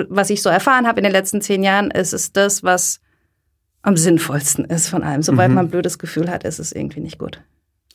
was 0.08 0.30
ich 0.30 0.42
so 0.42 0.48
erfahren 0.48 0.88
habe 0.88 0.98
in 0.98 1.04
den 1.04 1.12
letzten 1.12 1.40
zehn 1.40 1.62
Jahren, 1.62 1.92
ist 1.92 2.12
es 2.12 2.32
das, 2.32 2.64
was 2.64 2.98
am 3.82 3.96
sinnvollsten 3.96 4.64
ist 4.66 4.88
von 4.88 5.02
allem. 5.02 5.22
Sobald 5.22 5.48
mhm. 5.50 5.54
man 5.54 5.66
ein 5.66 5.70
blödes 5.70 5.98
Gefühl 5.98 6.30
hat, 6.30 6.44
ist 6.44 6.58
es 6.58 6.72
irgendwie 6.72 7.00
nicht 7.00 7.18
gut. 7.18 7.40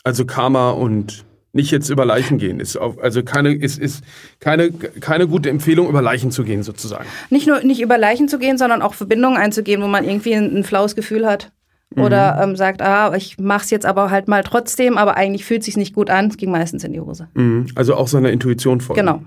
Also 0.03 0.25
Karma 0.25 0.71
und 0.71 1.25
nicht 1.53 1.71
jetzt 1.71 1.89
über 1.89 2.05
Leichen 2.05 2.37
gehen 2.37 2.59
ist 2.59 2.75
auf, 2.75 3.01
also 3.01 3.23
keine 3.23 3.53
ist, 3.53 3.79
ist 3.79 4.03
keine 4.41 4.71
keine 4.71 5.25
gute 5.25 5.49
Empfehlung 5.49 5.87
über 5.87 6.01
Leichen 6.01 6.29
zu 6.29 6.43
gehen 6.43 6.63
sozusagen. 6.63 7.05
Nicht 7.29 7.47
nur 7.47 7.61
nicht 7.61 7.81
über 7.81 7.97
Leichen 7.97 8.27
zu 8.27 8.39
gehen, 8.39 8.57
sondern 8.57 8.81
auch 8.81 8.93
Verbindungen 8.93 9.37
einzugehen, 9.37 9.81
wo 9.81 9.87
man 9.87 10.03
irgendwie 10.03 10.35
ein, 10.35 10.57
ein 10.57 10.63
flaues 10.63 10.95
Gefühl 10.95 11.25
hat 11.25 11.51
oder 11.95 12.35
mhm. 12.35 12.51
ähm, 12.51 12.55
sagt, 12.57 12.81
ah, 12.81 13.13
ich 13.15 13.37
mach's 13.39 13.69
jetzt 13.69 13.85
aber 13.85 14.11
halt 14.11 14.27
mal 14.27 14.43
trotzdem, 14.43 14.97
aber 14.97 15.15
eigentlich 15.15 15.45
fühlt 15.45 15.63
sich's 15.63 15.77
nicht 15.77 15.95
gut 15.95 16.09
an. 16.09 16.27
Es 16.27 16.37
ging 16.37 16.51
meistens 16.51 16.83
in 16.83 16.91
die 16.91 16.99
Hose. 16.99 17.29
Mhm. 17.35 17.67
Also 17.75 17.95
auch 17.95 18.07
seiner 18.07 18.31
Intuition 18.31 18.81
folgen. 18.81 18.99
Genau. 18.99 19.21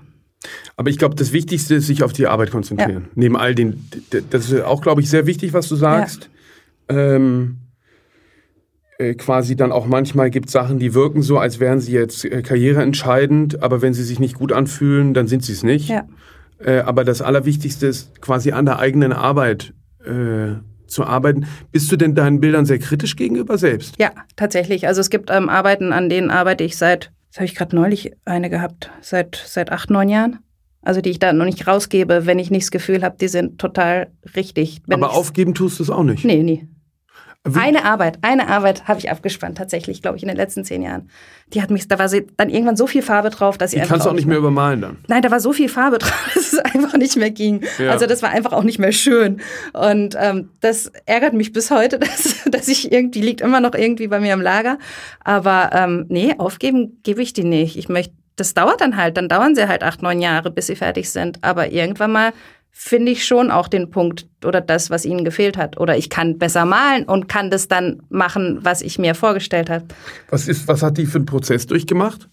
Aber 0.77 0.89
ich 0.89 0.97
glaube, 0.97 1.15
das 1.15 1.33
Wichtigste 1.33 1.75
ist, 1.75 1.87
sich 1.87 2.03
auf 2.03 2.13
die 2.13 2.27
Arbeit 2.27 2.51
konzentrieren. 2.51 3.03
Ja. 3.05 3.11
Neben 3.15 3.35
all 3.35 3.55
den, 3.55 3.89
das 4.29 4.51
ist 4.51 4.61
auch, 4.61 4.81
glaube 4.81 5.01
ich, 5.01 5.09
sehr 5.09 5.25
wichtig, 5.25 5.53
was 5.53 5.67
du 5.67 5.75
sagst. 5.75 6.23
Ja. 6.23 6.38
Ähm, 6.89 7.57
äh, 8.99 9.13
quasi 9.15 9.55
dann 9.55 9.71
auch 9.71 9.85
manchmal 9.85 10.29
gibt 10.29 10.49
Sachen, 10.49 10.77
die 10.77 10.93
wirken 10.93 11.21
so, 11.21 11.37
als 11.37 11.59
wären 11.59 11.79
sie 11.79 11.93
jetzt 11.93 12.25
äh, 12.25 12.41
karriereentscheidend, 12.41 13.63
aber 13.63 13.81
wenn 13.81 13.93
sie 13.93 14.03
sich 14.03 14.19
nicht 14.19 14.35
gut 14.35 14.51
anfühlen, 14.51 15.13
dann 15.13 15.27
sind 15.27 15.43
sie 15.43 15.53
es 15.53 15.63
nicht. 15.63 15.89
Ja. 15.89 16.05
Äh, 16.59 16.79
aber 16.79 17.05
das 17.05 17.21
Allerwichtigste 17.21 17.87
ist 17.87 18.21
quasi 18.21 18.51
an 18.51 18.65
der 18.65 18.79
eigenen 18.79 19.13
Arbeit 19.13 19.73
äh, 20.03 20.55
zu 20.85 21.05
arbeiten. 21.05 21.45
Bist 21.71 21.91
du 21.91 21.95
denn 21.95 22.15
deinen 22.15 22.41
Bildern 22.41 22.65
sehr 22.65 22.79
kritisch 22.79 23.15
gegenüber 23.15 23.57
selbst? 23.57 23.95
Ja, 23.99 24.11
tatsächlich. 24.35 24.87
Also 24.87 25.01
es 25.01 25.09
gibt 25.09 25.29
ähm, 25.31 25.47
Arbeiten, 25.47 25.93
an 25.93 26.09
denen 26.09 26.29
arbeite 26.29 26.63
ich 26.63 26.75
seit, 26.75 27.11
das 27.29 27.37
habe 27.37 27.45
ich 27.45 27.55
gerade 27.55 27.75
neulich 27.75 28.11
eine 28.25 28.49
gehabt, 28.49 28.91
seit, 29.01 29.41
seit 29.45 29.71
acht, 29.71 29.89
neun 29.89 30.09
Jahren. 30.09 30.39
Also 30.81 31.01
die 31.01 31.09
ich 31.09 31.19
da 31.19 31.31
noch 31.31 31.45
nicht 31.45 31.67
rausgebe, 31.67 32.25
wenn 32.25 32.39
ich 32.39 32.51
nicht 32.51 32.63
das 32.63 32.71
Gefühl 32.71 33.03
habe, 33.03 33.15
die 33.19 33.27
sind 33.27 33.59
total 33.59 34.11
richtig. 34.35 34.81
Wenn 34.87 35.03
aber 35.03 35.13
aufgeben 35.13 35.53
tust 35.53 35.79
du 35.79 35.83
es 35.83 35.89
auch 35.89 36.03
nicht? 36.03 36.25
Nee, 36.25 36.43
nie. 36.43 36.67
Eine 37.45 37.85
Arbeit, 37.85 38.19
eine 38.21 38.49
Arbeit 38.49 38.87
habe 38.89 38.99
ich 38.99 39.09
abgespannt, 39.09 39.57
tatsächlich, 39.57 40.01
glaube 40.01 40.17
ich, 40.17 40.23
in 40.23 40.27
den 40.27 40.35
letzten 40.35 40.65
zehn 40.65 40.81
Jahren. 40.81 41.09
Die 41.53 41.61
hat 41.61 41.71
mich, 41.71 41.87
da 41.87 41.97
war 41.97 42.09
sie, 42.09 42.27
dann 42.35 42.49
irgendwann 42.49 42.75
so 42.75 42.85
viel 42.85 43.01
Farbe 43.01 43.29
drauf, 43.29 43.57
dass 43.57 43.71
sie 43.71 43.77
Die 43.77 43.81
einfach. 43.81 43.93
kannst 43.95 44.05
du 44.05 44.09
auch 44.09 44.15
nicht 44.15 44.27
mehr 44.27 44.37
übermalen 44.37 44.81
dann. 44.81 44.97
Nein, 45.07 45.21
da 45.21 45.31
war 45.31 45.39
so 45.39 45.53
viel 45.53 45.69
Farbe 45.69 45.97
drauf, 45.99 46.31
dass 46.33 46.51
es 46.51 46.59
einfach 46.59 46.97
nicht 46.97 47.15
mehr 47.15 47.31
ging. 47.31 47.63
Ja. 47.77 47.91
Also 47.91 48.07
das 48.07 48.21
war 48.21 48.31
einfach 48.31 48.51
auch 48.51 48.63
nicht 48.63 48.77
mehr 48.77 48.91
schön. 48.91 49.39
Und 49.71 50.17
ähm, 50.19 50.49
das 50.59 50.91
ärgert 51.05 51.33
mich 51.33 51.53
bis 51.53 51.71
heute, 51.71 51.97
dass, 51.99 52.43
dass 52.45 52.67
ich 52.67 52.91
irgendwie, 52.91 53.21
liegt 53.21 53.39
immer 53.39 53.61
noch 53.61 53.73
irgendwie 53.73 54.07
bei 54.07 54.19
mir 54.19 54.33
im 54.33 54.41
Lager. 54.41 54.77
Aber 55.23 55.69
ähm, 55.73 56.07
nee, 56.09 56.35
aufgeben 56.37 56.99
gebe 57.03 57.21
ich 57.21 57.31
die 57.31 57.45
nicht. 57.45 57.77
Ich 57.77 57.87
möchte, 57.87 58.13
das 58.35 58.53
dauert 58.53 58.81
dann 58.81 58.97
halt, 58.97 59.15
dann 59.15 59.29
dauern 59.29 59.55
sie 59.55 59.69
halt 59.69 59.83
acht, 59.83 60.01
neun 60.01 60.19
Jahre, 60.19 60.51
bis 60.51 60.67
sie 60.67 60.75
fertig 60.75 61.09
sind. 61.09 61.41
Aber 61.41 61.71
irgendwann 61.71 62.11
mal 62.11 62.33
finde 62.71 63.11
ich 63.11 63.25
schon 63.25 63.51
auch 63.51 63.67
den 63.67 63.89
Punkt 63.89 64.27
oder 64.43 64.61
das, 64.61 64.89
was 64.89 65.05
ihnen 65.05 65.25
gefehlt 65.25 65.57
hat. 65.57 65.77
Oder 65.77 65.97
ich 65.97 66.09
kann 66.09 66.37
besser 66.37 66.65
malen 66.65 67.03
und 67.03 67.27
kann 67.27 67.51
das 67.51 67.67
dann 67.67 68.01
machen, 68.09 68.59
was 68.61 68.81
ich 68.81 68.97
mir 68.97 69.15
vorgestellt 69.15 69.69
habe. 69.69 69.85
Was, 70.29 70.47
ist, 70.47 70.67
was 70.67 70.81
hat 70.81 70.97
die 70.97 71.05
für 71.05 71.17
einen 71.17 71.25
Prozess 71.25 71.67
durchgemacht? 71.67 72.29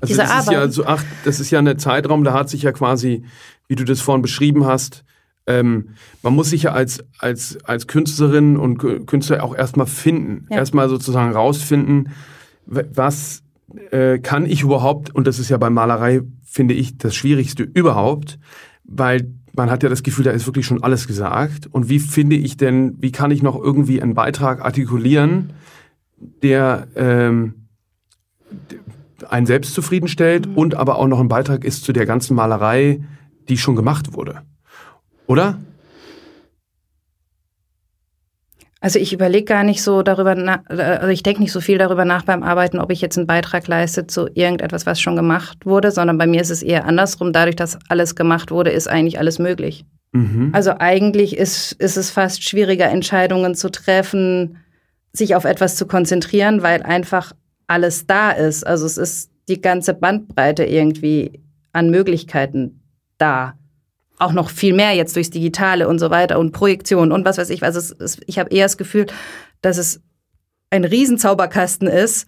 Also 0.00 0.14
Diese 0.14 0.22
das 0.22 0.30
Arbeit. 0.30 0.46
ist 0.46 0.52
ja 0.52 0.68
so, 0.68 0.86
ach, 0.86 1.04
das 1.24 1.40
ist 1.40 1.50
ja 1.50 1.58
ein 1.58 1.78
Zeitraum, 1.78 2.24
da 2.24 2.32
hat 2.32 2.48
sich 2.48 2.62
ja 2.62 2.72
quasi, 2.72 3.24
wie 3.68 3.76
du 3.76 3.84
das 3.84 4.00
vorhin 4.00 4.22
beschrieben 4.22 4.64
hast, 4.64 5.04
ähm, 5.46 5.90
man 6.22 6.34
muss 6.34 6.50
sich 6.50 6.64
ja 6.64 6.72
als, 6.72 7.04
als, 7.18 7.58
als 7.64 7.86
Künstlerin 7.86 8.56
und 8.56 8.78
Künstler 9.06 9.42
auch 9.42 9.56
erstmal 9.56 9.86
finden. 9.86 10.46
Ja. 10.50 10.58
Erstmal 10.58 10.88
sozusagen 10.88 11.32
rausfinden, 11.32 12.10
was 12.66 13.42
äh, 13.90 14.18
kann 14.18 14.46
ich 14.46 14.62
überhaupt, 14.62 15.14
und 15.14 15.26
das 15.26 15.38
ist 15.38 15.48
ja 15.48 15.56
bei 15.56 15.70
Malerei, 15.70 16.22
finde 16.44 16.74
ich, 16.74 16.98
das 16.98 17.14
Schwierigste 17.14 17.62
überhaupt, 17.62 18.38
weil 18.84 19.32
man 19.54 19.70
hat 19.70 19.82
ja 19.82 19.88
das 19.88 20.02
Gefühl, 20.02 20.24
da 20.24 20.30
ist 20.30 20.46
wirklich 20.46 20.66
schon 20.66 20.82
alles 20.82 21.06
gesagt. 21.06 21.66
Und 21.66 21.88
wie 21.88 21.98
finde 21.98 22.36
ich 22.36 22.56
denn, 22.56 22.96
wie 23.00 23.12
kann 23.12 23.30
ich 23.30 23.42
noch 23.42 23.60
irgendwie 23.60 24.00
einen 24.00 24.14
Beitrag 24.14 24.64
artikulieren, 24.64 25.52
der 26.42 26.86
ähm, 26.96 27.66
einen 29.28 29.46
selbst 29.46 29.74
zufriedenstellt 29.74 30.48
mhm. 30.48 30.56
und 30.56 30.74
aber 30.74 30.96
auch 30.96 31.06
noch 31.06 31.20
ein 31.20 31.28
Beitrag 31.28 31.64
ist 31.64 31.84
zu 31.84 31.92
der 31.92 32.06
ganzen 32.06 32.34
Malerei, 32.34 33.02
die 33.48 33.58
schon 33.58 33.76
gemacht 33.76 34.14
wurde? 34.14 34.42
Oder? 35.26 35.58
Also 38.82 38.98
ich 38.98 39.12
überlege 39.12 39.44
gar 39.44 39.62
nicht 39.62 39.80
so 39.80 40.02
darüber 40.02 40.34
nach, 40.34 40.58
also 40.66 41.06
ich 41.06 41.22
denke 41.22 41.40
nicht 41.40 41.52
so 41.52 41.60
viel 41.60 41.78
darüber 41.78 42.04
nach 42.04 42.24
beim 42.24 42.42
Arbeiten, 42.42 42.80
ob 42.80 42.90
ich 42.90 43.00
jetzt 43.00 43.16
einen 43.16 43.28
Beitrag 43.28 43.68
leiste 43.68 44.08
zu 44.08 44.26
irgendetwas, 44.34 44.86
was 44.86 45.00
schon 45.00 45.14
gemacht 45.14 45.64
wurde, 45.64 45.92
sondern 45.92 46.18
bei 46.18 46.26
mir 46.26 46.40
ist 46.40 46.50
es 46.50 46.64
eher 46.64 46.84
andersrum. 46.84 47.32
Dadurch, 47.32 47.54
dass 47.54 47.78
alles 47.88 48.16
gemacht 48.16 48.50
wurde, 48.50 48.70
ist 48.70 48.88
eigentlich 48.88 49.20
alles 49.20 49.38
möglich. 49.38 49.84
Mhm. 50.10 50.50
Also 50.52 50.74
eigentlich 50.80 51.36
ist, 51.36 51.74
ist 51.74 51.96
es 51.96 52.10
fast 52.10 52.42
schwieriger, 52.42 52.90
Entscheidungen 52.90 53.54
zu 53.54 53.70
treffen, 53.70 54.58
sich 55.12 55.36
auf 55.36 55.44
etwas 55.44 55.76
zu 55.76 55.86
konzentrieren, 55.86 56.64
weil 56.64 56.82
einfach 56.82 57.34
alles 57.68 58.08
da 58.08 58.32
ist. 58.32 58.66
Also 58.66 58.84
es 58.84 58.96
ist 58.96 59.30
die 59.48 59.60
ganze 59.60 59.94
Bandbreite 59.94 60.64
irgendwie 60.64 61.40
an 61.72 61.88
Möglichkeiten 61.90 62.82
da 63.16 63.54
auch 64.22 64.32
noch 64.32 64.50
viel 64.50 64.72
mehr 64.72 64.94
jetzt 64.94 65.16
durchs 65.16 65.30
Digitale 65.30 65.88
und 65.88 65.98
so 65.98 66.10
weiter 66.10 66.38
und 66.38 66.52
Projektion 66.52 67.12
und 67.12 67.24
was 67.24 67.38
weiß 67.38 67.50
ich. 67.50 67.62
Also 67.62 67.78
es, 67.78 67.90
es, 67.90 68.20
ich 68.26 68.38
habe 68.38 68.50
eher 68.50 68.64
das 68.64 68.76
Gefühl, 68.76 69.06
dass 69.60 69.78
es 69.78 70.00
ein 70.70 70.84
Riesenzauberkasten 70.84 71.88
ist 71.88 72.26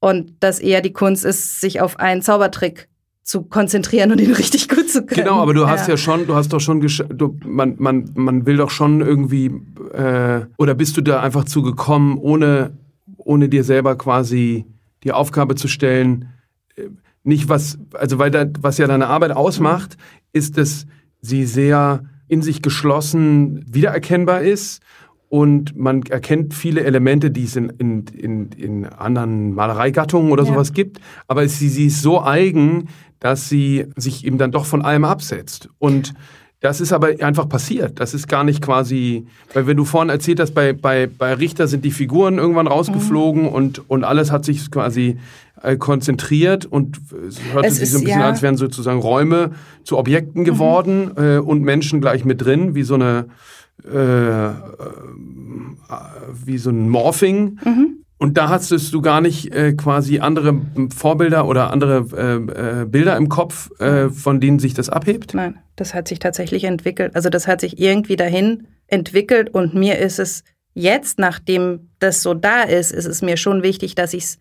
und 0.00 0.32
dass 0.40 0.58
eher 0.58 0.80
die 0.80 0.92
Kunst 0.92 1.24
ist, 1.24 1.60
sich 1.60 1.80
auf 1.80 1.98
einen 1.98 2.22
Zaubertrick 2.22 2.88
zu 3.22 3.42
konzentrieren 3.42 4.10
und 4.10 4.20
ihn 4.20 4.32
richtig 4.34 4.68
gut 4.68 4.88
zu 4.88 5.04
können. 5.04 5.24
Genau, 5.24 5.40
aber 5.40 5.54
du 5.54 5.68
hast 5.68 5.86
ja, 5.86 5.94
ja 5.94 5.96
schon, 5.98 6.26
du 6.26 6.34
hast 6.34 6.52
doch 6.52 6.60
schon, 6.60 6.80
du, 6.80 7.38
man, 7.44 7.76
man, 7.78 8.10
man 8.14 8.46
will 8.46 8.56
doch 8.56 8.70
schon 8.70 9.00
irgendwie, 9.00 9.46
äh, 9.92 10.46
oder 10.56 10.74
bist 10.74 10.96
du 10.96 11.02
da 11.02 11.20
einfach 11.20 11.44
zugekommen, 11.44 12.16
ohne, 12.16 12.72
ohne 13.18 13.48
dir 13.48 13.64
selber 13.64 13.96
quasi 13.96 14.64
die 15.04 15.12
Aufgabe 15.12 15.56
zu 15.56 15.68
stellen, 15.68 16.30
äh, 16.76 16.84
nicht 17.22 17.50
was, 17.50 17.78
also 17.92 18.18
weil 18.18 18.30
da, 18.30 18.46
was 18.60 18.78
ja 18.78 18.86
deine 18.86 19.08
Arbeit 19.08 19.32
ausmacht, 19.32 19.98
ist 20.32 20.56
es, 20.56 20.86
sie 21.20 21.44
sehr 21.44 22.04
in 22.28 22.42
sich 22.42 22.62
geschlossen 22.62 23.64
wiedererkennbar 23.66 24.42
ist 24.42 24.82
und 25.28 25.76
man 25.76 26.02
erkennt 26.02 26.54
viele 26.54 26.84
Elemente, 26.84 27.30
die 27.30 27.44
es 27.44 27.56
in, 27.56 27.70
in, 27.78 28.06
in, 28.06 28.50
in 28.52 28.86
anderen 28.86 29.54
Malereigattungen 29.54 30.32
oder 30.32 30.44
ja. 30.44 30.52
sowas 30.52 30.72
gibt, 30.72 31.00
aber 31.26 31.46
sie, 31.48 31.68
sie 31.68 31.86
ist 31.86 32.02
so 32.02 32.22
eigen, 32.22 32.88
dass 33.20 33.48
sie 33.48 33.86
sich 33.96 34.24
eben 34.24 34.38
dann 34.38 34.52
doch 34.52 34.64
von 34.64 34.82
allem 34.82 35.04
absetzt. 35.04 35.68
Und 35.78 36.14
das 36.60 36.80
ist 36.80 36.92
aber 36.92 37.10
einfach 37.20 37.48
passiert. 37.48 38.00
Das 38.00 38.14
ist 38.14 38.26
gar 38.26 38.42
nicht 38.42 38.62
quasi, 38.62 39.26
weil 39.54 39.66
wenn 39.66 39.76
du 39.76 39.84
vorhin 39.84 40.08
erzählt 40.08 40.40
hast, 40.40 40.54
bei, 40.54 40.72
bei, 40.72 41.06
bei 41.06 41.34
Richter 41.34 41.68
sind 41.68 41.84
die 41.84 41.92
Figuren 41.92 42.38
irgendwann 42.38 42.66
rausgeflogen 42.66 43.42
mhm. 43.42 43.48
und, 43.48 43.90
und 43.90 44.04
alles 44.04 44.32
hat 44.32 44.44
sich 44.44 44.70
quasi 44.70 45.18
äh, 45.62 45.76
konzentriert 45.76 46.66
und 46.66 47.00
es 47.28 47.40
hörte 47.52 47.68
es 47.68 47.76
sich 47.76 47.90
so 47.90 47.98
ein 47.98 48.04
bisschen 48.04 48.20
ja. 48.20 48.26
an, 48.26 48.32
als 48.32 48.42
wären 48.42 48.56
sozusagen 48.56 49.00
Räume 49.00 49.52
zu 49.84 49.98
Objekten 49.98 50.44
geworden 50.44 51.12
mhm. 51.16 51.22
äh, 51.22 51.38
und 51.38 51.62
Menschen 51.62 52.00
gleich 52.00 52.24
mit 52.24 52.42
drin, 52.42 52.74
wie 52.74 52.82
so 52.82 52.94
eine 52.94 53.26
äh, 53.84 54.48
äh 54.48 54.52
wie 56.44 56.58
so 56.58 56.70
ein 56.70 56.88
Morphing. 56.88 57.58
Mhm. 57.64 58.04
Und 58.18 58.36
da 58.36 58.48
hattest 58.48 58.92
du 58.92 59.00
gar 59.00 59.20
nicht 59.20 59.54
äh, 59.54 59.72
quasi 59.74 60.18
andere 60.18 60.60
Vorbilder 60.94 61.46
oder 61.46 61.70
andere 61.72 62.04
äh, 62.16 62.82
äh, 62.82 62.84
Bilder 62.84 63.16
im 63.16 63.28
Kopf, 63.28 63.70
äh, 63.80 64.08
von 64.10 64.40
denen 64.40 64.58
sich 64.58 64.74
das 64.74 64.88
abhebt? 64.88 65.34
Nein, 65.34 65.58
das 65.76 65.94
hat 65.94 66.08
sich 66.08 66.18
tatsächlich 66.18 66.64
entwickelt. 66.64 67.14
Also 67.14 67.30
das 67.30 67.46
hat 67.46 67.60
sich 67.60 67.78
irgendwie 67.78 68.16
dahin 68.16 68.66
entwickelt 68.88 69.50
und 69.50 69.74
mir 69.74 69.98
ist 69.98 70.18
es 70.18 70.42
jetzt, 70.74 71.20
nachdem 71.20 71.90
das 72.00 72.22
so 72.22 72.34
da 72.34 72.62
ist, 72.62 72.90
ist 72.90 73.06
es 73.06 73.22
mir 73.22 73.36
schon 73.36 73.62
wichtig, 73.62 73.94
dass 73.94 74.14
ich 74.14 74.24
es 74.24 74.38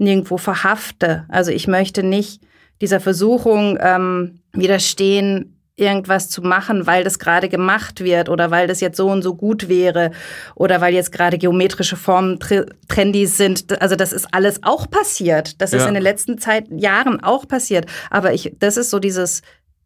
nirgendwo 0.00 0.36
verhafte. 0.36 1.24
Also 1.28 1.50
ich 1.50 1.68
möchte 1.68 2.02
nicht 2.02 2.40
dieser 2.80 3.00
Versuchung 3.00 3.78
ähm, 3.80 4.40
widerstehen, 4.52 5.56
irgendwas 5.76 6.28
zu 6.28 6.42
machen, 6.42 6.86
weil 6.86 7.04
das 7.04 7.18
gerade 7.18 7.48
gemacht 7.48 8.04
wird 8.04 8.28
oder 8.28 8.50
weil 8.50 8.66
das 8.66 8.80
jetzt 8.80 8.96
so 8.96 9.08
und 9.08 9.22
so 9.22 9.34
gut 9.34 9.68
wäre 9.68 10.10
oder 10.54 10.80
weil 10.80 10.92
jetzt 10.92 11.10
gerade 11.10 11.38
geometrische 11.38 11.96
Formen 11.96 12.38
trendy 12.88 13.26
sind. 13.26 13.80
Also 13.80 13.96
das 13.96 14.12
ist 14.12 14.28
alles 14.32 14.62
auch 14.62 14.90
passiert. 14.90 15.60
Das 15.60 15.72
ja. 15.72 15.78
ist 15.78 15.86
in 15.86 15.94
den 15.94 16.02
letzten 16.02 16.38
Zeit, 16.38 16.66
Jahren 16.70 17.22
auch 17.22 17.48
passiert. 17.48 17.86
Aber 18.10 18.34
ich, 18.34 18.52
das 18.58 18.76
ist 18.76 18.90
so 18.90 18.98
dieses, 18.98 19.40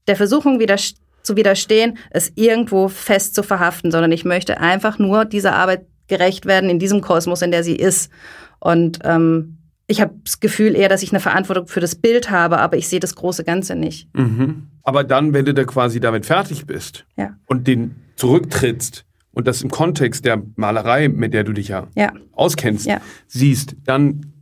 der 0.09 0.17
Versuchung 0.17 0.59
wieder 0.59 0.77
zu 1.23 1.37
widerstehen, 1.37 1.97
es 2.11 2.33
irgendwo 2.35 2.89
fest 2.89 3.35
zu 3.35 3.43
verhaften, 3.43 3.91
sondern 3.91 4.13
ich 4.13 4.25
möchte 4.25 4.61
einfach 4.61 4.99
nur 4.99 5.25
dieser 5.25 5.55
Arbeit 5.55 5.87
gerecht 6.09 6.45
werden 6.45 6.69
in 6.69 6.79
diesem 6.79 7.01
Kosmos, 7.01 7.41
in 7.41 7.51
der 7.51 7.65
sie 7.65 7.77
ist. 7.77 8.11
Und 8.59 8.99
ähm, 9.05 9.59
ich 9.87 10.01
habe 10.01 10.15
das 10.25 10.41
Gefühl 10.41 10.75
eher, 10.75 10.89
dass 10.89 11.03
ich 11.03 11.13
eine 11.13 11.21
Verantwortung 11.21 11.67
für 11.67 11.81
das 11.81 11.95
Bild 11.95 12.31
habe, 12.31 12.59
aber 12.59 12.77
ich 12.77 12.89
sehe 12.89 13.01
das 13.01 13.15
große 13.15 13.45
Ganze 13.45 13.75
nicht. 13.75 14.09
Mhm. 14.15 14.69
Aber 14.83 15.05
dann, 15.05 15.33
wenn 15.33 15.45
du 15.45 15.53
da 15.53 15.65
quasi 15.65 16.01
damit 16.01 16.27
fertig 16.27 16.67
bist 16.67 17.05
ja. 17.17 17.37
und 17.47 17.67
den 17.67 17.97
zurücktrittst 18.17 19.05
und 19.33 19.47
das 19.47 19.63
im 19.63 19.71
Kontext 19.71 20.25
der 20.25 20.43
Malerei, 20.57 21.09
mit 21.09 21.35
der 21.35 21.45
du 21.45 21.53
dich 21.53 21.69
ja, 21.69 21.89
ja. 21.95 22.13
auskennst, 22.33 22.87
ja. 22.87 23.01
siehst, 23.27 23.77
dann. 23.85 24.33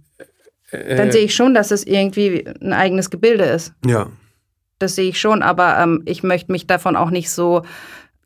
Äh, 0.70 0.96
dann 0.96 1.10
sehe 1.10 1.24
ich 1.24 1.34
schon, 1.34 1.54
dass 1.54 1.70
es 1.70 1.84
irgendwie 1.84 2.46
ein 2.60 2.72
eigenes 2.72 3.10
Gebilde 3.10 3.44
ist. 3.44 3.72
Ja. 3.86 4.08
Das 4.78 4.96
sehe 4.96 5.08
ich 5.08 5.20
schon, 5.20 5.42
aber 5.42 5.78
ähm, 5.78 6.02
ich 6.06 6.22
möchte 6.22 6.52
mich 6.52 6.66
davon 6.66 6.96
auch 6.96 7.10
nicht 7.10 7.30
so 7.30 7.62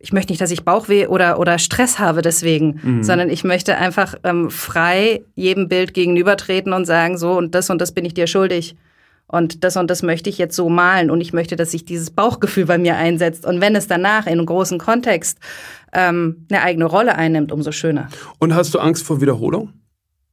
ich 0.07 0.13
möchte 0.13 0.33
nicht, 0.33 0.41
dass 0.41 0.53
ich 0.53 0.65
Bauchweh 0.65 1.09
oder, 1.09 1.41
oder 1.41 1.59
Stress 1.59 1.99
habe 1.99 2.23
deswegen, 2.23 2.81
mhm. 2.81 3.03
sondern 3.03 3.29
ich 3.29 3.43
möchte 3.43 3.77
einfach 3.77 4.15
ähm, 4.23 4.51
frei 4.51 5.25
jedem 5.35 5.67
Bild 5.67 5.95
gegenübertreten 5.95 6.73
und 6.73 6.85
sagen, 6.85 7.19
so 7.19 7.33
und 7.33 7.57
das 7.57 7.71
und 7.71 7.81
das 7.81 7.91
bin 7.91 8.05
ich 8.05 8.15
dir 8.15 8.29
schuldig. 8.29 8.77
Und 9.27 9.65
das 9.65 9.77
und 9.77 9.91
das 9.91 10.05
möchte 10.05 10.31
ich 10.31 10.39
jetzt 10.39 10.55
so 10.55 10.69
malen 10.69 11.11
und 11.11 11.21
ich 11.21 11.33
möchte, 11.33 11.57
dass 11.57 11.73
sich 11.73 11.85
dieses 11.85 12.13
Bauchgefühl 12.13 12.67
bei 12.67 12.79
mir 12.79 12.95
einsetzt. 12.95 13.45
Und 13.45 13.61
wenn 13.61 13.75
es 13.75 13.89
danach 13.89 14.27
in 14.27 14.35
einem 14.35 14.47
großen 14.47 14.79
Kontext 14.79 15.41
ähm, 15.93 16.47
eine 16.53 16.63
eigene 16.63 16.85
Rolle 16.85 17.17
einnimmt, 17.17 17.51
umso 17.51 17.73
schöner. 17.73 18.09
Und 18.39 18.55
hast 18.55 18.73
du 18.75 18.79
Angst 18.79 19.05
vor 19.05 19.21
Wiederholung? 19.21 19.73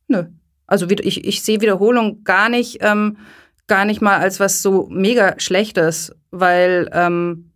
Nö. 0.07 0.25
Also 0.67 0.87
ich, 0.87 1.25
ich 1.25 1.41
sehe 1.41 1.61
Wiederholung 1.61 2.23
gar 2.23 2.47
nicht, 2.47 2.77
ähm, 2.81 3.17
gar 3.65 3.85
nicht 3.85 4.01
mal 4.01 4.19
als 4.19 4.39
was 4.39 4.61
so 4.61 4.87
mega 4.91 5.33
Schlechtes, 5.39 6.15
weil 6.29 6.91
ähm, 6.93 7.49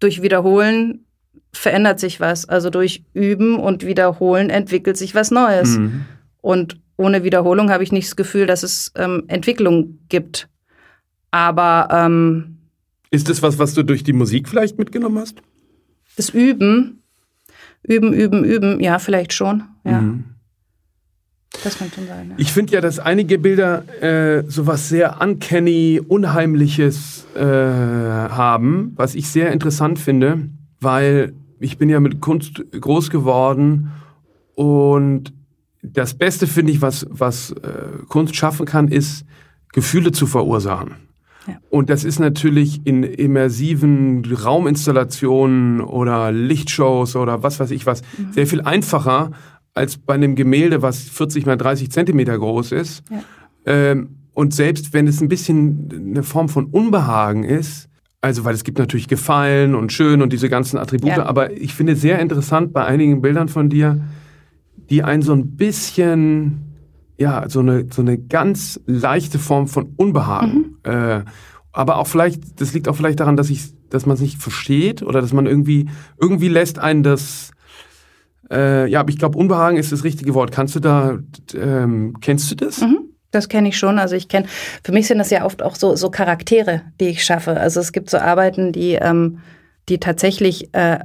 durch 0.00 0.22
Wiederholen 0.22 1.05
verändert 1.56 2.00
sich 2.00 2.20
was. 2.20 2.48
Also 2.48 2.70
durch 2.70 3.04
Üben 3.14 3.56
und 3.58 3.86
Wiederholen 3.86 4.50
entwickelt 4.50 4.96
sich 4.96 5.14
was 5.14 5.30
Neues. 5.30 5.78
Mhm. 5.78 6.04
Und 6.40 6.80
ohne 6.96 7.24
Wiederholung 7.24 7.70
habe 7.70 7.82
ich 7.82 7.92
nicht 7.92 8.08
das 8.08 8.16
Gefühl, 8.16 8.46
dass 8.46 8.62
es 8.62 8.92
ähm, 8.96 9.24
Entwicklung 9.28 9.98
gibt. 10.08 10.48
Aber 11.30 11.88
ähm, 11.90 12.58
ist 13.10 13.28
das 13.28 13.42
was, 13.42 13.58
was 13.58 13.74
du 13.74 13.82
durch 13.82 14.02
die 14.02 14.12
Musik 14.12 14.48
vielleicht 14.48 14.78
mitgenommen 14.78 15.18
hast? 15.18 15.42
Das 16.16 16.30
Üben, 16.30 17.02
Üben, 17.82 18.12
Üben, 18.12 18.44
Üben, 18.44 18.80
ja, 18.80 18.98
vielleicht 18.98 19.32
schon. 19.32 19.64
Ja. 19.84 20.00
Mhm. 20.00 20.24
Das 21.64 21.78
kann 21.78 21.90
schon 21.94 22.06
sein. 22.06 22.30
Ja. 22.30 22.34
Ich 22.38 22.52
finde 22.52 22.74
ja, 22.74 22.80
dass 22.80 22.98
einige 22.98 23.38
Bilder 23.38 23.84
äh, 24.02 24.44
sowas 24.48 24.88
sehr 24.88 25.20
uncanny, 25.20 26.00
unheimliches 26.06 27.26
äh, 27.34 27.40
haben, 27.40 28.92
was 28.96 29.14
ich 29.14 29.28
sehr 29.28 29.52
interessant 29.52 29.98
finde, 29.98 30.48
weil 30.80 31.32
ich 31.58 31.78
bin 31.78 31.88
ja 31.88 32.00
mit 32.00 32.20
Kunst 32.20 32.62
groß 32.72 33.10
geworden 33.10 33.92
und 34.54 35.32
das 35.82 36.14
Beste 36.14 36.46
finde 36.46 36.72
ich, 36.72 36.82
was, 36.82 37.06
was 37.10 37.52
äh, 37.52 38.04
Kunst 38.08 38.34
schaffen 38.34 38.66
kann, 38.66 38.88
ist 38.88 39.24
Gefühle 39.72 40.12
zu 40.12 40.26
verursachen. 40.26 40.96
Ja. 41.46 41.58
Und 41.70 41.90
das 41.90 42.02
ist 42.02 42.18
natürlich 42.18 42.84
in 42.84 43.04
immersiven 43.04 44.24
Rauminstallationen 44.24 45.80
oder 45.80 46.32
Lichtshows 46.32 47.14
oder 47.14 47.42
was 47.42 47.60
weiß 47.60 47.70
ich 47.70 47.86
was 47.86 48.02
mhm. 48.18 48.32
sehr 48.32 48.46
viel 48.46 48.62
einfacher 48.62 49.30
als 49.74 49.98
bei 49.98 50.14
einem 50.14 50.34
Gemälde, 50.34 50.82
was 50.82 51.02
40 51.02 51.46
mal 51.46 51.56
30 51.56 51.90
Zentimeter 51.90 52.36
groß 52.36 52.72
ist. 52.72 53.04
Ja. 53.10 53.22
Ähm, 53.66 54.16
und 54.32 54.54
selbst 54.54 54.92
wenn 54.92 55.06
es 55.06 55.20
ein 55.20 55.28
bisschen 55.28 55.88
eine 55.92 56.22
Form 56.22 56.48
von 56.48 56.66
Unbehagen 56.66 57.44
ist, 57.44 57.85
also 58.20 58.44
weil 58.44 58.54
es 58.54 58.64
gibt 58.64 58.78
natürlich 58.78 59.08
Gefallen 59.08 59.74
und 59.74 59.92
Schön 59.92 60.22
und 60.22 60.32
diese 60.32 60.48
ganzen 60.48 60.78
Attribute, 60.78 61.10
ja. 61.10 61.26
aber 61.26 61.52
ich 61.52 61.74
finde 61.74 61.96
sehr 61.96 62.18
interessant 62.18 62.72
bei 62.72 62.84
einigen 62.84 63.20
Bildern 63.20 63.48
von 63.48 63.68
dir, 63.68 64.00
die 64.90 65.02
einen 65.02 65.22
so 65.22 65.32
ein 65.32 65.56
bisschen, 65.56 66.60
ja, 67.18 67.48
so 67.48 67.60
eine, 67.60 67.86
so 67.90 68.02
eine 68.02 68.18
ganz 68.18 68.80
leichte 68.86 69.38
Form 69.38 69.68
von 69.68 69.92
Unbehagen. 69.96 70.76
Mhm. 70.84 70.90
Äh, 70.90 71.24
aber 71.72 71.98
auch 71.98 72.06
vielleicht, 72.06 72.60
das 72.60 72.72
liegt 72.72 72.88
auch 72.88 72.96
vielleicht 72.96 73.20
daran, 73.20 73.36
dass 73.36 73.50
ich, 73.50 73.74
dass 73.90 74.06
man 74.06 74.14
es 74.14 74.20
nicht 74.20 74.40
versteht 74.40 75.02
oder 75.02 75.20
dass 75.20 75.32
man 75.32 75.46
irgendwie, 75.46 75.88
irgendwie 76.20 76.48
lässt 76.48 76.78
einen 76.78 77.02
das, 77.02 77.50
äh, 78.50 78.88
ja, 78.90 79.00
aber 79.00 79.10
ich 79.10 79.18
glaube, 79.18 79.36
Unbehagen 79.36 79.76
ist 79.76 79.92
das 79.92 80.04
richtige 80.04 80.34
Wort. 80.34 80.52
Kannst 80.52 80.74
du 80.74 80.80
da, 80.80 81.18
ähm, 81.54 82.14
kennst 82.20 82.50
du 82.50 82.54
das? 82.54 82.80
Mhm. 82.80 83.05
Das 83.36 83.48
kenne 83.48 83.68
ich 83.68 83.78
schon. 83.78 83.98
Also 83.98 84.16
ich 84.16 84.28
kenne, 84.28 84.46
für 84.82 84.92
mich 84.92 85.06
sind 85.06 85.18
das 85.18 85.30
ja 85.30 85.44
oft 85.44 85.62
auch 85.62 85.76
so, 85.76 85.94
so 85.94 86.10
Charaktere, 86.10 86.82
die 87.00 87.08
ich 87.08 87.24
schaffe. 87.24 87.60
Also 87.60 87.80
es 87.80 87.92
gibt 87.92 88.10
so 88.10 88.18
Arbeiten, 88.18 88.72
die, 88.72 88.94
ähm, 88.94 89.38
die 89.88 89.98
tatsächlich 89.98 90.74
äh, 90.74 90.98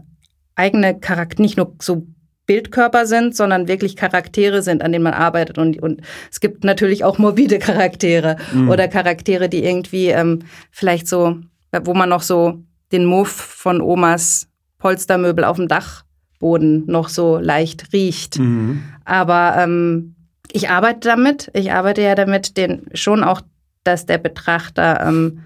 eigene 0.56 1.00
Charakter, 1.00 1.42
nicht 1.42 1.58
nur 1.58 1.76
so 1.82 2.08
Bildkörper 2.46 3.06
sind, 3.06 3.36
sondern 3.36 3.68
wirklich 3.68 3.96
Charaktere 3.96 4.62
sind, 4.62 4.82
an 4.82 4.92
denen 4.92 5.04
man 5.04 5.14
arbeitet. 5.14 5.58
Und, 5.58 5.82
und 5.82 6.02
es 6.30 6.40
gibt 6.40 6.64
natürlich 6.64 7.04
auch 7.04 7.18
morbide 7.18 7.60
Charaktere 7.60 8.38
mhm. 8.54 8.70
oder 8.70 8.88
Charaktere, 8.88 9.48
die 9.48 9.64
irgendwie 9.64 10.08
ähm, 10.08 10.40
vielleicht 10.72 11.08
so, 11.08 11.38
wo 11.84 11.94
man 11.94 12.10
noch 12.10 12.22
so 12.24 12.64
den 12.92 13.06
Move 13.06 13.30
von 13.30 13.82
Omas 13.82 14.48
Polstermöbel 14.80 15.46
auf 15.46 15.58
dem 15.58 15.68
Dachboden 15.68 16.86
noch 16.88 17.08
so 17.08 17.38
leicht 17.38 17.94
riecht. 17.94 18.40
Mhm. 18.40 18.84
Aber 19.06 19.56
ähm, 19.58 20.16
ich 20.54 20.70
arbeite 20.70 21.10
damit. 21.10 21.50
Ich 21.54 21.72
arbeite 21.72 22.02
ja 22.02 22.16
damit, 22.16 22.58
den 22.58 22.88
schon 22.94 23.24
auch, 23.24 23.42
dass 23.84 24.06
der 24.06 24.18
Betrachter 24.18 25.02
ähm, 25.06 25.42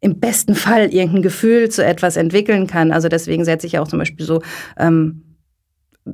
im 0.00 0.18
besten 0.18 0.54
Fall 0.54 0.92
irgendein 0.92 1.22
Gefühl 1.22 1.68
zu 1.68 1.84
etwas 1.84 2.16
entwickeln 2.16 2.66
kann. 2.66 2.92
Also 2.92 3.08
deswegen 3.08 3.44
setze 3.44 3.66
ich 3.66 3.78
auch 3.78 3.88
zum 3.88 3.98
Beispiel 3.98 4.24
so 4.24 4.42
ähm, 4.78 5.22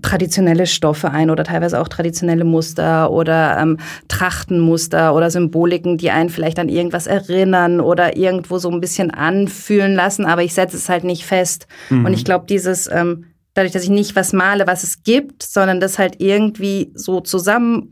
traditionelle 0.03 0.67
Stoffe 0.67 1.11
ein 1.11 1.31
oder 1.31 1.45
teilweise 1.45 1.81
auch 1.81 1.89
traditionelle 1.89 2.45
Muster 2.45 3.11
oder 3.11 3.57
ähm, 3.61 3.79
Trachtenmuster 4.09 5.15
oder 5.15 5.31
Symboliken, 5.31 5.97
die 5.97 6.11
einen 6.11 6.29
vielleicht 6.29 6.59
an 6.59 6.69
irgendwas 6.69 7.07
erinnern 7.07 7.81
oder 7.81 8.17
irgendwo 8.17 8.59
so 8.59 8.71
ein 8.71 8.81
bisschen 8.81 9.13
anfühlen 9.13 9.95
lassen, 9.95 10.27
aber 10.27 10.43
ich 10.43 10.55
setze 10.55 10.77
es 10.77 10.89
halt 10.89 11.05
nicht 11.05 11.25
fest. 11.25 11.67
Mhm. 11.91 12.07
Und 12.07 12.13
ich 12.13 12.25
glaube, 12.25 12.47
dieses, 12.49 12.91
ähm, 12.91 13.27
dadurch, 13.57 13.73
dass 13.73 13.83
ich 13.83 13.91
nicht 13.91 14.15
was 14.17 14.33
male, 14.33 14.67
was 14.67 14.83
es 14.83 15.03
gibt, 15.03 15.43
sondern 15.43 15.81
das 15.81 15.99
halt 15.99 16.21
irgendwie 16.21 16.93
so 16.95 17.21
zusammensetze, 17.21 17.89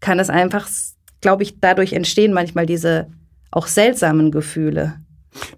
kann 0.00 0.18
es 0.18 0.30
einfach, 0.30 0.68
glaube 1.20 1.42
ich, 1.42 1.60
dadurch 1.60 1.92
entstehen 1.92 2.32
manchmal 2.32 2.66
diese 2.66 3.08
auch 3.50 3.66
seltsamen 3.66 4.30
Gefühle. 4.30 4.94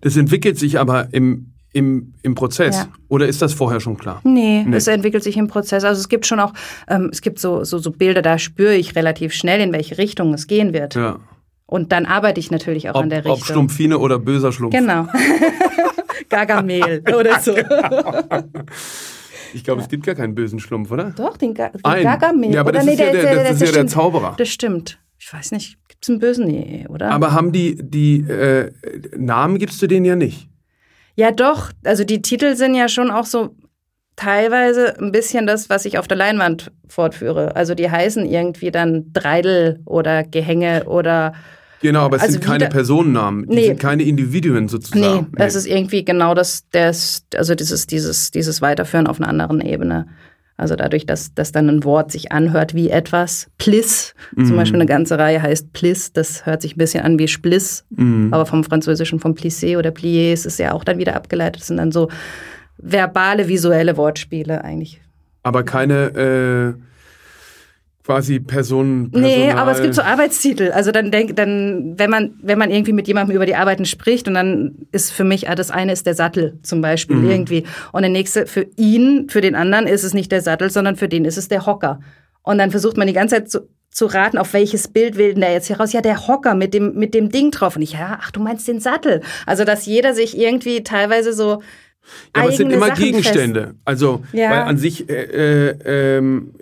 Das 0.01 0.17
entwickelt 0.17 0.59
sich 0.59 0.79
aber 0.79 1.09
im 1.13 1.51
im, 1.75 2.15
im 2.23 2.37
Prozess? 2.37 2.77
Ja. 2.77 2.89
Oder 3.09 3.27
ist 3.27 3.43
das 3.43 3.53
vorher 3.53 3.81
schon 3.81 3.99
klar? 3.99 4.21
Nee, 4.23 4.65
nee, 4.65 4.77
es 4.77 4.87
entwickelt 4.87 5.25
sich 5.25 5.37
im 5.37 5.49
Prozess. 5.49 5.83
Also 5.83 6.01
es 6.01 6.09
gibt 6.09 6.25
schon 6.25 6.39
auch, 6.39 6.53
ähm, 6.89 7.11
es 7.13 7.21
gibt 7.21 7.41
so, 7.41 7.65
so, 7.65 7.79
so 7.79 7.91
Bilder, 7.91 8.23
da 8.23 8.39
spüre 8.39 8.77
ich 8.77 8.95
relativ 8.95 9.33
schnell, 9.33 9.61
in 9.61 9.73
welche 9.73 9.99
Richtung 9.99 10.33
es 10.35 10.47
gehen 10.47 10.73
wird. 10.73 10.95
Ja. 10.95 11.19
Und 11.67 11.91
dann 11.91 12.07
arbeite 12.07 12.39
ich 12.39 12.53
natürlich 12.53 12.91
auch 12.91 12.95
ob, 12.95 13.03
an 13.03 13.11
der 13.11 13.25
Richtung. 13.25 13.33
Ob 13.33 13.45
Schlumpfine 13.45 13.99
oder 13.99 14.21
böser 14.21 14.53
Schlumpf. 14.53 14.77
Genau. 14.77 15.09
Gargamel 16.29 17.03
oder 17.17 17.41
so. 17.41 17.55
Ich 19.55 19.63
glaube, 19.63 19.83
es 19.83 19.89
gibt 19.89 20.05
gar 20.05 20.15
keinen 20.15 20.35
bösen 20.35 20.59
Schlumpf, 20.59 20.91
oder? 20.91 21.13
Doch, 21.17 21.37
den, 21.37 21.55
Ga 21.55 21.69
den 21.69 22.03
Gargamel. 22.03 22.53
Ja, 22.53 22.61
aber 22.61 22.73
das, 22.73 22.85
nee, 22.85 22.93
ist, 22.93 23.01
ja 23.01 23.13
der, 23.13 23.23
der, 23.23 23.45
das 23.45 23.61
ist 23.61 23.69
ja 23.69 23.73
der 23.73 23.87
Zauberer. 23.87 24.35
Das 24.37 24.49
stimmt. 24.49 24.99
Ich 25.19 25.33
weiß 25.33 25.53
nicht, 25.53 25.79
gibt 25.89 26.05
es 26.05 26.11
einen 26.11 26.19
bösen? 26.19 26.47
Nee, 26.47 26.87
oder? 26.89 27.11
Aber 27.11 27.33
haben 27.33 27.53
die, 27.53 27.77
die 27.81 28.21
äh, 28.21 28.71
Namen 29.17 29.59
gibst 29.59 29.81
du 29.81 29.87
denen 29.87 30.05
ja 30.05 30.17
nicht? 30.17 30.49
Ja, 31.15 31.31
doch. 31.31 31.71
Also 31.85 32.05
die 32.05 32.21
Titel 32.21 32.57
sind 32.57 32.75
ja 32.75 32.89
schon 32.89 33.11
auch 33.11 33.25
so 33.25 33.55
teilweise 34.17 34.99
ein 34.99 35.13
bisschen 35.13 35.47
das, 35.47 35.71
was 35.71 35.85
ich 35.85 35.99
auf 35.99 36.09
der 36.09 36.17
Leinwand 36.17 36.73
fortführe. 36.89 37.57
Also 37.57 37.75
die 37.75 37.91
heißen 37.91 38.27
irgendwie 38.27 38.71
dann 38.71 39.13
Dreidel 39.13 39.81
oder 39.87 40.25
Gehänge 40.25 40.85
oder 40.85 41.35
Genau, 41.81 42.01
aber 42.01 42.17
es 42.17 42.23
also 42.23 42.33
sind 42.35 42.45
keine 42.45 42.69
Personennamen, 42.69 43.45
nee, 43.47 43.67
sind 43.67 43.81
keine 43.81 44.05
Individuen 44.05 44.69
sozusagen. 44.69 45.27
Nee, 45.31 45.39
das 45.39 45.55
nee. 45.55 45.59
ist 45.59 45.67
irgendwie 45.67 46.05
genau 46.05 46.35
das, 46.35 46.65
das 46.71 47.27
also 47.35 47.55
dieses, 47.55 47.87
dieses, 47.87 48.31
dieses 48.31 48.63
Weiterführen 48.63 49.07
auf 49.07 49.21
einer 49.21 49.29
anderen 49.29 49.61
Ebene. 49.61 50.07
Also 50.57 50.77
dadurch, 50.77 51.05
dass, 51.05 51.35
dass 51.35 51.51
dann 51.51 51.69
ein 51.69 51.83
Wort 51.83 52.13
sich 52.13 52.31
anhört 52.31 52.75
wie 52.75 52.89
etwas. 52.89 53.49
Pliss, 53.59 54.15
mhm. 54.37 54.47
zum 54.47 54.57
Beispiel 54.57 54.81
eine 54.81 54.87
ganze 54.87 55.19
Reihe 55.19 55.43
heißt 55.43 55.73
Pliss, 55.73 56.13
das 56.13 56.47
hört 56.47 56.63
sich 56.63 56.77
ein 56.77 56.79
bisschen 56.79 57.05
an 57.05 57.19
wie 57.19 57.27
Spliss, 57.27 57.85
mhm. 57.91 58.29
aber 58.33 58.47
vom 58.47 58.63
Französischen 58.63 59.19
vom 59.19 59.35
Plissé 59.35 59.77
oder 59.77 59.91
Plié 59.91 60.33
ist 60.33 60.47
es 60.47 60.59
ja 60.59 60.73
auch 60.73 60.85
dann 60.85 60.99
wieder 60.99 61.17
abgeleitet. 61.17 61.61
Das 61.61 61.67
sind 61.67 61.79
dann 61.79 61.91
so 61.91 62.09
verbale, 62.79 63.49
visuelle 63.49 63.97
Wortspiele 63.97 64.63
eigentlich. 64.63 65.01
Aber 65.43 65.65
keine 65.65 66.77
äh 66.79 66.94
quasi 68.05 68.39
Personen. 68.39 69.11
Nee, 69.15 69.51
aber 69.51 69.73
es 69.73 69.81
gibt 69.81 69.95
so 69.95 70.03
Arbeitstitel. 70.03 70.71
Also 70.73 70.93
dann 70.93 71.11
denk, 71.11 71.37
dann, 71.37 71.95
wenn 71.97 72.11
man, 72.11 72.35
wenn 72.43 72.59
man 72.59 72.71
irgendwie 72.71 72.93
mit 72.93 73.09
jemandem 73.09 73.35
über 73.35 73.47
die 73.47 73.57
Arbeiten 73.57 73.87
spricht 73.87 74.29
und 74.29 74.35
dann 74.35 74.87
ist 74.93 75.11
für 75.11 75.25
mich, 75.25 75.49
ah, 75.49 75.55
das 75.55 75.71
eine 75.71 75.93
ist 75.93 76.07
der 76.07 76.15
Sattel 76.15 76.59
zum 76.63 76.83
Beispiel 76.83 77.17
mhm. 77.17 77.31
irgendwie. 77.31 77.65
Und 77.93 78.03
der 78.03 78.11
nächste, 78.11 78.47
für 78.47 78.67
ihn, 78.77 79.29
für 79.31 79.41
den 79.41 79.55
anderen 79.55 79.87
ist 79.87 80.05
es 80.05 80.13
nicht 80.13 80.31
der 80.33 80.43
Sattel, 80.43 80.71
sondern 80.71 80.97
für 80.97 81.09
den 81.09 81.25
ist 81.25 81.39
es 81.39 81.49
der 81.49 81.65
Hocker. 81.65 82.01
Und 82.43 82.59
dann 82.59 82.71
versucht 82.71 82.99
man 82.99 83.07
die 83.07 83.15
ganze 83.15 83.37
Zeit 83.37 83.51
zu, 83.51 83.69
zu 83.91 84.05
raten, 84.05 84.37
auf 84.37 84.53
welches 84.53 84.89
Bild 84.89 85.17
will 85.17 85.33
denn 85.33 85.41
der 85.41 85.53
jetzt 85.53 85.69
hier 85.69 85.79
raus? 85.79 85.95
Ja, 85.95 86.03
der 86.03 86.29
Hocker 86.29 86.55
mit 86.55 86.75
dem, 86.75 86.95
mit 86.97 87.15
dem 87.15 87.31
Ding 87.31 87.53
drauf. 87.53 87.77
Und 87.77 87.83
ich, 87.83 87.93
ja, 87.93 88.19
ach, 88.21 88.31
du 88.33 88.41
meinst 88.41 88.69
den 88.69 88.81
Sattel. 88.81 89.23
Also, 89.47 89.65
dass 89.65 89.87
jeder 89.87 90.13
sich 90.13 90.37
irgendwie 90.37 90.83
teilweise 90.83 91.33
so 91.33 91.63
ja, 92.35 92.43
aber 92.43 92.51
es 92.51 92.57
sind 92.57 92.71
immer 92.71 92.89
Sachen 92.89 93.05
Gegenstände. 93.05 93.61
Fest. 93.61 93.77
Also, 93.85 94.23
ja. 94.33 94.51
weil 94.51 94.63
an 94.63 94.77
sich 94.77 95.09
äh, 95.09 95.71
äh, 95.71 96.17
ähm, 96.19 96.53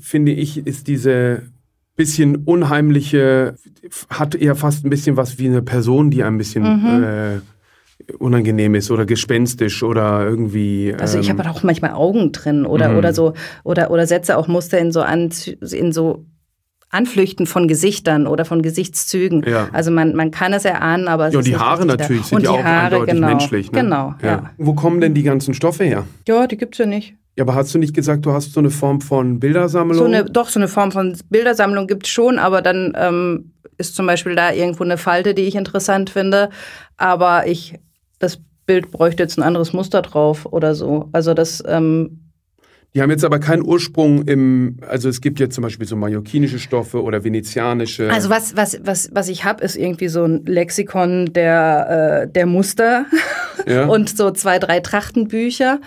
finde 0.00 0.32
ich, 0.32 0.66
ist 0.66 0.88
diese 0.88 1.42
bisschen 1.96 2.36
unheimliche, 2.36 3.56
hat 4.08 4.34
eher 4.34 4.56
fast 4.56 4.86
ein 4.86 4.90
bisschen 4.90 5.18
was 5.18 5.38
wie 5.38 5.48
eine 5.48 5.60
Person, 5.60 6.10
die 6.10 6.22
ein 6.22 6.38
bisschen 6.38 6.62
mhm. 6.62 7.04
äh, 7.04 7.40
unangenehm 8.18 8.74
ist 8.74 8.90
oder 8.90 9.04
gespenstisch 9.04 9.82
oder 9.82 10.24
irgendwie. 10.24 10.94
Also 10.98 11.18
ich 11.18 11.28
habe 11.28 11.42
ähm, 11.42 11.48
auch 11.50 11.62
manchmal 11.62 11.92
Augen 11.92 12.32
drin 12.32 12.64
oder, 12.64 12.90
mhm. 12.90 12.96
oder 12.96 13.12
so 13.12 13.34
oder, 13.64 13.90
oder 13.90 14.06
setze 14.06 14.38
auch 14.38 14.48
Muster 14.48 14.78
in 14.78 14.92
so 14.92 15.02
an 15.02 15.30
in 15.72 15.92
so 15.92 16.24
Anflüchten 16.90 17.46
von 17.46 17.68
Gesichtern 17.68 18.26
oder 18.26 18.44
von 18.44 18.62
Gesichtszügen. 18.62 19.44
Ja. 19.48 19.68
Also 19.72 19.92
man, 19.92 20.14
man 20.14 20.32
kann 20.32 20.52
es 20.52 20.64
erahnen, 20.64 21.06
aber 21.06 21.28
es 21.28 21.34
ja, 21.34 21.38
und 21.38 21.46
die 21.46 21.56
Haare 21.56 21.86
natürlich 21.86 22.26
sind 22.26 22.38
und 22.38 22.44
ja 22.44 22.50
auch 22.50 22.62
Haare, 22.62 22.96
eindeutig 22.96 23.14
genau, 23.14 23.26
menschlich. 23.28 23.72
Ne? 23.72 23.82
Genau, 23.82 24.14
ja. 24.22 24.28
ja. 24.28 24.50
Wo 24.58 24.74
kommen 24.74 25.00
denn 25.00 25.14
die 25.14 25.22
ganzen 25.22 25.54
Stoffe 25.54 25.84
her? 25.84 26.04
Ja, 26.26 26.48
die 26.48 26.56
gibt's 26.56 26.78
ja 26.78 26.86
nicht. 26.86 27.14
Ja, 27.36 27.44
aber 27.44 27.54
hast 27.54 27.72
du 27.72 27.78
nicht 27.78 27.94
gesagt, 27.94 28.26
du 28.26 28.32
hast 28.32 28.52
so 28.52 28.60
eine 28.60 28.70
Form 28.70 29.00
von 29.00 29.38
Bildersammlung? 29.38 29.96
So 29.96 30.04
eine, 30.04 30.24
doch, 30.24 30.48
so 30.48 30.58
eine 30.58 30.66
Form 30.66 30.90
von 30.90 31.16
Bildersammlung 31.30 31.86
gibt 31.86 32.06
es 32.06 32.12
schon, 32.12 32.40
aber 32.40 32.60
dann 32.60 32.92
ähm, 32.96 33.52
ist 33.78 33.94
zum 33.94 34.06
Beispiel 34.06 34.34
da 34.34 34.52
irgendwo 34.52 34.82
eine 34.82 34.98
Falte, 34.98 35.32
die 35.32 35.42
ich 35.42 35.54
interessant 35.54 36.10
finde. 36.10 36.50
Aber 36.96 37.46
ich, 37.46 37.78
das 38.18 38.40
Bild 38.66 38.90
bräuchte 38.90 39.22
jetzt 39.22 39.38
ein 39.38 39.42
anderes 39.42 39.72
Muster 39.72 40.02
drauf 40.02 40.44
oder 40.46 40.74
so. 40.74 41.08
Also 41.12 41.34
das 41.34 41.62
ähm, 41.66 42.29
die 42.94 43.02
haben 43.02 43.10
jetzt 43.10 43.24
aber 43.24 43.38
keinen 43.38 43.64
Ursprung 43.64 44.26
im, 44.26 44.78
also 44.88 45.08
es 45.08 45.20
gibt 45.20 45.38
jetzt 45.38 45.54
zum 45.54 45.62
Beispiel 45.62 45.86
so 45.86 45.94
mallorquinische 45.94 46.58
Stoffe 46.58 47.02
oder 47.02 47.22
venezianische. 47.22 48.10
Also 48.10 48.30
was, 48.30 48.56
was, 48.56 48.80
was, 48.82 49.10
was 49.12 49.28
ich 49.28 49.44
habe, 49.44 49.62
ist 49.62 49.76
irgendwie 49.76 50.08
so 50.08 50.24
ein 50.24 50.44
Lexikon 50.44 51.32
der, 51.32 52.24
äh, 52.24 52.32
der 52.32 52.46
Muster 52.46 53.06
ja. 53.66 53.84
und 53.88 54.16
so 54.16 54.32
zwei, 54.32 54.58
drei 54.58 54.80
Trachtenbücher. 54.80 55.80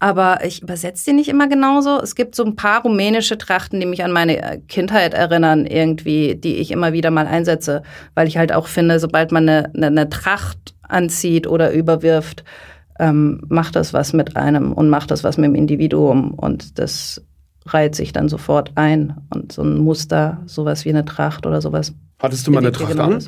aber 0.00 0.44
ich 0.44 0.62
übersetze 0.62 1.06
die 1.06 1.12
nicht 1.14 1.28
immer 1.28 1.48
genauso. 1.48 1.98
Es 1.98 2.14
gibt 2.14 2.34
so 2.34 2.44
ein 2.44 2.56
paar 2.56 2.82
rumänische 2.82 3.38
Trachten, 3.38 3.80
die 3.80 3.86
mich 3.86 4.04
an 4.04 4.12
meine 4.12 4.42
äh, 4.42 4.58
Kindheit 4.68 5.14
erinnern, 5.14 5.64
irgendwie, 5.64 6.34
die 6.34 6.56
ich 6.56 6.72
immer 6.72 6.92
wieder 6.92 7.10
mal 7.10 7.26
einsetze, 7.26 7.82
weil 8.14 8.28
ich 8.28 8.36
halt 8.36 8.52
auch 8.52 8.66
finde, 8.66 8.98
sobald 8.98 9.32
man 9.32 9.48
eine, 9.48 9.72
eine, 9.74 9.86
eine 9.86 10.10
Tracht 10.10 10.74
anzieht 10.82 11.46
oder 11.46 11.72
überwirft, 11.72 12.44
ähm, 13.00 13.40
macht 13.48 13.74
das 13.74 13.92
was 13.92 14.12
mit 14.12 14.36
einem 14.36 14.72
und 14.72 14.88
macht 14.88 15.10
das 15.10 15.24
was 15.24 15.38
mit 15.38 15.46
dem 15.46 15.54
Individuum 15.54 16.32
und 16.34 16.78
das 16.78 17.24
reiht 17.66 17.94
sich 17.94 18.12
dann 18.12 18.28
sofort 18.28 18.72
ein 18.76 19.16
und 19.34 19.52
so 19.52 19.62
ein 19.62 19.78
Muster, 19.78 20.42
sowas 20.46 20.84
wie 20.84 20.90
eine 20.90 21.04
Tracht 21.04 21.46
oder 21.46 21.60
sowas. 21.60 21.94
Hattest 22.20 22.46
du 22.46 22.50
mal 22.50 22.58
eine 22.58 22.72
Tracht 22.72 22.98
an? 22.98 23.18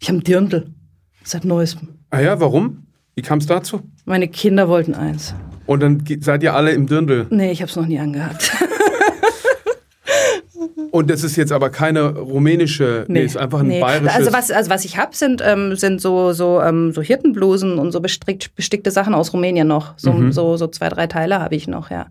Ich 0.00 0.08
habe 0.08 0.18
ein 0.18 0.24
Dirndl. 0.24 0.70
Seit 1.22 1.44
neuestem. 1.44 1.88
Ah 2.10 2.20
ja, 2.20 2.40
warum? 2.40 2.86
Wie 3.14 3.22
kam 3.22 3.38
es 3.38 3.46
dazu? 3.46 3.80
Meine 4.04 4.28
Kinder 4.28 4.68
wollten 4.68 4.94
eins. 4.94 5.34
Und 5.66 5.80
dann 5.80 6.04
seid 6.20 6.42
ihr 6.42 6.54
alle 6.54 6.72
im 6.72 6.86
Dirndl? 6.86 7.26
Nee, 7.30 7.50
ich 7.50 7.62
habe 7.62 7.70
es 7.70 7.76
noch 7.76 7.86
nie 7.86 7.98
angehabt. 7.98 8.52
Und 10.90 11.10
das 11.10 11.24
ist 11.24 11.36
jetzt 11.36 11.52
aber 11.52 11.70
keine 11.70 12.16
rumänische, 12.16 13.04
nee, 13.08 13.20
nee 13.20 13.24
ist 13.24 13.36
einfach 13.36 13.60
ein 13.60 13.68
nee. 13.68 13.80
bayerisches. 13.80 14.16
Also 14.16 14.32
was, 14.32 14.50
also 14.50 14.70
was 14.70 14.84
ich 14.84 14.96
habe, 14.96 15.14
sind, 15.14 15.42
ähm, 15.44 15.76
sind 15.76 16.00
so, 16.00 16.32
so, 16.32 16.60
ähm, 16.60 16.92
so 16.92 17.02
Hirtenblusen 17.02 17.78
und 17.78 17.92
so 17.92 18.00
bestrickt, 18.00 18.54
bestickte 18.54 18.90
Sachen 18.90 19.14
aus 19.14 19.32
Rumänien 19.32 19.66
noch. 19.66 19.94
So, 19.96 20.12
mhm. 20.12 20.32
so, 20.32 20.56
so 20.56 20.66
zwei, 20.68 20.88
drei 20.88 21.06
Teile 21.06 21.40
habe 21.40 21.54
ich 21.54 21.68
noch, 21.68 21.90
ja. 21.90 22.06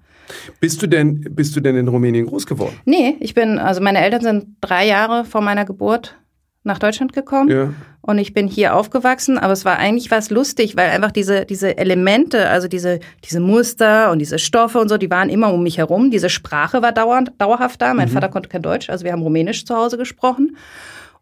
Bist 0.59 0.81
du 0.81 0.87
denn, 0.87 1.27
bist 1.31 1.55
du 1.55 1.59
denn 1.59 1.75
in 1.75 1.87
Rumänien 1.87 2.25
groß 2.25 2.45
geworden? 2.47 2.75
Nee, 2.85 3.17
ich 3.19 3.33
bin, 3.33 3.59
also 3.59 3.81
meine 3.81 3.99
Eltern 3.99 4.21
sind 4.21 4.45
drei 4.61 4.87
Jahre 4.87 5.25
vor 5.25 5.41
meiner 5.41 5.65
Geburt 5.65 6.15
nach 6.63 6.79
Deutschland 6.79 7.13
gekommen. 7.13 7.49
Ja. 7.49 7.73
Und 8.01 8.17
ich 8.17 8.33
bin 8.33 8.47
hier 8.47 8.75
aufgewachsen, 8.75 9.37
aber 9.37 9.53
es 9.53 9.63
war 9.63 9.77
eigentlich 9.77 10.11
was 10.11 10.29
lustig, 10.29 10.75
weil 10.75 10.89
einfach 10.89 11.11
diese, 11.11 11.45
diese 11.45 11.77
Elemente, 11.77 12.49
also 12.49 12.67
diese, 12.67 12.99
diese 13.23 13.39
Muster 13.39 14.11
und 14.11 14.19
diese 14.19 14.39
Stoffe 14.39 14.79
und 14.79 14.89
so, 14.89 14.97
die 14.97 15.09
waren 15.09 15.29
immer 15.29 15.53
um 15.53 15.63
mich 15.63 15.77
herum. 15.77 16.11
Diese 16.11 16.29
Sprache 16.29 16.81
war 16.81 16.91
dauernd, 16.91 17.31
dauerhaft 17.37 17.81
da. 17.81 17.93
Mein 17.93 18.09
mhm. 18.09 18.13
Vater 18.13 18.29
konnte 18.29 18.49
kein 18.49 18.61
Deutsch, 18.61 18.89
also 18.89 19.05
wir 19.05 19.11
haben 19.11 19.21
Rumänisch 19.21 19.65
zu 19.65 19.75
Hause 19.75 19.97
gesprochen. 19.97 20.57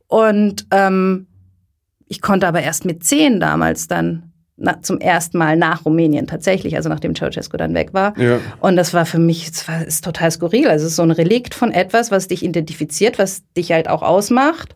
Und 0.07 0.67
ähm, 0.71 1.27
ich 2.07 2.21
konnte 2.21 2.47
aber 2.47 2.61
erst 2.61 2.85
mit 2.85 3.03
zehn 3.03 3.39
damals 3.39 3.87
dann 3.87 4.31
na, 4.57 4.81
zum 4.81 4.99
ersten 4.99 5.37
Mal 5.37 5.57
nach 5.57 5.85
Rumänien 5.85 6.27
tatsächlich, 6.27 6.75
also 6.75 6.89
nachdem 6.89 7.15
Ceausescu 7.15 7.57
dann 7.57 7.73
weg 7.73 7.93
war. 7.93 8.17
Ja. 8.19 8.39
Und 8.59 8.75
das 8.75 8.93
war 8.93 9.05
für 9.05 9.17
mich, 9.17 9.51
war, 9.67 9.85
ist 9.85 10.03
total 10.03 10.29
skurril. 10.29 10.67
Also 10.67 10.85
es 10.85 10.91
ist 10.91 10.97
so 10.97 11.03
ein 11.03 11.11
Relikt 11.11 11.55
von 11.55 11.71
etwas, 11.71 12.11
was 12.11 12.27
dich 12.27 12.43
identifiziert, 12.43 13.17
was 13.17 13.43
dich 13.55 13.71
halt 13.71 13.87
auch 13.87 14.03
ausmacht 14.03 14.75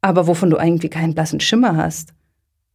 aber 0.00 0.26
wovon 0.26 0.50
du 0.50 0.56
eigentlich 0.56 0.90
keinen 0.90 1.14
blassen 1.14 1.40
Schimmer 1.40 1.76
hast. 1.76 2.14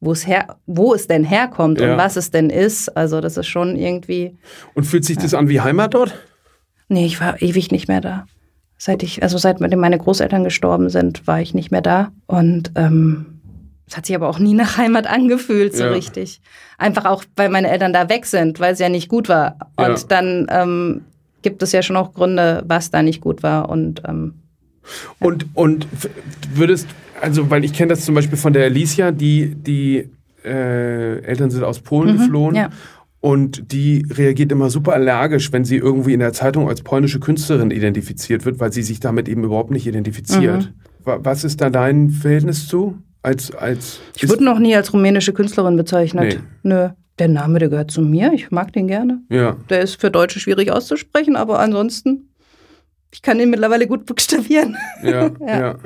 Wo 0.01 0.11
es, 0.11 0.27
her, 0.27 0.57
wo 0.65 0.93
es 0.93 1.07
denn 1.07 1.23
herkommt 1.23 1.79
ja. 1.79 1.91
und 1.91 1.97
was 1.97 2.15
es 2.15 2.29
denn 2.29 2.49
ist. 2.49 2.95
Also 2.95 3.21
das 3.21 3.37
ist 3.37 3.47
schon 3.47 3.75
irgendwie. 3.75 4.37
Und 4.73 4.83
fühlt 4.83 5.05
sich 5.05 5.15
ja. 5.15 5.23
das 5.23 5.33
an 5.33 5.49
wie 5.49 5.61
Heimat 5.61 5.93
dort? 5.93 6.13
Nee, 6.89 7.05
ich 7.05 7.19
war 7.19 7.41
ewig 7.41 7.71
nicht 7.71 7.87
mehr 7.87 8.01
da. 8.01 8.25
Seit 8.77 9.03
ich, 9.03 9.23
also 9.23 9.37
seitdem 9.37 9.79
meine 9.79 9.97
Großeltern 9.97 10.43
gestorben 10.43 10.89
sind, 10.89 11.25
war 11.25 11.41
ich 11.41 11.53
nicht 11.53 11.71
mehr 11.71 11.81
da. 11.81 12.11
Und 12.27 12.71
ähm, 12.75 13.35
es 13.87 13.95
hat 13.95 14.05
sich 14.05 14.15
aber 14.15 14.29
auch 14.29 14.39
nie 14.39 14.53
nach 14.53 14.77
Heimat 14.77 15.07
angefühlt, 15.07 15.75
so 15.75 15.85
ja. 15.85 15.91
richtig. 15.91 16.41
Einfach 16.77 17.05
auch, 17.05 17.23
weil 17.35 17.49
meine 17.49 17.69
Eltern 17.69 17.93
da 17.93 18.09
weg 18.09 18.25
sind, 18.25 18.59
weil 18.59 18.73
es 18.73 18.79
ja 18.79 18.89
nicht 18.89 19.09
gut 19.09 19.29
war. 19.29 19.57
Und 19.75 20.11
dann 20.11 20.47
ähm, 20.49 21.05
gibt 21.41 21.63
es 21.63 21.71
ja 21.71 21.81
schon 21.81 21.95
auch 21.95 22.13
Gründe, 22.13 22.63
was 22.67 22.91
da 22.91 23.01
nicht 23.01 23.21
gut 23.21 23.43
war. 23.43 23.69
Und, 23.69 24.03
ähm. 24.07 24.41
Und, 25.19 25.45
und 25.53 25.87
würdest, 26.53 26.87
also 27.21 27.49
weil 27.49 27.63
ich 27.63 27.73
kenne 27.73 27.89
das 27.89 28.05
zum 28.05 28.15
Beispiel 28.15 28.37
von 28.37 28.53
der 28.53 28.65
Alicia, 28.65 29.11
die, 29.11 29.55
die 29.55 30.09
äh, 30.43 31.19
Eltern 31.19 31.49
sind 31.49 31.63
aus 31.63 31.79
Polen 31.79 32.15
mhm, 32.15 32.19
geflohen. 32.19 32.55
Ja. 32.55 32.69
Und 33.21 33.71
die 33.71 34.05
reagiert 34.11 34.51
immer 34.51 34.69
super 34.69 34.93
allergisch, 34.93 35.51
wenn 35.51 35.65
sie 35.65 35.77
irgendwie 35.77 36.13
in 36.13 36.19
der 36.19 36.31
Zeitung 36.31 36.69
als 36.69 36.83
polnische 36.83 37.19
Künstlerin 37.19 37.71
identifiziert 37.71 38.45
wird, 38.45 38.59
weil 38.59 38.71
sie 38.71 38.83
sich 38.83 38.99
damit 38.99 39.27
eben 39.27 39.43
überhaupt 39.43 39.71
nicht 39.71 39.87
identifiziert. 39.87 40.71
Mhm. 41.05 41.11
Was 41.23 41.43
ist 41.43 41.59
da 41.59 41.71
dein 41.71 42.11
Verhältnis 42.11 42.67
zu? 42.67 42.99
Als, 43.23 43.51
als 43.55 43.99
ich 44.15 44.29
wurde 44.29 44.43
noch 44.43 44.59
nie 44.59 44.75
als 44.75 44.93
rumänische 44.93 45.33
Künstlerin 45.33 45.75
bezeichnet. 45.75 46.39
Nee. 46.61 46.69
Nö. 46.71 46.89
Der 47.17 47.27
Name, 47.27 47.57
der 47.57 47.69
gehört 47.69 47.89
zu 47.89 48.01
mir. 48.01 48.31
Ich 48.33 48.51
mag 48.51 48.73
den 48.73 48.87
gerne. 48.87 49.21
Ja. 49.29 49.55
Der 49.69 49.81
ist 49.81 49.99
für 49.99 50.11
Deutsche 50.11 50.39
schwierig 50.39 50.71
auszusprechen, 50.71 51.35
aber 51.35 51.59
ansonsten, 51.59 52.29
ich 53.15 53.21
kann 53.21 53.37
den 53.37 53.49
mittlerweile 53.49 53.87
gut 53.87 54.05
buchstabieren. 54.05 54.75
Ja, 55.01 55.31
ja. 55.39 55.59
ja. 55.59 55.77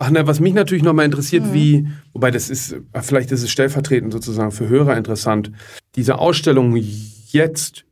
Ach 0.00 0.10
na, 0.10 0.26
was 0.26 0.40
mich 0.40 0.52
natürlich 0.52 0.82
nochmal 0.82 1.04
interessiert, 1.04 1.44
mhm. 1.44 1.54
wie, 1.54 1.88
wobei 2.12 2.32
das 2.32 2.50
ist, 2.50 2.74
vielleicht 3.02 3.30
ist 3.30 3.44
es 3.44 3.50
stellvertretend 3.50 4.12
sozusagen 4.12 4.50
für 4.50 4.68
Hörer 4.68 4.96
interessant, 4.96 5.52
diese 5.94 6.18
Ausstellung 6.18 6.76
jetzt 6.76 7.84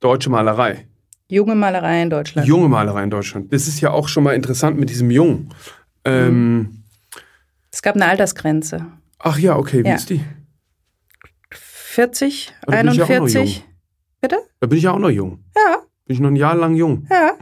Deutsche 0.00 0.28
Malerei. 0.28 0.86
Junge 1.30 1.54
Malerei 1.54 2.02
in 2.02 2.10
Deutschland. 2.10 2.46
Junge 2.46 2.68
Malerei 2.68 3.04
in 3.04 3.10
Deutschland. 3.10 3.50
Das 3.50 3.66
ist 3.66 3.80
ja 3.80 3.92
auch 3.92 4.08
schon 4.08 4.24
mal 4.24 4.34
interessant 4.34 4.78
mit 4.78 4.90
diesem 4.90 5.10
Jung. 5.10 5.48
Ähm, 6.04 6.56
mhm. 6.56 6.82
es 7.70 7.80
gab 7.80 7.94
eine 7.94 8.06
Altersgrenze. 8.06 8.84
Ach 9.18 9.38
ja, 9.38 9.56
okay, 9.56 9.84
wie 9.84 9.88
ja. 9.88 9.94
ist 9.94 10.10
die? 10.10 10.22
40, 11.50 12.52
41. 12.66 13.56
Ja 13.56 13.62
Bitte? 14.20 14.36
Da 14.60 14.66
bin 14.66 14.76
ich 14.76 14.84
ja 14.84 14.92
auch 14.92 14.98
noch 14.98 15.10
jung. 15.10 15.44
Ja. 15.56 15.78
Bin 16.04 16.14
ich 16.14 16.20
noch 16.20 16.28
ein 16.28 16.36
Jahr 16.36 16.54
lang 16.54 16.74
jung. 16.74 17.06
Ja. 17.10 17.37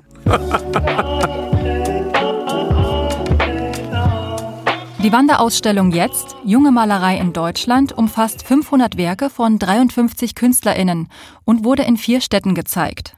Die 5.07 5.13
Wanderausstellung 5.13 5.93
Jetzt, 5.93 6.35
Junge 6.45 6.73
Malerei 6.73 7.17
in 7.19 7.33
Deutschland, 7.33 7.93
umfasst 7.93 8.45
500 8.45 8.97
Werke 8.97 9.31
von 9.31 9.61
53 9.61 10.35
KünstlerInnen 10.35 11.09
und 11.45 11.65
wurde 11.65 11.85
in 11.85 11.97
vier 11.97 12.21
Städten 12.21 12.57
gezeigt. 12.57 13.17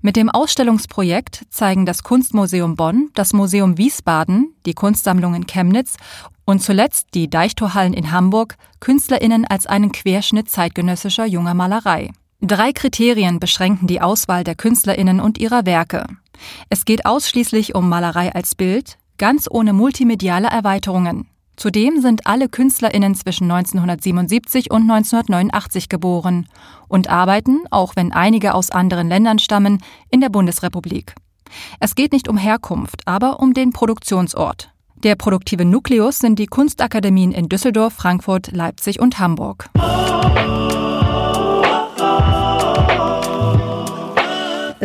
Mit 0.00 0.16
dem 0.16 0.30
Ausstellungsprojekt 0.30 1.44
zeigen 1.50 1.84
das 1.84 2.02
Kunstmuseum 2.02 2.74
Bonn, 2.74 3.10
das 3.12 3.34
Museum 3.34 3.76
Wiesbaden, 3.76 4.54
die 4.64 4.72
Kunstsammlung 4.72 5.34
in 5.34 5.46
Chemnitz 5.46 5.98
und 6.46 6.62
zuletzt 6.62 7.08
die 7.12 7.28
Deichtorhallen 7.28 7.92
in 7.92 8.12
Hamburg 8.12 8.56
KünstlerInnen 8.80 9.44
als 9.44 9.66
einen 9.66 9.92
Querschnitt 9.92 10.48
zeitgenössischer 10.48 11.26
junger 11.26 11.52
Malerei. 11.52 12.12
Drei 12.40 12.72
Kriterien 12.72 13.40
beschränken 13.40 13.86
die 13.86 14.00
Auswahl 14.00 14.44
der 14.44 14.54
KünstlerInnen 14.54 15.20
und 15.20 15.38
ihrer 15.38 15.66
Werke. 15.66 16.06
Es 16.68 16.84
geht 16.84 17.06
ausschließlich 17.06 17.74
um 17.74 17.88
Malerei 17.88 18.34
als 18.34 18.54
Bild, 18.54 18.98
ganz 19.18 19.46
ohne 19.50 19.72
multimediale 19.72 20.48
Erweiterungen. 20.48 21.28
Zudem 21.56 22.02
sind 22.02 22.26
alle 22.26 22.50
KünstlerInnen 22.50 23.14
zwischen 23.14 23.50
1977 23.50 24.70
und 24.70 24.82
1989 24.82 25.88
geboren 25.88 26.48
und 26.88 27.08
arbeiten, 27.08 27.60
auch 27.70 27.96
wenn 27.96 28.12
einige 28.12 28.54
aus 28.54 28.70
anderen 28.70 29.08
Ländern 29.08 29.38
stammen, 29.38 29.82
in 30.10 30.20
der 30.20 30.28
Bundesrepublik. 30.28 31.14
Es 31.80 31.94
geht 31.94 32.12
nicht 32.12 32.28
um 32.28 32.36
Herkunft, 32.36 33.02
aber 33.06 33.40
um 33.40 33.54
den 33.54 33.72
Produktionsort. 33.72 34.70
Der 35.02 35.14
produktive 35.14 35.64
Nukleus 35.64 36.18
sind 36.18 36.38
die 36.38 36.46
Kunstakademien 36.46 37.32
in 37.32 37.48
Düsseldorf, 37.48 37.94
Frankfurt, 37.94 38.52
Leipzig 38.52 39.00
und 39.00 39.18
Hamburg. 39.18 39.70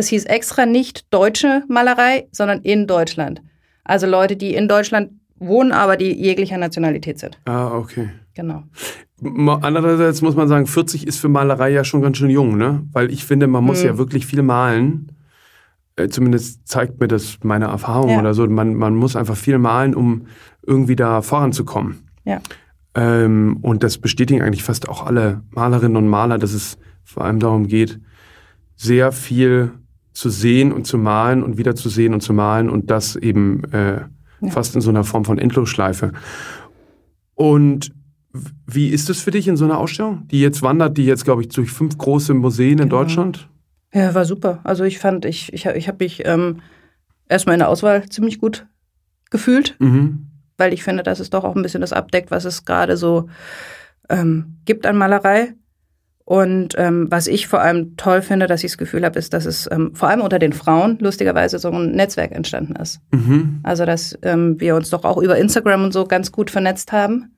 Es 0.02 0.08
hieß 0.08 0.24
extra 0.24 0.66
nicht 0.66 1.14
deutsche 1.14 1.62
Malerei, 1.68 2.26
sondern 2.32 2.62
in 2.62 2.88
Deutschland. 2.88 3.40
Also 3.84 4.08
Leute, 4.08 4.34
die 4.34 4.52
in 4.52 4.66
Deutschland 4.66 5.12
wohnen, 5.36 5.70
aber 5.70 5.96
die 5.96 6.12
jeglicher 6.12 6.58
Nationalität 6.58 7.20
sind. 7.20 7.38
Ah, 7.44 7.76
okay. 7.76 8.08
Genau. 8.34 8.64
Andererseits 9.60 10.20
muss 10.20 10.34
man 10.34 10.48
sagen, 10.48 10.66
40 10.66 11.06
ist 11.06 11.20
für 11.20 11.28
Malerei 11.28 11.70
ja 11.70 11.84
schon 11.84 12.02
ganz 12.02 12.16
schön 12.16 12.30
jung, 12.30 12.56
ne? 12.56 12.84
Weil 12.90 13.12
ich 13.12 13.24
finde, 13.24 13.46
man 13.46 13.62
muss 13.62 13.82
hm. 13.82 13.86
ja 13.86 13.98
wirklich 13.98 14.26
viel 14.26 14.42
malen. 14.42 15.12
Äh, 15.94 16.08
zumindest 16.08 16.66
zeigt 16.66 16.98
mir 16.98 17.06
das 17.06 17.38
meine 17.44 17.66
Erfahrung 17.66 18.10
ja. 18.10 18.18
oder 18.18 18.34
so. 18.34 18.44
Man, 18.48 18.74
man 18.74 18.96
muss 18.96 19.14
einfach 19.14 19.36
viel 19.36 19.58
malen, 19.58 19.94
um 19.94 20.26
irgendwie 20.66 20.96
da 20.96 21.22
voranzukommen. 21.22 22.08
Ja. 22.24 22.40
Ähm, 22.96 23.58
und 23.62 23.84
das 23.84 23.98
bestätigen 23.98 24.42
eigentlich 24.42 24.64
fast 24.64 24.88
auch 24.88 25.06
alle 25.06 25.42
Malerinnen 25.50 25.96
und 25.96 26.08
Maler, 26.08 26.38
dass 26.38 26.54
es 26.54 26.76
vor 27.04 27.24
allem 27.24 27.38
darum 27.38 27.68
geht, 27.68 28.00
sehr 28.74 29.12
viel 29.12 29.70
zu 30.12 30.30
sehen 30.30 30.72
und 30.72 30.86
zu 30.86 30.98
malen 30.98 31.42
und 31.42 31.58
wieder 31.58 31.74
zu 31.74 31.88
sehen 31.88 32.14
und 32.14 32.20
zu 32.20 32.32
malen 32.32 32.68
und 32.68 32.90
das 32.90 33.16
eben 33.16 33.64
äh, 33.72 34.02
ja. 34.40 34.50
fast 34.50 34.74
in 34.74 34.80
so 34.80 34.90
einer 34.90 35.04
Form 35.04 35.24
von 35.24 35.38
Endlosschleife. 35.38 36.12
Und 37.34 37.92
wie 38.66 38.88
ist 38.88 39.10
es 39.10 39.20
für 39.20 39.30
dich 39.30 39.48
in 39.48 39.56
so 39.56 39.64
einer 39.64 39.78
Ausstellung, 39.78 40.26
die 40.28 40.40
jetzt 40.40 40.62
wandert, 40.62 40.96
die 40.96 41.04
jetzt, 41.04 41.24
glaube 41.24 41.42
ich, 41.42 41.48
durch 41.48 41.70
fünf 41.70 41.98
große 41.98 42.34
Museen 42.34 42.72
in 42.72 42.88
genau. 42.88 43.02
Deutschland? 43.02 43.48
Ja, 43.92 44.14
war 44.14 44.24
super. 44.24 44.60
Also 44.64 44.84
ich 44.84 44.98
fand, 44.98 45.24
ich, 45.24 45.52
ich, 45.52 45.66
ich 45.66 45.88
habe 45.88 46.04
mich 46.04 46.22
ähm, 46.24 46.60
erstmal 47.28 47.54
in 47.54 47.60
der 47.60 47.68
Auswahl 47.68 48.08
ziemlich 48.08 48.38
gut 48.38 48.66
gefühlt, 49.30 49.76
mhm. 49.80 50.28
weil 50.56 50.72
ich 50.72 50.82
finde, 50.82 51.02
dass 51.02 51.20
es 51.20 51.30
doch 51.30 51.44
auch 51.44 51.56
ein 51.56 51.62
bisschen 51.62 51.82
das 51.82 51.92
abdeckt, 51.92 52.30
was 52.30 52.44
es 52.44 52.64
gerade 52.64 52.96
so 52.96 53.28
ähm, 54.08 54.58
gibt 54.64 54.86
an 54.86 54.96
Malerei. 54.96 55.54
Und 56.32 56.76
ähm, 56.78 57.08
was 57.10 57.26
ich 57.26 57.46
vor 57.46 57.60
allem 57.60 57.94
toll 57.98 58.22
finde, 58.22 58.46
dass 58.46 58.64
ich 58.64 58.70
das 58.70 58.78
Gefühl 58.78 59.04
habe, 59.04 59.18
ist, 59.18 59.34
dass 59.34 59.44
es 59.44 59.68
ähm, 59.70 59.94
vor 59.94 60.08
allem 60.08 60.22
unter 60.22 60.38
den 60.38 60.54
Frauen 60.54 60.96
lustigerweise 60.98 61.58
so 61.58 61.70
ein 61.70 61.92
Netzwerk 61.92 62.32
entstanden 62.32 62.74
ist. 62.76 63.02
Mhm. 63.10 63.60
Also 63.64 63.84
dass 63.84 64.18
ähm, 64.22 64.58
wir 64.58 64.74
uns 64.74 64.88
doch 64.88 65.04
auch 65.04 65.18
über 65.18 65.36
Instagram 65.36 65.84
und 65.84 65.92
so 65.92 66.06
ganz 66.06 66.32
gut 66.32 66.50
vernetzt 66.50 66.90
haben 66.90 67.36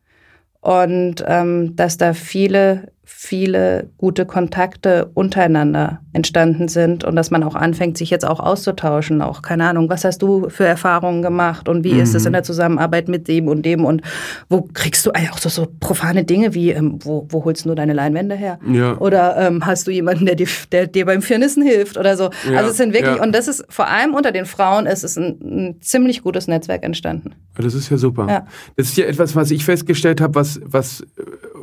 und 0.61 1.24
ähm, 1.26 1.74
dass 1.74 1.97
da 1.97 2.14
viele 2.14 2.92
viele 3.05 3.90
gute 3.98 4.24
Kontakte 4.26 5.11
untereinander 5.14 6.00
entstanden 6.12 6.68
sind 6.68 7.05
und 7.05 7.16
dass 7.16 7.30
man 7.30 7.42
auch 7.42 7.55
anfängt, 7.55 7.98
sich 7.98 8.11
jetzt 8.11 8.26
auch 8.26 8.40
auszutauschen. 8.40 9.20
Auch 9.20 9.42
keine 9.42 9.68
Ahnung, 9.68 9.90
was 9.90 10.05
hast 10.05 10.22
du 10.22 10.48
für 10.48 10.64
Erfahrungen 10.64 11.22
gemacht 11.22 11.68
und 11.68 11.84
wie 11.84 11.94
mhm. 11.94 12.00
ist 12.00 12.14
es 12.14 12.24
in 12.24 12.32
der 12.32 12.42
Zusammenarbeit 12.42 13.09
mit 13.09 13.28
dem 13.28 13.48
und 13.48 13.62
dem 13.62 13.84
und 13.84 14.02
wo 14.48 14.62
kriegst 14.62 15.05
du 15.07 15.11
auch 15.11 15.38
so, 15.38 15.48
so 15.48 15.66
profane 15.80 16.24
Dinge 16.24 16.55
wie, 16.55 16.70
ähm, 16.70 16.98
wo, 17.02 17.26
wo 17.30 17.44
holst 17.44 17.66
du 17.66 17.74
deine 17.74 17.92
Leinwände 17.92 18.36
her? 18.36 18.59
Ja. 18.70 18.96
Oder 18.98 19.36
ähm, 19.36 19.66
hast 19.66 19.86
du 19.86 19.90
jemanden, 19.90 20.24
der 20.26 20.36
dir, 20.36 20.48
der 20.72 20.86
dir 20.86 21.05
beim 21.05 21.20
Firnissen 21.20 21.62
hilft 21.62 21.98
oder 21.98 22.16
so? 22.16 22.30
Ja. 22.50 22.59
Also 22.59 22.70
es 22.70 22.76
sind 22.76 22.94
wirklich, 22.94 23.16
ja. 23.16 23.22
und 23.22 23.34
das 23.34 23.48
ist 23.48 23.64
vor 23.68 23.88
allem 23.88 24.14
unter 24.14 24.32
den 24.32 24.46
Frauen, 24.46 24.86
ist 24.86 25.05
es 25.05 25.16
ein, 25.16 25.38
ein 25.42 25.76
ziemlich 25.80 26.22
gutes 26.22 26.46
Netzwerk 26.46 26.84
entstanden. 26.84 27.32
Das 27.57 27.74
ist 27.74 27.90
ja 27.90 27.98
super. 27.98 28.46
Das 28.76 28.88
ist 28.88 28.96
ja 28.96 29.07
etwas, 29.07 29.36
was 29.36 29.50
ich 29.50 29.64
festgestellt 29.64 30.20
habe, 30.20 30.34
was, 30.34 30.61
was, 30.64 31.05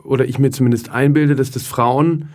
oder 0.03 0.25
ich 0.25 0.39
mir 0.39 0.51
zumindest 0.51 0.89
einbilde, 0.89 1.35
dass 1.35 1.51
das 1.51 1.63
Frauen 1.63 2.29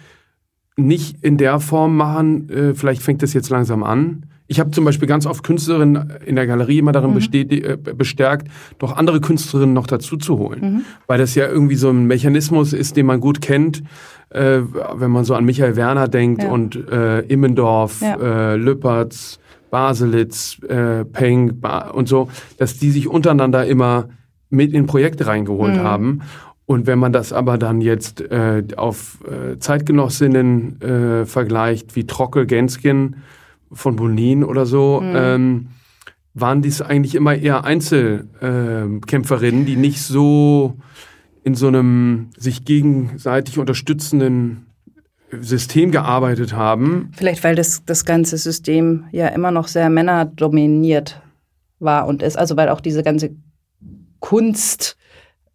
nicht 0.76 1.24
in 1.24 1.38
der 1.38 1.60
Form 1.60 1.96
machen, 1.96 2.50
äh, 2.50 2.74
vielleicht 2.74 3.02
fängt 3.02 3.22
das 3.22 3.32
jetzt 3.32 3.48
langsam 3.48 3.82
an. 3.82 4.26
Ich 4.48 4.60
habe 4.60 4.70
zum 4.70 4.84
Beispiel 4.84 5.08
ganz 5.08 5.26
oft 5.26 5.42
Künstlerinnen 5.42 6.12
in 6.24 6.36
der 6.36 6.46
Galerie 6.46 6.78
immer 6.78 6.92
darin 6.92 7.12
mhm. 7.12 7.18
äh, 7.32 7.76
bestärkt, 7.76 8.48
doch 8.78 8.96
andere 8.96 9.20
Künstlerinnen 9.20 9.74
noch 9.74 9.88
dazu 9.88 10.16
zu 10.16 10.38
holen. 10.38 10.60
Mhm. 10.60 10.80
Weil 11.06 11.18
das 11.18 11.34
ja 11.34 11.48
irgendwie 11.48 11.74
so 11.74 11.90
ein 11.90 12.06
Mechanismus 12.06 12.72
ist, 12.72 12.96
den 12.96 13.06
man 13.06 13.20
gut 13.20 13.40
kennt, 13.40 13.82
äh, 14.30 14.60
wenn 14.94 15.10
man 15.10 15.24
so 15.24 15.34
an 15.34 15.44
Michael 15.44 15.74
Werner 15.76 16.06
denkt 16.06 16.42
ja. 16.42 16.50
und 16.50 16.76
äh, 16.76 17.20
Immendorf, 17.22 18.00
ja. 18.02 18.52
äh, 18.52 18.56
Lüppertz, 18.56 19.40
Baselitz, 19.68 20.58
Peng 21.12 21.60
ba 21.60 21.90
und 21.90 22.08
so, 22.08 22.28
dass 22.56 22.78
die 22.78 22.90
sich 22.92 23.08
untereinander 23.08 23.66
immer 23.66 24.08
mit 24.48 24.72
in 24.72 24.86
Projekte 24.86 25.26
reingeholt 25.26 25.74
mhm. 25.74 25.82
haben. 25.82 26.22
Und 26.66 26.88
wenn 26.88 26.98
man 26.98 27.12
das 27.12 27.32
aber 27.32 27.58
dann 27.58 27.80
jetzt 27.80 28.20
äh, 28.20 28.64
auf 28.76 29.18
äh, 29.24 29.58
Zeitgenossinnen 29.58 30.82
äh, 30.82 31.24
vergleicht, 31.24 31.94
wie 31.94 32.06
Trockel, 32.06 32.46
Genskin 32.46 33.16
von 33.72 33.96
Bonin 33.96 34.42
oder 34.42 34.66
so, 34.66 35.00
mhm. 35.00 35.12
ähm, 35.14 35.66
waren 36.34 36.62
dies 36.62 36.82
eigentlich 36.82 37.14
immer 37.14 37.34
eher 37.34 37.64
Einzelkämpferinnen, 37.64 39.64
die 39.64 39.76
nicht 39.76 40.02
so 40.02 40.76
in 41.44 41.54
so 41.54 41.68
einem 41.68 42.30
sich 42.36 42.64
gegenseitig 42.64 43.58
unterstützenden 43.58 44.66
System 45.40 45.92
gearbeitet 45.92 46.52
haben. 46.52 47.10
Vielleicht 47.16 47.44
weil 47.44 47.54
das, 47.54 47.84
das 47.86 48.04
ganze 48.04 48.36
System 48.36 49.04
ja 49.12 49.28
immer 49.28 49.50
noch 49.50 49.68
sehr 49.68 49.88
männerdominiert 49.88 51.22
war 51.78 52.06
und 52.06 52.22
ist. 52.22 52.36
Also 52.36 52.56
weil 52.56 52.68
auch 52.68 52.80
diese 52.80 53.02
ganze 53.02 53.30
Kunst 54.20 54.96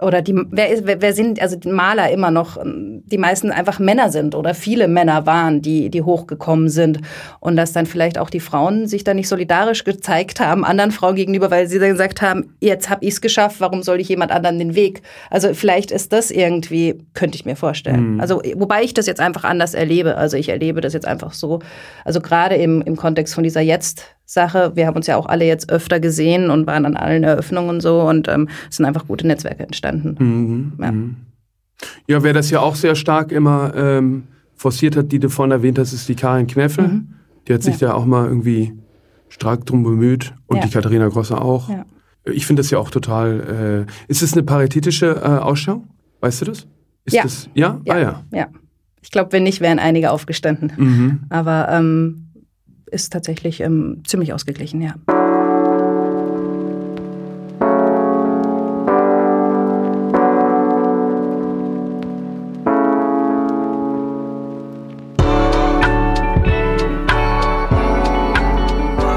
oder 0.01 0.21
die, 0.21 0.35
wer, 0.49 0.69
ist, 0.69 0.85
wer, 0.85 1.01
wer 1.01 1.13
sind, 1.13 1.41
also 1.41 1.55
die 1.55 1.69
Maler 1.69 2.11
immer 2.11 2.31
noch, 2.31 2.57
die 2.63 3.17
meisten 3.17 3.51
einfach 3.51 3.79
Männer 3.79 4.09
sind 4.09 4.35
oder 4.35 4.53
viele 4.53 4.87
Männer 4.87 5.25
waren, 5.25 5.61
die, 5.61 5.89
die 5.89 6.01
hochgekommen 6.01 6.69
sind. 6.69 6.99
Und 7.39 7.55
dass 7.55 7.71
dann 7.71 7.85
vielleicht 7.85 8.17
auch 8.17 8.29
die 8.29 8.39
Frauen 8.39 8.87
sich 8.87 9.03
da 9.03 9.13
nicht 9.13 9.27
solidarisch 9.27 9.83
gezeigt 9.83 10.39
haben, 10.39 10.65
anderen 10.65 10.91
Frauen 10.91 11.15
gegenüber, 11.15 11.51
weil 11.51 11.67
sie 11.67 11.79
dann 11.79 11.91
gesagt 11.91 12.21
haben, 12.21 12.55
jetzt 12.59 12.89
habe 12.89 13.05
ich 13.05 13.13
es 13.13 13.21
geschafft, 13.21 13.61
warum 13.61 13.83
soll 13.83 13.99
ich 13.99 14.09
jemand 14.09 14.31
anderen 14.31 14.59
den 14.59 14.75
Weg? 14.75 15.01
Also 15.29 15.53
vielleicht 15.53 15.91
ist 15.91 16.11
das 16.13 16.31
irgendwie, 16.31 16.97
könnte 17.13 17.35
ich 17.35 17.45
mir 17.45 17.55
vorstellen. 17.55 18.15
Mhm. 18.15 18.21
Also 18.21 18.41
wobei 18.55 18.83
ich 18.83 18.93
das 18.93 19.05
jetzt 19.05 19.21
einfach 19.21 19.43
anders 19.43 19.73
erlebe. 19.73 20.17
Also 20.17 20.37
ich 20.37 20.49
erlebe 20.49 20.81
das 20.81 20.93
jetzt 20.93 21.05
einfach 21.07 21.33
so, 21.33 21.59
also 22.05 22.21
gerade 22.21 22.55
im, 22.55 22.81
im 22.81 22.95
Kontext 22.95 23.33
von 23.35 23.43
dieser 23.43 23.61
Jetzt- 23.61 24.05
Sache. 24.25 24.71
Wir 24.75 24.87
haben 24.87 24.95
uns 24.95 25.07
ja 25.07 25.17
auch 25.17 25.25
alle 25.25 25.45
jetzt 25.45 25.71
öfter 25.71 25.99
gesehen 25.99 26.49
und 26.49 26.67
waren 26.67 26.85
an 26.85 26.95
allen 26.95 27.23
Eröffnungen 27.23 27.69
und 27.69 27.81
so 27.81 28.01
und 28.01 28.27
ähm, 28.27 28.47
es 28.69 28.77
sind 28.77 28.85
einfach 28.85 29.07
gute 29.07 29.27
Netzwerke 29.27 29.63
entstanden. 29.63 30.15
Mhm. 30.19 30.73
Ja. 30.79 30.91
Mhm. 30.91 31.15
ja, 32.07 32.23
wer 32.23 32.33
das 32.33 32.49
ja 32.49 32.59
auch 32.59 32.75
sehr 32.75 32.95
stark 32.95 33.31
immer 33.31 33.73
ähm, 33.75 34.23
forciert 34.55 34.95
hat, 34.95 35.11
die 35.11 35.19
du 35.19 35.29
vorhin 35.29 35.51
erwähnt 35.51 35.79
hast, 35.79 35.93
ist 35.93 36.07
die 36.07 36.15
Karin 36.15 36.47
Kneffel. 36.47 36.87
Mhm. 36.87 37.13
Die 37.47 37.53
hat 37.53 37.63
sich 37.63 37.79
ja. 37.79 37.89
da 37.89 37.93
auch 37.95 38.05
mal 38.05 38.27
irgendwie 38.27 38.73
stark 39.29 39.65
drum 39.65 39.83
bemüht 39.83 40.33
und 40.47 40.57
ja. 40.57 40.63
die 40.63 40.69
Katharina 40.69 41.07
Grosser 41.07 41.41
auch. 41.41 41.69
Ich 42.25 42.45
finde 42.45 42.61
das 42.61 42.69
ja 42.69 42.77
auch 42.77 42.91
total. 42.91 43.87
Äh, 43.87 44.11
ist 44.11 44.21
es 44.21 44.33
eine 44.33 44.43
paritätische 44.43 45.07
äh, 45.07 45.39
Ausstellung? 45.39 45.87
Weißt 46.19 46.41
du 46.41 46.45
das? 46.45 46.67
Ist 47.05 47.15
ja. 47.15 47.23
Das, 47.23 47.49
ja? 47.53 47.81
ja? 47.83 47.93
Ah 47.93 47.99
ja. 47.99 48.23
Ja. 48.31 48.47
Ich 49.01 49.09
glaube, 49.09 49.31
wenn 49.31 49.43
nicht, 49.43 49.61
wären 49.61 49.79
einige 49.79 50.11
aufgestanden. 50.11 50.71
Mhm. 50.77 51.19
Aber 51.29 51.67
ähm, 51.69 52.20
ist 52.91 53.11
tatsächlich 53.11 53.61
ähm, 53.61 54.01
ziemlich 54.05 54.33
ausgeglichen, 54.33 54.81
ja. 54.81 54.95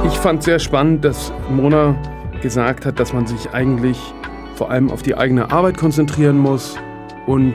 Ich 0.07 0.19
fand 0.19 0.43
sehr 0.43 0.59
spannend, 0.59 1.05
dass 1.05 1.33
Mona 1.51 1.95
gesagt 2.41 2.87
hat, 2.87 2.99
dass 2.99 3.13
man 3.13 3.27
sich 3.27 3.51
eigentlich 3.51 3.99
vor 4.55 4.71
allem 4.71 4.91
auf 4.91 5.03
die 5.03 5.17
eigene 5.17 5.51
Arbeit 5.51 5.77
konzentrieren 5.77 6.39
muss 6.39 6.77
und 7.27 7.55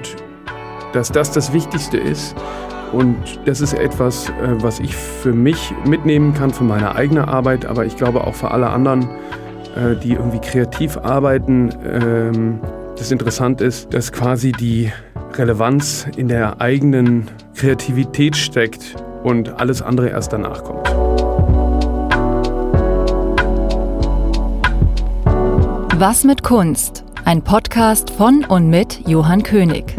dass 0.94 1.12
das 1.12 1.32
das 1.32 1.54
Wichtigste 1.54 1.98
ist. 1.98 2.36
Und 2.92 3.18
das 3.46 3.62
ist 3.62 3.74
etwas, 3.74 4.30
äh, 4.30 4.34
was 4.62 4.80
ich 4.80 4.96
für 4.96 5.34
mich 5.34 5.74
mitnehmen 5.86 6.34
kann, 6.34 6.52
für 6.52 6.64
meine 6.64 6.96
eigene 6.96 7.28
Arbeit, 7.28 7.66
aber 7.66 7.86
ich 7.86 7.96
glaube 7.96 8.26
auch 8.26 8.34
für 8.34 8.52
alle 8.52 8.70
anderen, 8.70 9.04
äh, 9.76 9.96
die 10.02 10.14
irgendwie 10.14 10.40
kreativ 10.40 10.98
arbeiten. 10.98 11.70
Ähm, 11.86 12.60
das 12.98 13.12
interessant 13.12 13.62
ist, 13.62 13.94
dass 13.94 14.12
quasi 14.12 14.52
die 14.52 14.92
Relevanz 15.34 16.08
in 16.18 16.28
der 16.28 16.60
eigenen 16.60 17.28
Kreativität 17.56 18.36
steckt 18.36 18.96
und 19.24 19.60
alles 19.60 19.82
andere 19.82 20.10
erst 20.10 20.34
danach 20.34 20.64
kommt. 20.64 20.90
Was 25.98 26.24
mit 26.24 26.44
Kunst? 26.44 27.04
Ein 27.26 27.44
Podcast 27.44 28.10
von 28.10 28.46
und 28.46 28.70
mit 28.70 29.08
Johann 29.08 29.44
König. 29.44 29.96